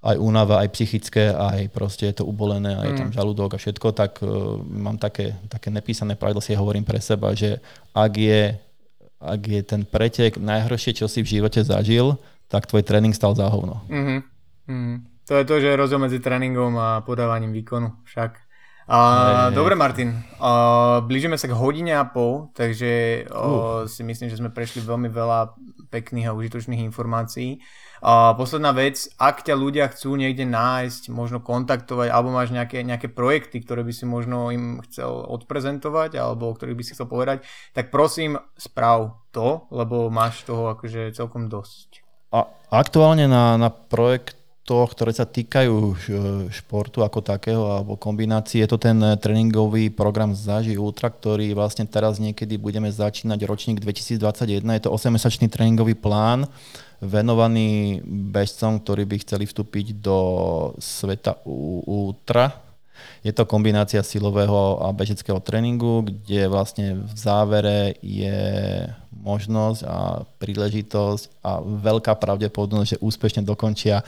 [0.00, 3.16] Aj únava, aj psychické, aj proste je to ubolené, aj je tam mm.
[3.20, 4.32] žalúdok a všetko, tak e,
[4.64, 7.60] mám také, také nepísané pravidlo, si hovorím pre seba, že
[7.92, 8.56] ak je,
[9.20, 12.16] ak je ten pretek najhoršie, čo si v živote zažil,
[12.52, 13.80] tak tvoj tréning stal za hovno.
[13.88, 14.18] Mm-hmm.
[14.68, 14.96] Mm-hmm.
[15.24, 18.36] To je to, že je rozdiel medzi tréningom a podávaním výkonu však.
[18.92, 18.98] A,
[19.48, 23.88] hey, dobre Martin, a, blížime sa k hodine a pol, takže uh.
[23.88, 25.56] si myslím, že sme prešli veľmi veľa
[25.88, 27.62] pekných a užitočných informácií.
[28.02, 33.06] A posledná vec, ak ťa ľudia chcú niekde nájsť, možno kontaktovať, alebo máš nejaké, nejaké
[33.06, 37.46] projekty, ktoré by si možno im chcel odprezentovať, alebo o ktorých by si chcel povedať,
[37.70, 42.01] tak prosím, správ to, lebo máš toho akože celkom dosť.
[42.32, 45.98] A aktuálne na, na projekt ktoré sa týkajú
[46.48, 48.62] športu ako takého alebo kombinácie.
[48.62, 54.62] Je to ten tréningový program Zaži Ultra, ktorý vlastne teraz niekedy budeme začínať ročník 2021.
[54.62, 56.48] Je to 8-mesačný tréningový plán
[57.02, 60.18] venovaný bežcom, ktorí by chceli vstúpiť do
[60.78, 61.42] sveta
[61.82, 62.54] ultra,
[63.22, 68.82] je to kombinácia silového a bežeckého tréningu, kde vlastne v závere je
[69.22, 74.04] možnosť a príležitosť a veľká pravdepodobnosť, že úspešne dokončia e,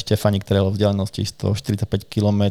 [0.00, 2.48] Štefanik Trail vzdialenosti 145 km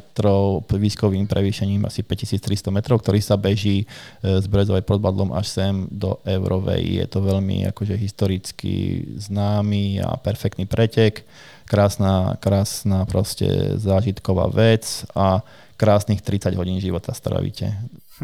[0.70, 3.86] výskovým prevýšením asi 5300 metrov, ktorý sa beží e,
[4.22, 7.02] z Brezovej pod Badlom až sem do Eurovej.
[7.02, 11.26] Je to veľmi akože historicky známy a perfektný pretek
[11.68, 15.44] krásna, krásna proste zážitková vec a
[15.78, 17.72] krásnych 30 hodín života stravíte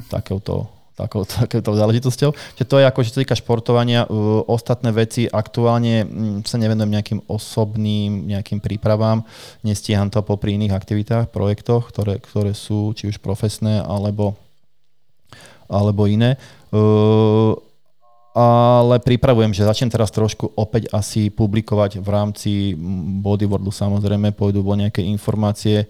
[0.10, 2.32] takouto takou, takou záležitosťou.
[2.58, 4.06] Čiže to je ako, čo sa týka športovania.
[4.08, 9.26] Uh, ostatné veci aktuálne um, sa nevenujem nejakým osobným nejakým prípravám.
[9.66, 14.38] Nestíham to popri iných aktivitách, projektoch, ktoré, ktoré sú či už profesné alebo,
[15.68, 16.38] alebo iné.
[16.70, 17.58] Uh,
[18.34, 22.52] ale pripravujem, že začnem teraz trošku opäť asi publikovať v rámci
[23.22, 25.86] bodyboardu samozrejme, pôjdu vo nejaké informácie,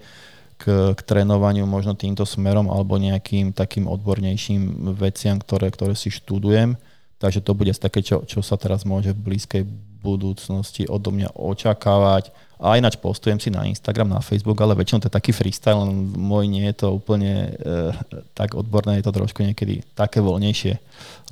[0.58, 6.78] k, k trénovaniu možno týmto smerom alebo nejakým takým odbornejším veciam, ktoré, ktoré si študujem.
[7.18, 9.62] Takže to bude také, čo, čo sa teraz môže v blízkej
[10.04, 12.28] budúcnosti odo mňa očakávať.
[12.60, 16.12] A ináč postujem si na Instagram, na Facebook, ale väčšinou to je taký freestyle, len
[16.12, 17.92] môj nie je to úplne e,
[18.32, 20.78] tak odborné, je to trošku niekedy také voľnejšie,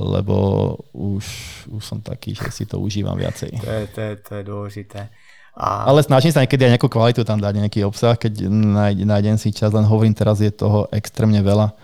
[0.03, 0.37] lebo
[0.93, 1.25] už,
[1.73, 3.55] už som taký, že si to užívam viacej.
[3.55, 5.01] To je, to je, to je dôležité.
[5.53, 5.85] A...
[5.85, 8.49] Ale snažím sa niekedy aj nejakú kvalitu tam dať, nejaký obsah, keď
[9.05, 11.75] nájdem si čas, len hovorím, teraz je toho extrémne veľa, e,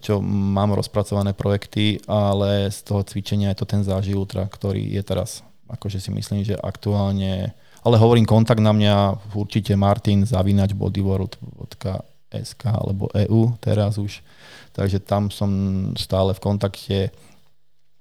[0.00, 5.02] čo mám rozpracované projekty, ale z toho cvičenia je to ten záži ultra, ktorý je
[5.04, 7.52] teraz, akože si myslím, že aktuálne,
[7.84, 14.24] ale hovorím kontakt na mňa určite Martin zavinač bodyworld.sk alebo EU teraz už,
[14.72, 15.52] takže tam som
[16.00, 17.12] stále v kontakte,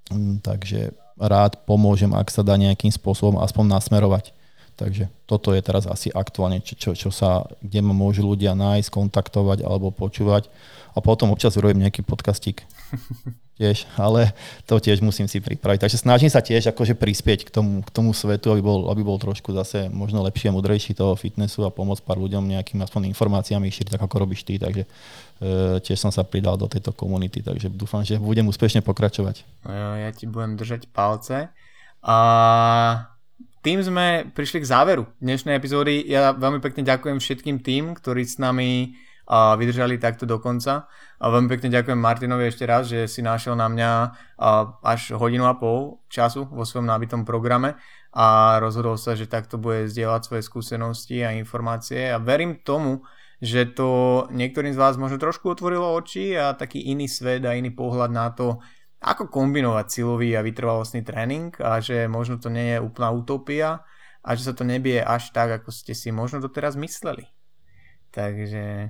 [0.07, 4.36] mm, takže rád pomôžem, ak sa dá nejakým spôsobom aspoň nasmerovať.
[4.77, 8.93] Takže toto je teraz asi aktuálne, čo, čo, čo sa, kde ma môžu ľudia nájsť,
[8.93, 10.53] kontaktovať alebo počúvať.
[10.93, 12.61] A potom občas urobím nejaký podcastík
[13.57, 14.37] tiež, ale
[14.69, 15.81] to tiež musím si pripraviť.
[15.81, 19.17] Takže snažím sa tiež akože prispieť k tomu, k tomu svetu, aby bol, aby bol
[19.17, 23.73] trošku zase možno lepší a mudrejší toho fitnessu a pomôcť pár ľuďom nejakým aspoň informáciami
[23.73, 24.61] šíriť, tak ako robíš ty.
[24.61, 24.89] Takže e,
[25.81, 29.41] tiež som sa pridal do tejto komunity, takže dúfam, že budem úspešne pokračovať.
[29.65, 31.49] No ja ti budem držať palce.
[32.05, 32.17] A
[33.61, 36.05] tým sme prišli k záveru dnešnej epizódy.
[36.05, 38.93] Ja veľmi pekne ďakujem všetkým tým, ktorí s nami
[39.27, 40.87] uh, vydržali takto do konca.
[41.17, 43.91] A veľmi pekne ďakujem Martinovi ešte raz, že si našiel na mňa
[44.85, 47.73] až hodinu a pol času vo svojom nábitom programe
[48.13, 53.01] a rozhodol sa, že takto bude zdieľať svoje skúsenosti a informácie a verím tomu,
[53.41, 57.73] že to niektorým z vás možno trošku otvorilo oči a taký iný svet a iný
[57.73, 58.61] pohľad na to,
[58.97, 63.85] ako kombinovať silový a vytrvalostný tréning a že možno to nie je úplná utopia
[64.25, 67.29] a že sa to nebie až tak, ako ste si možno doteraz mysleli.
[68.09, 68.89] Takže...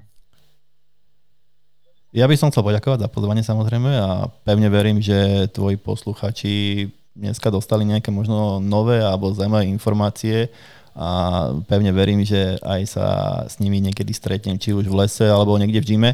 [2.15, 7.51] Ja by som chcel poďakovať za pozvanie samozrejme a pevne verím, že tvoji posluchači dneska
[7.51, 10.47] dostali nejaké možno nové alebo zaujímavé informácie
[10.95, 13.07] a pevne verím, že aj sa
[13.45, 16.11] s nimi niekedy stretnem, či už v lese alebo niekde v gyme.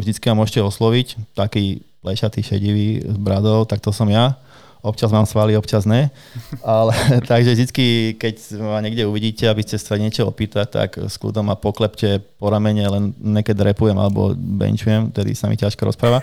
[0.00, 4.36] Vždycky ma môžete osloviť, taký plešatý, šedivý s bradou, tak to som ja.
[4.82, 6.10] Občas mám svaly, občas ne.
[6.58, 6.90] Ale,
[7.30, 11.54] takže vždy, keď ma niekde uvidíte, aby ste sa niečo opýtať, tak s kľudom ma
[11.54, 16.18] poklepte po ramene, len nekedy repujem alebo benchujem, tedy sa mi ťažko rozpráva.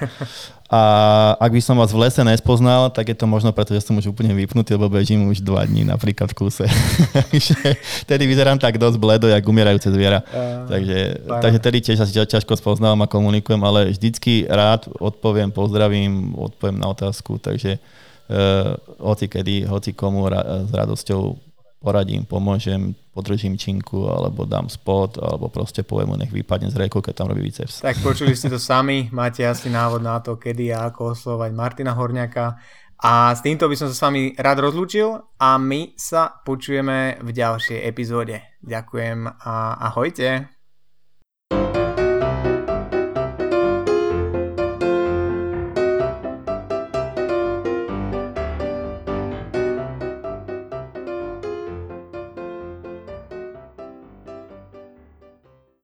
[0.70, 0.82] A
[1.40, 4.12] ak by som vás v lese nespoznal, tak je to možno preto, že som už
[4.12, 6.68] úplne vypnutý, lebo bežím už dva dní napríklad v kuse.
[8.12, 10.22] tedy vyzerám tak dosť bledo, jak umierajúce zviera.
[10.30, 16.38] Uh, takže, takže tedy tiež asi ťažko spoznávam a komunikujem, ale vždycky rád odpoviem, pozdravím,
[16.38, 17.82] odpoviem na otázku, takže
[19.02, 21.22] hoci kedy, hoci komu ra- s radosťou
[21.80, 27.00] poradím, pomôžem, podržím činku, alebo dám spot, alebo proste poviem mu, nech vypadne z reku,
[27.00, 27.80] keď tam robí biceps.
[27.80, 31.96] Tak počuli ste to sami, máte asi návod na to, kedy a ako oslovať Martina
[31.96, 32.60] Horňaka.
[33.00, 37.30] A s týmto by som sa s vami rád rozlúčil a my sa počujeme v
[37.32, 38.44] ďalšej epizóde.
[38.60, 40.59] Ďakujem a ahojte.